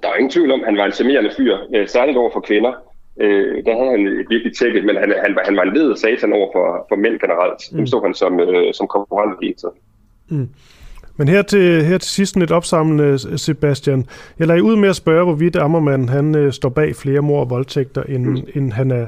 [0.01, 2.39] der er ingen tvivl om, at han var en charmerende fyr, øh, særligt over for
[2.39, 2.73] kvinder.
[3.21, 6.33] Øh, der havde han et virkelig tækket, men han, han, han var en led satan
[6.33, 7.61] over for, for mænd generelt.
[7.71, 7.77] Mm.
[7.77, 9.77] Dem så han som, øh, som konkurrent tiden.
[10.29, 10.49] Mm.
[11.17, 14.05] Men her til, her til sidst lidt opsamlende, Sebastian.
[14.39, 17.49] Jeg lader ud med at spørge, hvorvidt Ammermand han øh, står bag flere mor og
[17.49, 18.47] voldtægter, end, mm.
[18.55, 19.07] end han, er,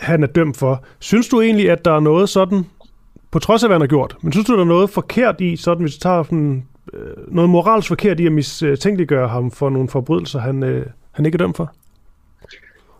[0.00, 0.84] han er dømt for.
[0.98, 2.66] Synes du egentlig, at der er noget sådan,
[3.30, 5.56] på trods af hvad han har gjort, men synes du, der er noget forkert i,
[5.56, 9.88] sådan hvis du tager sådan, øh, noget moralsk forkert i at mistænkeliggøre ham for nogle
[9.88, 11.72] forbrydelser, han, øh, han ikke er dømt for?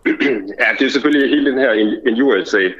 [0.62, 1.72] Ja, det er selvfølgelig hele den her
[2.06, 2.72] injuriesag.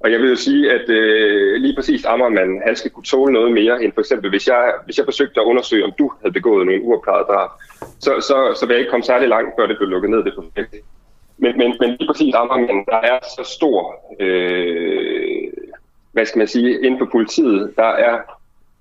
[0.00, 3.52] Og jeg vil jo sige, at øh, lige præcis Ammermann, han skal kunne tåle noget
[3.52, 6.66] mere end for eksempel, hvis jeg, hvis jeg forsøgte at undersøge, om du havde begået
[6.66, 7.50] nogle uopklarede drab,
[7.98, 10.34] så, så, så vil jeg ikke komme særlig langt, før det blev lukket ned, det
[10.34, 10.74] projekt.
[11.38, 13.80] Men, men, men lige præcis Ammermann, der er så stor,
[14.20, 15.19] øh,
[16.12, 18.18] hvad skal man sige, inden for politiet, der er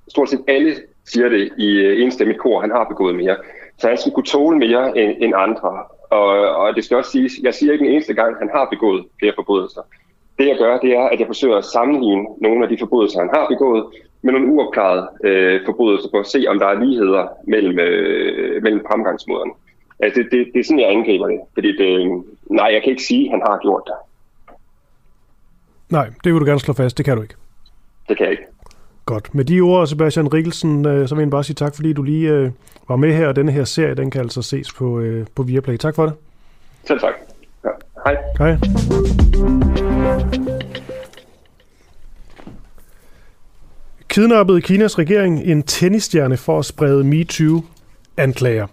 [0.08, 0.76] stort set alle
[1.06, 3.38] siger det i øh, enstemmigt kor, han har begået mere.
[3.78, 5.84] Så han skulle kunne tåle mere end, end andre.
[6.10, 9.06] Og, og det skal også siges, jeg siger ikke den eneste gang, han har begået
[9.20, 9.82] flere forbrydelser.
[10.40, 13.30] Det jeg gør, det er, at jeg forsøger at sammenligne nogle af de forbrydelser, han
[13.34, 13.86] har begået,
[14.22, 18.82] med nogle uopklarede øh, forbrydelser, for at se, om der er ligheder mellem, øh, mellem
[18.88, 19.52] fremgangsmåderne.
[20.00, 21.40] Altså, det, det, det er sådan, jeg angriber det.
[21.54, 22.08] Fordi det, øh,
[22.50, 23.94] nej, jeg kan ikke sige, at han har gjort det.
[25.90, 26.98] Nej, det vil du gerne slå fast.
[26.98, 27.36] Det kan du ikke.
[28.10, 28.44] Det kan jeg ikke.
[29.06, 29.36] Godt.
[29.36, 32.30] Med de ord, Sebastian Rikkelsen, øh, så vil jeg bare sige tak, fordi du lige
[32.30, 32.52] øh,
[32.88, 35.78] var med her, og denne her serie, den kan altså ses på, øh, på Viaplay.
[35.78, 36.14] Tak for det.
[36.88, 37.14] Selv tak.
[37.66, 37.70] Ja.
[38.06, 38.18] Hej.
[38.38, 38.58] Hej.
[44.08, 48.68] Kidnappede Kinas regering en tennisstjerne for at sprede MeToo-anklager.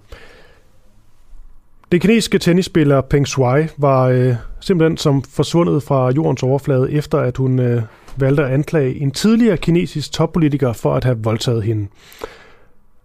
[1.93, 7.37] Den kinesiske tennisspiller Peng Shuai var øh, simpelthen som forsvundet fra jordens overflade, efter at
[7.37, 7.83] hun øh,
[8.17, 11.89] valgte at anklage en tidligere kinesisk toppolitiker for at have voldtaget hende.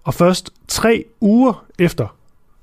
[0.04, 2.16] Og først tre uger efter,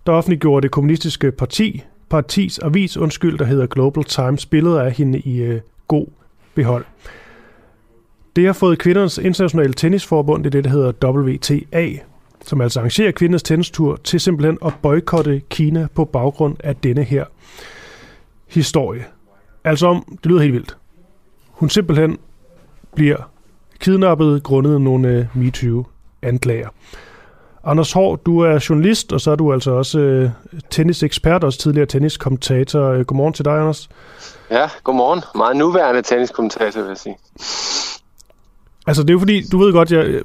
[0.06, 5.18] der offentliggjorde det kommunistiske parti, partis avis, undskyld, der hedder Global Times, billeder af hende
[5.18, 6.06] i øh, god
[6.54, 6.84] behold.
[8.36, 11.88] Det har fået kvindernes internationale tennisforbund, det er det, der hedder WTA,
[12.48, 17.24] som altså arrangerer kvindernes tennistur, til simpelthen at boykotte Kina på baggrund af denne her
[18.46, 19.04] historie.
[19.64, 20.76] Altså om, det lyder helt vildt.
[21.50, 22.18] Hun simpelthen
[22.94, 23.16] bliver
[23.80, 26.68] kidnappet grundet nogle uh, MeToo-anklager.
[27.64, 31.86] Anders Hård, du er journalist, og så er du altså også uh, tennisekspert, også tidligere
[31.86, 32.82] tenniskommentator.
[32.82, 33.88] Øh, godmorgen til dig, Anders.
[34.50, 35.22] Ja, godmorgen.
[35.34, 37.16] Meget nuværende tenniskommentator, vil jeg sige.
[38.88, 40.20] Altså, det er jo fordi, du ved godt, jeg,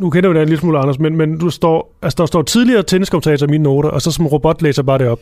[0.00, 2.82] nu kender jo en lille smule, Anders, men, men du står, altså, der står tidligere
[2.82, 5.20] tenniskommentator i mine noter, og så som robot læser bare det op.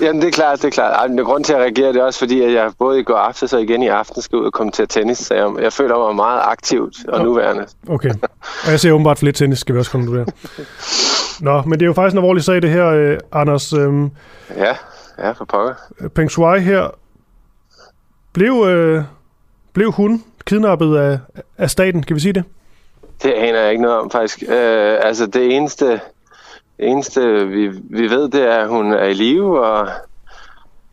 [0.00, 0.92] Jamen, det er klart, det er klart.
[0.94, 3.16] Ej, men grund til at reagere, det er også fordi, at jeg både i går
[3.16, 6.06] aftes og igen i aften skal ud og komme til tennis, så jeg, jeg føler
[6.06, 7.66] mig meget aktivt og nuværende.
[7.88, 8.10] Okay,
[8.64, 10.24] og jeg ser åbenbart lidt tennis, skal vi også komme der.
[11.40, 13.72] Nå, men det er jo faktisk en alvorlig sag, det her, øh, Anders.
[13.72, 14.10] Øhm,
[14.56, 14.76] ja,
[15.18, 15.74] ja, for pokker.
[16.14, 16.88] Peng Shuai her,
[18.32, 19.02] blev, øh,
[19.72, 21.18] blev hun kidnappet af,
[21.58, 22.44] af staten, kan vi sige det?
[23.22, 24.42] Det aner jeg ikke noget om, faktisk.
[24.42, 26.00] Øh, altså, det eneste, det
[26.78, 29.88] eneste vi, vi ved, det er, at hun er i live, og,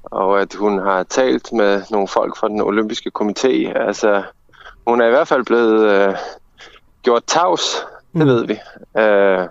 [0.03, 3.77] og at hun har talt med nogle folk fra den olympiske komité.
[3.79, 4.23] Altså,
[4.87, 6.15] hun er i hvert fald blevet øh,
[7.03, 8.27] gjort tavs, det mm.
[8.27, 8.59] ved vi.
[9.01, 9.47] Øh,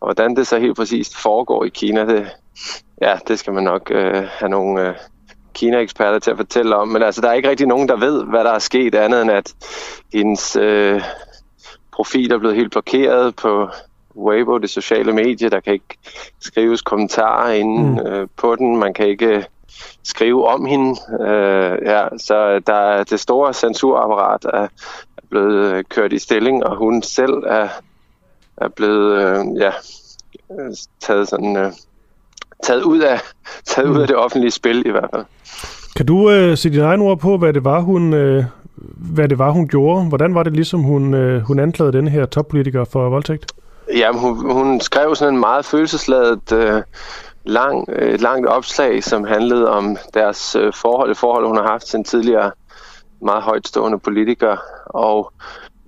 [0.00, 2.26] og hvordan det så helt præcist foregår i Kina, det,
[3.00, 4.88] ja, det skal man nok øh, have nogle...
[4.88, 4.94] Øh,
[5.54, 6.88] Kina-eksperter til at fortælle om.
[6.88, 9.30] Men altså, der er ikke rigtig nogen, der ved, hvad der er sket, andet end
[9.30, 9.54] at
[10.12, 11.02] hendes øh,
[11.92, 13.68] profil er blevet helt blokeret på
[14.16, 15.48] Weibo, det sociale medie.
[15.50, 15.98] Der kan ikke
[16.40, 18.06] skrives kommentarer inde mm.
[18.06, 18.76] øh, på den.
[18.76, 19.46] Man kan ikke
[20.02, 20.90] skrive om hende.
[21.20, 24.68] Øh, ja, så der er det store censurapparat er,
[25.16, 27.68] er blevet kørt i stilling, og hun selv er,
[28.56, 29.72] er blevet øh, ja,
[31.00, 31.56] taget sådan...
[31.56, 31.72] Øh,
[32.62, 33.20] taget ud af
[33.70, 35.24] taget ud af det offentlige spil i hvert fald.
[35.96, 38.44] Kan du øh, sætte dine egne ord på, hvad det var, hun, øh,
[39.14, 40.08] hvad det var, hun gjorde?
[40.08, 43.52] Hvordan var det ligesom, hun, øh, hun anklagede denne her toppolitiker for voldtægt?
[43.96, 46.82] Ja, hun, hun skrev sådan en meget følelsesladet øh,
[47.44, 51.86] lang, øh, langt opslag, som handlede om deres øh, forhold, det forhold, hun har haft
[51.86, 52.50] til en tidligere
[53.22, 54.56] meget højtstående politiker.
[54.86, 55.32] Og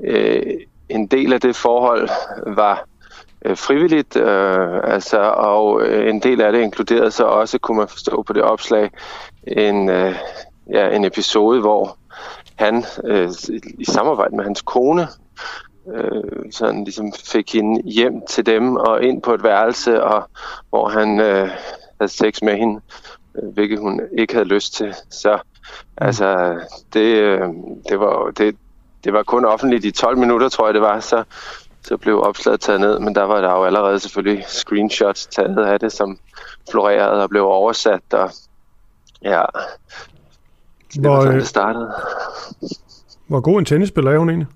[0.04, 0.42] øh,
[0.88, 2.08] en del af det forhold
[2.46, 2.84] var
[3.44, 7.88] øh, frivilligt, øh, altså, og øh, en del af det inkluderede så også, kunne man
[7.88, 8.90] forstå på det opslag,
[9.46, 10.14] en, øh,
[10.70, 11.98] ja, en episode, hvor
[12.56, 13.30] han øh,
[13.78, 15.08] i samarbejde med hans kone
[15.94, 20.28] øh, sådan ligesom fik hende hjem til dem og ind på et værelse, og
[20.70, 21.48] hvor han øh,
[22.00, 22.80] havde sex med hende,
[23.34, 24.94] øh, hvilket hun ikke havde lyst til.
[25.10, 25.38] Så
[25.96, 26.58] altså,
[26.92, 27.48] det, øh,
[27.88, 28.56] det, var, det,
[29.04, 31.24] det var kun offentligt i 12 minutter, tror jeg det var, så,
[31.84, 35.80] så blev opslaget taget ned, men der var der jo allerede selvfølgelig screenshots taget af
[35.80, 36.18] det, som
[36.70, 38.30] florerede og blev oversat, og
[39.24, 39.42] Ja.
[40.94, 41.92] Det hvor, var sådan, det startede.
[43.26, 44.48] Hvor god en tennisspiller er hun egentlig?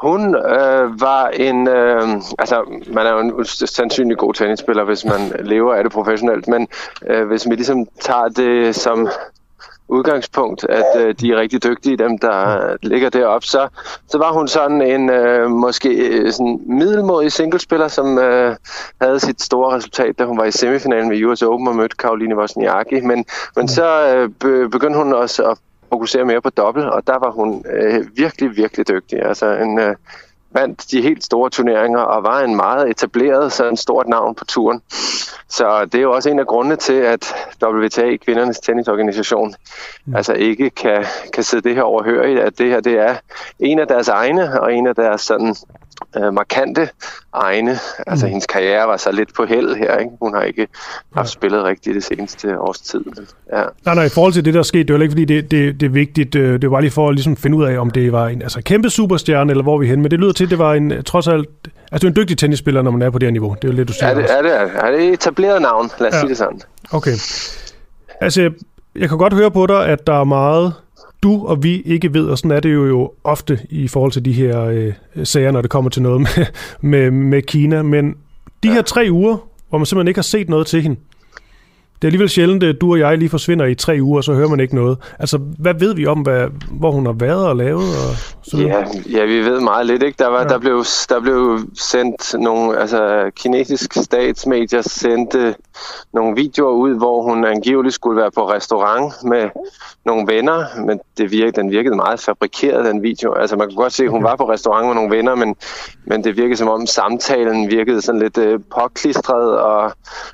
[0.00, 1.68] Hun øh, var en...
[1.68, 2.02] Øh,
[2.38, 6.68] altså, man er jo en sandsynlig god tennisspiller, hvis man lever af det professionelt, men
[7.06, 9.08] øh, hvis vi ligesom tager det som
[9.88, 13.68] udgangspunkt, at øh, de er rigtig dygtige, dem der ligger deroppe, så,
[14.08, 18.56] så var hun sådan en øh, måske øh, sådan middelmodig singlespiller, som øh,
[19.00, 22.36] havde sit store resultat, da hun var i semifinalen ved US Open og mødte Karoline
[22.36, 23.24] Wozniacki, men,
[23.56, 25.58] men så øh, begyndte hun også at
[25.88, 29.22] fokusere mere på dobbelt, og der var hun øh, virkelig, virkelig dygtig.
[29.22, 29.94] Altså en, øh,
[30.54, 34.44] vandt de helt store turneringer og var en meget etableret, så en stort navn på
[34.44, 34.82] turen.
[35.48, 39.54] Så det er jo også en af grundene til, at WTA, kvindernes tennisorganisation,
[40.04, 40.16] mm.
[40.16, 43.16] altså ikke kan, kan sidde det her overhørigt, at det her det er
[43.58, 45.56] en af deres egne og en af deres sådan
[46.16, 46.88] øh, markante
[47.32, 47.78] egne.
[48.06, 48.30] Altså, mm.
[48.30, 50.10] hendes karriere var så lidt på held her, ikke?
[50.22, 50.66] Hun har ikke
[51.14, 51.32] haft ja.
[51.32, 53.04] spillet rigtigt det seneste års tid.
[53.52, 53.62] Ja.
[53.84, 55.86] Nej, nej, i forhold til det, der skete, det var ikke, fordi det, det, det
[55.86, 56.34] er vigtigt.
[56.34, 58.62] Øh, det var lige for at ligesom finde ud af, om det var en altså,
[58.62, 60.02] kæmpe superstjerne, eller hvor vi er henne.
[60.02, 61.48] Men det lyder til, at det var en, trods alt,
[61.92, 63.56] altså en dygtig tennisspiller, når man er på det her niveau.
[63.62, 64.08] Det er jo lidt, du siger.
[64.08, 64.70] Ja, det er det.
[64.74, 66.20] Er det etableret navn, lad os ja.
[66.20, 66.60] sige det sådan.
[66.92, 67.14] Okay.
[68.20, 68.50] Altså,
[68.96, 70.74] jeg kan godt høre på dig, at der er meget
[71.24, 74.24] du og vi ikke ved, og sådan er det jo, jo ofte i forhold til
[74.24, 74.92] de her øh,
[75.24, 76.46] sager, når det kommer til noget med,
[76.90, 77.82] med, med Kina.
[77.82, 78.14] Men
[78.62, 79.36] de her tre uger,
[79.68, 80.96] hvor man simpelthen ikke har set noget til hende,
[82.04, 84.34] det er alligevel sjældent, at du og jeg lige forsvinder i tre uger, og så
[84.34, 84.98] hører man ikke noget.
[85.18, 87.82] Altså, hvad ved vi om, hvad, hvor hun har været og lavet?
[87.82, 90.02] Og så ja, ja, vi ved meget lidt.
[90.02, 90.16] Ikke?
[90.18, 90.48] Der, var, ja.
[90.48, 95.54] der, blev, der blev sendt nogle, altså kinesiske statsmedier sendte
[96.12, 99.50] nogle videoer ud, hvor hun angiveligt skulle være på restaurant med
[100.04, 103.32] nogle venner, men det virkede, den virkede meget fabrikeret, den video.
[103.32, 105.56] Altså man kunne godt se, at hun var på restaurant med nogle venner, men,
[106.04, 109.92] men det virkede som om samtalen virkede sådan lidt øh, påklistret, og,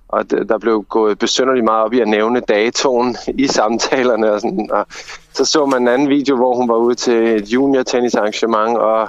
[0.09, 1.19] og der blev gået
[1.61, 4.33] besynderligt meget op i at nævne datoen i samtalerne.
[4.33, 4.87] Og, sådan, og
[5.35, 9.09] så så man en anden video, hvor hun var ude til et junior tennisarrangement og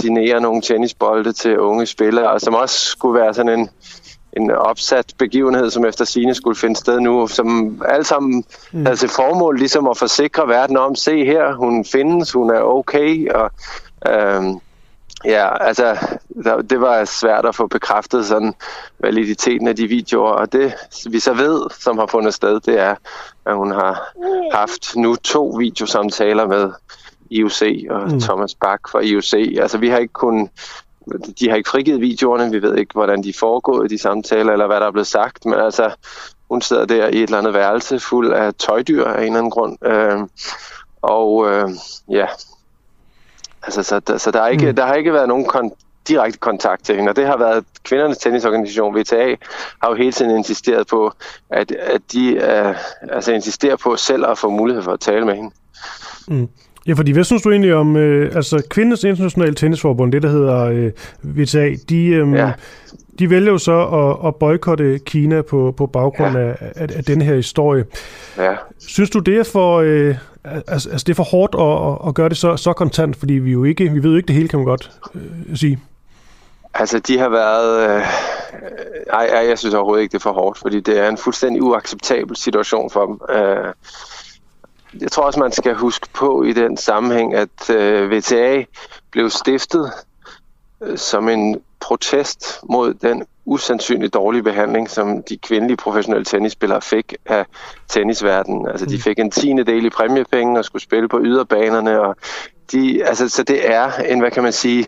[0.00, 3.68] signere nogle tennisbolde til unge spillere, og som også skulle være sådan en
[4.36, 8.84] en opsat begivenhed, som efter sine skulle finde sted nu, som alle sammen mm.
[8.84, 13.28] havde til formål ligesom at forsikre verden om, se her, hun findes, hun er okay,
[13.32, 13.50] og
[14.08, 14.60] øhm,
[15.24, 15.96] ja, altså,
[16.70, 18.54] det var svært at få bekræftet sådan
[19.00, 20.74] validiteten af de videoer, og det
[21.10, 22.94] vi så ved, som har fundet sted, det er,
[23.46, 24.12] at hun har
[24.52, 26.70] haft nu to videosamtaler med
[27.30, 28.20] IOC og mm.
[28.20, 29.34] Thomas Bak fra IOC.
[29.34, 30.50] Altså, vi har ikke kun
[31.40, 34.66] de har ikke frigivet videoerne, vi ved ikke, hvordan de er foregået, de samtaler, eller
[34.66, 35.90] hvad der er blevet sagt, men altså,
[36.50, 39.50] hun sidder der i et eller andet værelse fuld af tøjdyr af en eller anden
[39.50, 39.86] grund.
[39.86, 40.18] Øh,
[41.02, 41.70] og øh,
[42.10, 42.26] ja,
[43.62, 44.76] altså, så, der, så der, er ikke, mm.
[44.76, 45.76] der har ikke været nogen kon-
[46.08, 49.34] direkte kontakt til hende, og det har været kvindernes tennisorganisation, VTA,
[49.82, 51.12] har jo hele tiden insisteret på,
[51.50, 52.74] at, at de øh,
[53.10, 55.50] altså insisterer på selv at få mulighed for at tale med hende.
[56.28, 56.48] Mm.
[56.86, 60.64] Ja, fordi hvad synes du egentlig om, øh, altså Kvindes Internationale Tennisforbund, det der hedder
[60.64, 60.90] øh,
[61.22, 62.52] VTA, de, øh, ja.
[63.18, 66.44] de vælger jo så at, at boykotte Kina på, på baggrund ja.
[66.44, 67.84] af, af, af den her historie.
[68.38, 68.54] Ja.
[68.78, 70.14] Synes du, det er for, øh,
[70.44, 73.52] altså, altså det er for hårdt at, at gøre det så, så kontant, fordi vi
[73.52, 75.78] jo ikke, vi ved jo ikke det hele, kan man godt øh, sige.
[76.74, 77.90] Altså, de har været...
[77.90, 78.06] Øh,
[79.12, 81.62] ej, ej, jeg synes overhovedet ikke, det er for hårdt, fordi det er en fuldstændig
[81.62, 83.20] uacceptabel situation for dem.
[83.36, 83.72] Øh,
[85.00, 88.64] jeg tror også, man skal huske på i den sammenhæng, at øh, VTA
[89.10, 89.92] blev stiftet
[90.82, 97.14] øh, som en protest mod den usandsynligt dårlige behandling, som de kvindelige professionelle tennisspillere fik
[97.26, 97.46] af
[97.88, 98.68] tennisverdenen.
[98.68, 99.00] Altså, de mm.
[99.00, 102.16] fik en tiende del i præmiepenge og skulle spille på yderbanerne, og
[102.72, 104.86] de, altså, så det er en, hvad kan man sige,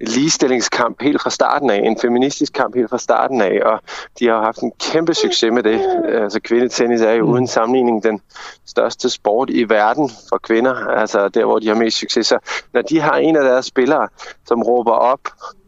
[0.00, 3.80] ligestillingskamp helt fra starten af, en feministisk kamp helt fra starten af, og
[4.18, 5.80] de har haft en kæmpe succes med det.
[6.22, 8.20] Altså kvindetennis er jo uden sammenligning den
[8.66, 12.26] største sport i verden for kvinder, altså der, hvor de har mest succes.
[12.26, 12.38] Så
[12.72, 14.08] når de har en af deres spillere,
[14.46, 15.20] som råber op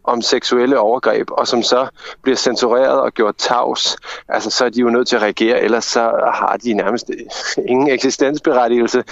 [0.05, 1.87] om seksuelle overgreb, og som så
[2.23, 3.97] bliver censureret og gjort tavs,
[4.29, 6.01] altså så er de jo nødt til at reagere, ellers så
[6.35, 7.11] har de nærmest
[7.73, 9.05] ingen eksistensberettigelse.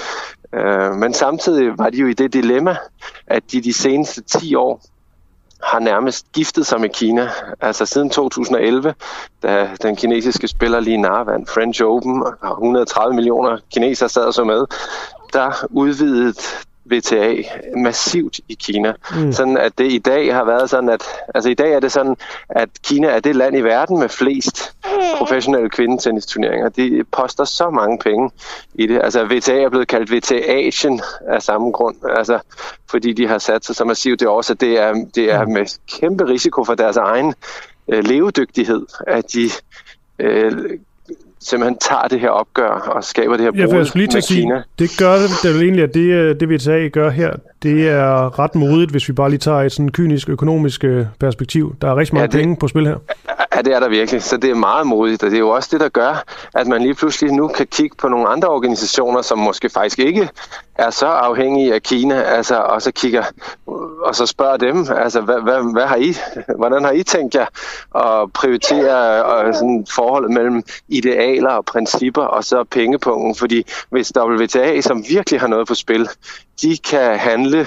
[0.54, 2.76] Øh, men samtidig var de jo i det dilemma,
[3.26, 4.82] at de de seneste 10 år
[5.62, 7.30] har nærmest giftet sig med Kina.
[7.60, 8.94] Altså siden 2011,
[9.42, 14.44] da den kinesiske spiller Li Na vandt French Open, og 130 millioner kinesere sad så
[14.44, 14.66] med,
[15.32, 16.34] der udvidede
[16.90, 17.42] VTA
[17.76, 18.92] massivt i Kina.
[19.16, 19.32] Mm.
[19.32, 21.02] Sådan at det i dag har været sådan, at
[21.34, 22.16] altså i dag er det sådan,
[22.48, 24.74] at Kina er det land i verden med flest
[25.18, 26.68] professionelle kvindetennisturneringer.
[26.68, 28.30] De poster så mange penge
[28.74, 29.00] i det.
[29.04, 32.38] Altså VTA er blevet kaldt VTA Asian af samme grund, altså
[32.90, 34.20] fordi de har sat sig så massivt.
[34.20, 35.52] Det også, at det er, det er mm.
[35.52, 35.66] med
[36.00, 37.34] kæmpe risiko for deres egen
[37.88, 39.50] øh, levedygtighed, at de
[40.18, 40.78] øh,
[41.40, 44.62] simpelthen tager det her opgør og skaber det her ja, jeg skulle lige sige, Kina.
[44.78, 48.38] Det gør det, det vel egentlig, at det, øh, det VTA gør her, det er
[48.38, 51.74] ret modigt, hvis vi bare lige tager et sådan kynisk økonomisk øh, perspektiv.
[51.80, 52.96] Der er rigtig mange ja, det, penge på spil her.
[53.56, 55.68] Ja, det er der virkelig, så det er meget modigt, og det er jo også
[55.72, 59.38] det, der gør, at man lige pludselig nu kan kigge på nogle andre organisationer, som
[59.38, 60.28] måske faktisk ikke
[60.74, 63.22] er så afhængige af Kina, altså, og så kigger
[64.04, 66.14] og så spørger dem, altså, hvad, hvad, hvad har I,
[66.58, 67.46] hvordan har I tænkt jer
[67.96, 70.62] at prioritere og sådan forholdet mellem
[71.30, 73.34] idealer og principper og så pengepunkten?
[73.34, 76.08] Fordi hvis WTA, som virkelig har noget på spil,
[76.62, 77.66] de kan handle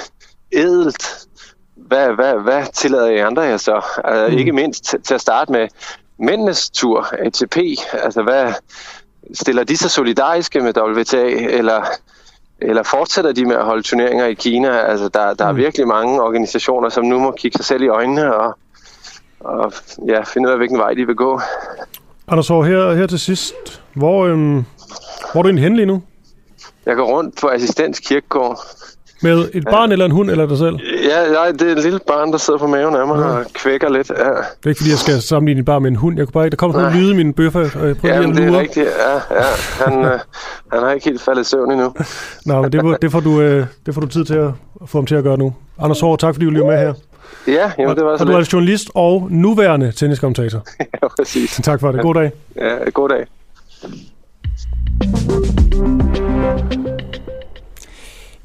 [0.51, 1.27] ædelt,
[1.75, 3.81] hvad, hvad, hvad tillader I andre jer så?
[4.03, 4.37] Altså, mm.
[4.37, 5.67] Ikke mindst til at starte med
[6.19, 7.57] mændenes tur, ATP,
[7.93, 8.53] altså hvad
[9.33, 11.85] stiller de sig solidariske med WTA, eller
[12.61, 14.79] eller fortsætter de med at holde turneringer i Kina?
[14.79, 15.57] Altså, der, der er mm.
[15.57, 18.57] virkelig mange organisationer, som nu må kigge sig selv i øjnene og,
[19.39, 19.73] og
[20.07, 21.41] ja, finde ud af, hvilken vej de vil gå.
[22.27, 24.53] Anders Hård, her, her til sidst, hvor, øhm,
[25.31, 26.01] hvor er du egentlig henne lige nu?
[26.85, 28.59] Jeg går rundt på Assistens Kirkegård
[29.21, 30.75] Med et barn eller en hund eller dig selv?
[31.03, 33.25] Ja, nej, det er et lille barn, der sidder på maven af mig ja.
[33.25, 34.09] og kvækker lidt.
[34.09, 34.15] Ja.
[34.15, 36.17] Det er ikke, fordi jeg skal sammenligne et barn med en hund.
[36.17, 37.59] Jeg kunne bare ikke, der kommer sådan lyde i mine bøffer.
[37.59, 38.85] Jeg prøver ja, lige at det er rigtigt.
[38.85, 39.45] Ja, ja.
[39.85, 40.19] Han, øh,
[40.71, 41.93] han har ikke helt faldet i søvn endnu.
[42.45, 44.51] Nå, men det, det, får du, øh, det får du tid til at
[44.85, 45.53] få ham til at gøre nu.
[45.79, 46.93] Anders Hård, tak fordi du lige med her.
[47.47, 50.65] Ja, jamen, det var så Og du er journalist og nuværende tenniskommentator.
[51.01, 51.61] ja, præcis.
[51.63, 52.01] Tak for det.
[52.01, 52.31] God dag.
[52.55, 53.25] Ja, god dag.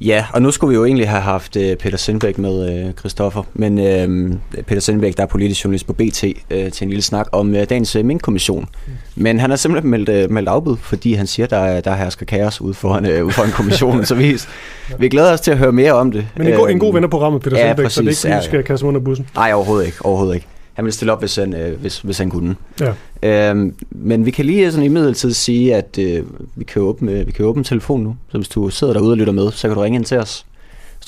[0.01, 3.43] Ja, og nu skulle vi jo egentlig have haft uh, Peter Sindbæk med, uh, Christoffer,
[3.55, 7.27] men uh, Peter Sindbæk, der er politisk journalist på BT, uh, til en lille snak
[7.33, 8.69] om uh, dagens uh, Mink-kommission.
[8.87, 8.93] Mm.
[9.21, 12.61] Men han har simpelthen meldt, uh, meldt afbud, fordi han siger, der, der hersker kaos
[12.61, 14.39] ude for uh, ude for en kommission, så vi,
[14.99, 16.27] vi glæder os til at høre mere om det.
[16.37, 18.11] Men en, god, en god ven af programmet, Peter ja, Sindbæk, præcis, så det er
[18.11, 19.27] ikke, fordi ja, vi skal kaste under bussen.
[19.35, 20.47] Nej, overhovedet ikke, overhovedet ikke.
[20.79, 22.57] Han ville stille op, hvis han, øh, hvis, hvis han kunne.
[22.81, 23.51] Ja.
[23.51, 26.25] Øhm, men vi kan lige sådan i midlertid sige, at øh,
[26.55, 28.17] vi, kan åbne, vi kan åbne telefonen nu.
[28.31, 30.47] Så hvis du sidder derude og lytter med, så kan du ringe ind til os.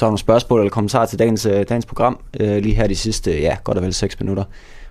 [0.00, 2.96] Har du nogle spørgsmål eller kommentarer til dagens, øh, dagens program, øh, lige her de
[2.96, 4.44] sidste, ja, godt og vel 6 minutter.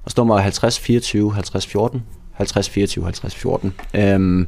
[0.04, 2.04] Og nummer 50 24 50 14.
[2.40, 3.74] 50 24 50 14.
[3.94, 4.48] Øhm,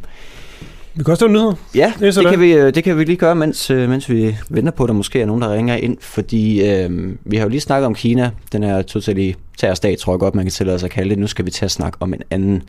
[0.93, 1.53] vi kan også lave nyheder.
[1.75, 4.37] Ja, det, det, kan vi, øh, det kan vi lige gøre, mens, øh, mens vi
[4.49, 5.97] venter på, at der måske er nogen, der ringer ind.
[6.01, 10.19] Fordi øh, vi har jo lige snakket om Kina, den her totalitære stat, tror jeg
[10.19, 11.19] godt, man kan tillade sig at kalde det.
[11.19, 12.63] Nu skal vi til at snakke om en anden.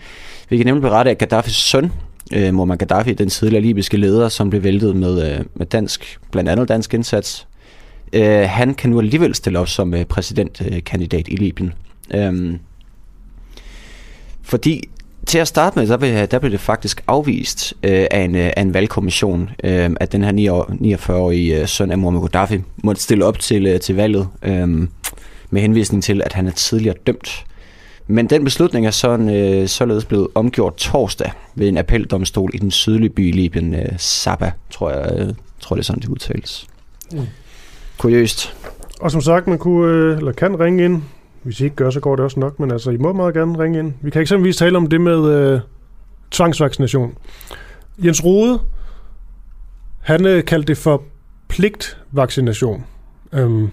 [0.48, 1.92] Vi kan nemlig berette, at Gaddafis søn,
[2.32, 6.50] øh, Muammar Gaddafi, den tidligere libyske leder, som blev væltet med, øh, med dansk, blandt
[6.50, 7.46] andet dansk indsats,
[8.12, 11.72] øh, han kan nu alligevel stille op som øh, præsidentkandidat i Libyen.
[12.14, 12.54] Øh,
[14.42, 14.88] fordi
[15.26, 18.50] til at starte med, der blev, der blev det faktisk afvist øh, af, en, øh,
[18.56, 23.24] af en valgkommission, øh, at den her 49-årige øh, søn af Muammar Gaddafi måtte stille
[23.24, 24.88] op til, øh, til valget øh,
[25.50, 27.44] med henvisning til, at han er tidligere dømt.
[28.06, 32.70] Men den beslutning er sådan, øh, således blevet omgjort torsdag ved en appeldomstol i den
[32.70, 36.66] sydlige by i Libyen, øh, Saba, tror jeg, øh, tror det er sådan, det udtales.
[37.12, 37.18] Mm.
[37.98, 38.54] Kuriøst.
[39.00, 41.02] Og som sagt, man kunne, øh, eller kan ringe ind
[41.42, 43.58] hvis I ikke gør, så går det også nok, men altså, I må meget gerne
[43.58, 43.92] ringe ind.
[44.02, 45.60] Vi kan eksempelvis tale om det med øh,
[46.30, 47.14] tvangsvaccination.
[48.04, 48.60] Jens Rode,
[50.00, 51.02] han øh, kaldte det for
[51.48, 52.84] pligtvaccination.
[53.32, 53.70] Øhm,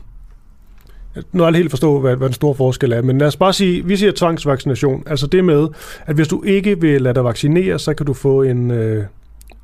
[1.32, 3.54] nu er jeg helt forstå, hvad, hvad den store forskel er, men lad os bare
[3.54, 5.04] sige, vi siger tvangsvaccination.
[5.06, 5.68] Altså det med,
[6.06, 9.06] at hvis du ikke vil lade dig vaccinere, så kan du få en, øh,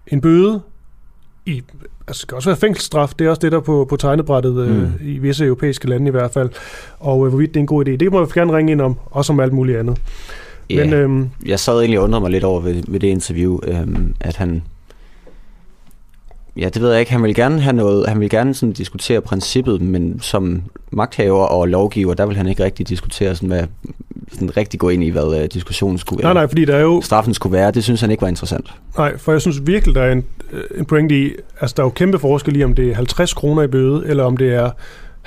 [0.07, 0.61] en bøde
[1.45, 1.63] i
[2.07, 3.13] altså, det skal også være fængselsstraf.
[3.19, 4.91] Det er også det, der på, på tegnebrættet øh, mm.
[5.01, 6.49] i visse europæiske lande i hvert fald.
[6.99, 8.97] Og øh, hvorvidt det er en god idé, det må vi gerne ringe ind om,
[9.05, 9.97] også om alt muligt andet.
[10.69, 13.59] Ja, Men, øhm, jeg sad egentlig og undrede mig lidt over ved, ved det interview,
[13.63, 14.63] øhm, at han...
[16.57, 17.11] Ja, det ved jeg ikke.
[17.11, 18.07] Han vil gerne have noget.
[18.07, 20.61] Han vil gerne sådan diskutere princippet, men som
[20.91, 23.63] magthaver og lovgiver, der vil han ikke rigtig diskutere sådan, hvad,
[24.31, 26.33] sådan rigtig gå ind i, hvad uh, diskussionen skulle være.
[26.33, 27.01] Nej, nej, fordi der er jo...
[27.01, 28.73] Straffen skulle være, det synes han ikke var interessant.
[28.97, 31.85] Nej, for jeg synes virkelig, der er en, øh, en pointe i, altså der er
[31.85, 34.69] jo kæmpe forskel i, om det er 50 kroner i bøde, eller om det er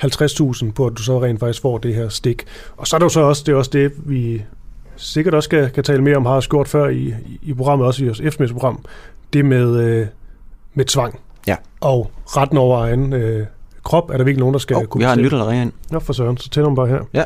[0.03, 2.45] 50.000 på, at du så rent faktisk får det her stik.
[2.77, 4.41] Og så er det jo så også det, er også det vi
[4.95, 8.03] sikkert også kan, kan tale mere om, har jeg gjort før i, i programmet, også
[8.03, 8.85] i vores eftermiddagsprogram,
[9.33, 10.07] det med, øh,
[10.73, 11.19] med tvang.
[11.47, 11.55] Ja.
[11.81, 13.47] Og retten over egen øh,
[13.83, 15.61] krop, er der virkelig nogen, der skal oh, kunne Vi har en lytter, der ringer
[15.61, 15.73] ind.
[15.91, 17.01] Nå, for søren, så tænder man bare her.
[17.13, 17.23] Ja.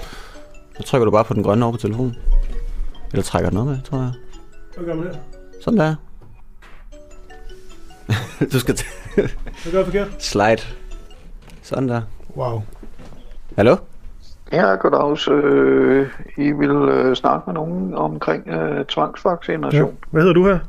[0.77, 2.15] Så trykker du bare på den grønne over på telefonen.
[3.11, 4.11] Eller trækker den op med, tror jeg.
[4.75, 5.13] Hvad gør man her?
[5.61, 5.95] Sådan der.
[8.53, 8.77] du skal...
[9.15, 10.23] Hvad gør jeg forkert?
[10.23, 10.61] Slide.
[11.61, 12.01] Sådan der.
[12.37, 12.61] Wow.
[13.55, 13.75] Hallo?
[14.51, 15.29] Ja, goddag.
[15.31, 16.07] Øh,
[16.37, 19.89] I vil øh, snakke med nogen omkring øh, tvangsvaccination.
[19.89, 19.95] Ja.
[20.11, 20.59] Hvad hedder du her?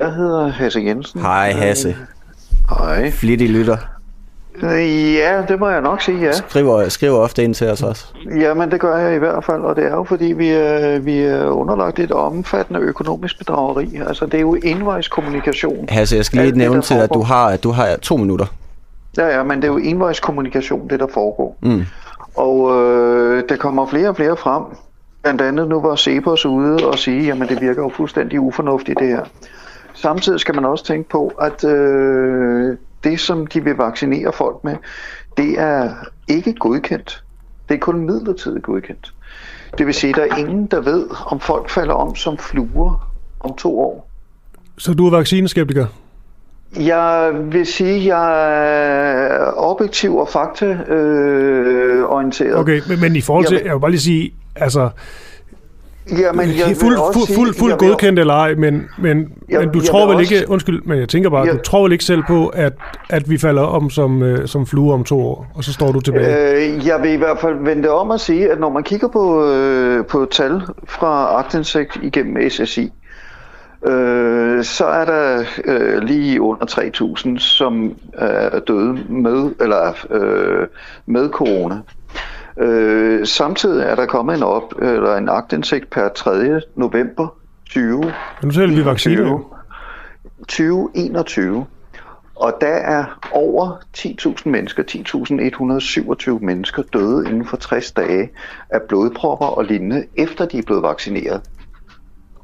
[0.00, 1.20] Jeg hedder Hasse Jensen.
[1.20, 1.96] Hej Hasse.
[2.70, 3.10] Hej.
[3.10, 3.76] Flittig lytter.
[4.62, 6.32] Ja, det må jeg nok sige, ja.
[6.32, 8.06] Skriver, skriver ofte ind til os også.
[8.36, 11.18] Jamen, det gør jeg i hvert fald, og det er jo fordi, vi er, vi
[11.18, 14.00] er underlagt et omfattende økonomisk bedrageri.
[14.06, 15.88] Altså, det er jo envejskommunikation.
[15.88, 18.46] Hasse, jeg skal lige nævne til, at du har, at du har to minutter.
[19.18, 21.56] Ja, ja, men det er jo envejskommunikation, det der foregår.
[21.62, 21.84] Mm.
[22.34, 24.62] Og øh, der kommer flere og flere frem.
[25.22, 29.08] Blandt andet nu var Cepos ude og sige, jamen det virker jo fuldstændig ufornuftigt det
[29.08, 29.20] her.
[29.96, 34.76] Samtidig skal man også tænke på, at øh, det, som de vil vaccinere folk med,
[35.36, 35.94] det er
[36.28, 37.24] ikke godkendt.
[37.68, 39.12] Det er kun midlertidigt godkendt.
[39.78, 43.12] Det vil sige, at der er ingen, der ved, om folk falder om som fluer
[43.40, 44.10] om to år.
[44.78, 45.86] Så du er vaccineskeptiker?
[46.76, 48.56] Jeg vil sige, at jeg
[49.36, 52.52] er objektiv og faktaorienteret.
[52.52, 54.90] Øh, okay, men, men i forhold til, jeg, jeg vil bare lige sige, altså,
[56.10, 59.80] Ja, men jeg fuld, fuld, fuld, fuld godkendt eller ej, men, men, jeg, men du
[59.80, 62.22] tror vel også, ikke, undskyld, men jeg tænker bare, jeg, du tror vel ikke selv
[62.28, 62.72] på, at,
[63.10, 66.00] at vi falder om som, øh, som flue om to år, og så står du
[66.00, 66.54] tilbage?
[66.54, 69.50] Øh, jeg vil i hvert fald vente om at sige, at når man kigger på,
[69.50, 72.92] øh, på tal fra aktindsigt igennem SSI,
[73.86, 80.66] øh, så er der øh, lige under 3.000, som er døde med, eller, øh,
[81.06, 81.76] med corona.
[82.60, 86.60] Øh, samtidig er der kommet en op eller en agtindsigt per 3.
[86.74, 87.28] november
[87.70, 88.12] 20.
[88.42, 89.56] Nu taler vi vacciner.
[90.38, 91.66] 2021.
[92.36, 94.82] Og der er over 10.000 mennesker,
[96.38, 98.30] 10.127 mennesker døde inden for 60 dage
[98.70, 101.42] af blodpropper og lignende, efter de er blevet vaccineret.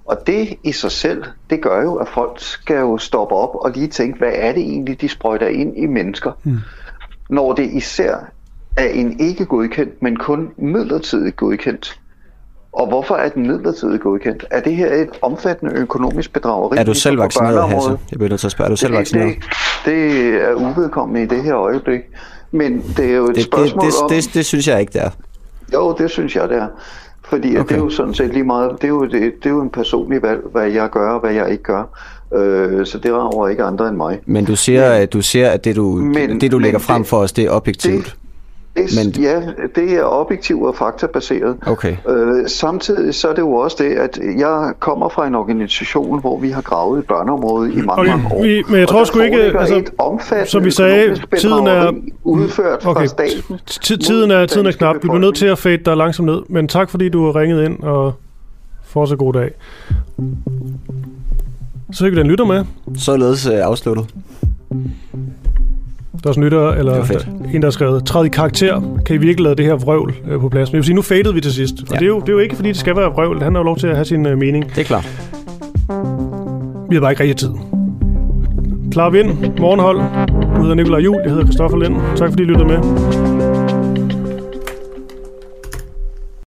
[0.04, 3.70] Og det i sig selv, det gør jo, at folk skal jo stoppe op og
[3.70, 6.32] lige tænke, hvad er det egentlig, de sprøjter ind i mennesker?
[6.44, 6.58] Mm.
[7.30, 8.32] Når det især
[8.76, 11.98] er en ikke godkendt, men kun midlertidigt godkendt.
[12.72, 14.44] Og hvorfor er den midlertidigt godkendt?
[14.50, 16.76] Er det her et omfattende økonomisk bedrageri?
[16.78, 17.90] Er du selv vaccineret, Hasse?
[17.90, 19.36] Jeg bliver nødt til at spørge, er du selv det, vaccineret?
[19.84, 22.00] Det, det er uvedkommende i det her øjeblik.
[22.50, 24.08] Men det er jo et det, spørgsmål det, det, om...
[24.08, 25.10] Det, det, det synes jeg ikke, det er.
[25.74, 26.66] Jo, det synes jeg, det er.
[27.24, 27.68] Fordi okay.
[27.68, 29.70] det er jo sådan set lige meget, det er jo, det, det er jo en
[29.70, 31.82] personlig valg, hvad jeg gør og hvad jeg ikke gør.
[32.34, 34.20] Øh, så det rager ikke andre end mig.
[34.26, 37.02] Men du siger, men, at du siger, at det du, men, det, du lægger frem
[37.02, 38.04] det, for os, det er objektivt.
[38.04, 38.14] Det,
[38.76, 39.22] det, men...
[39.22, 39.40] Ja,
[39.74, 41.56] det er objektivt og faktabaseret.
[41.66, 41.96] Okay.
[42.08, 46.38] Øh, samtidig så er det jo også det, at jeg kommer fra en organisation, hvor
[46.38, 48.10] vi har gravet i børneområdet i mange, okay.
[48.10, 48.42] mange år.
[48.42, 49.82] Vi, men jeg tror sgu ikke, altså,
[50.46, 51.92] som vi sagde, tiden er
[52.24, 53.00] udført okay.
[53.00, 53.60] fra staten.
[54.00, 54.94] Tiden er, tiden er knap.
[54.94, 56.42] Vi bliver nødt til at fade dig langsomt ned.
[56.48, 58.14] Men tak fordi du har ringet ind, og
[58.84, 59.50] fortsat god dag.
[61.92, 62.64] Så vi den lytter med.
[62.96, 64.06] Således uh, afsluttet.
[66.12, 67.04] Der er sådan lytter, eller
[67.54, 70.40] en, der har skrevet, træd i karakter, kan I virkelig lade det her vrøvl øh,
[70.40, 70.68] på plads?
[70.68, 71.74] Men jeg vil sige, nu fadede vi til sidst.
[71.90, 73.42] Og det, er jo, det er jo ikke, fordi det skal være vrøvl.
[73.42, 74.68] Han har jo lov til at have sin øh, mening.
[74.68, 75.08] Det er klart.
[76.88, 77.50] Vi har bare ikke rigtig tid.
[78.92, 80.00] Klar vind, morgenhold.
[80.56, 81.96] Du hedder Nikolaj Jul, jeg hedder Christoffer Lind.
[82.16, 83.31] Tak fordi I lyttede med.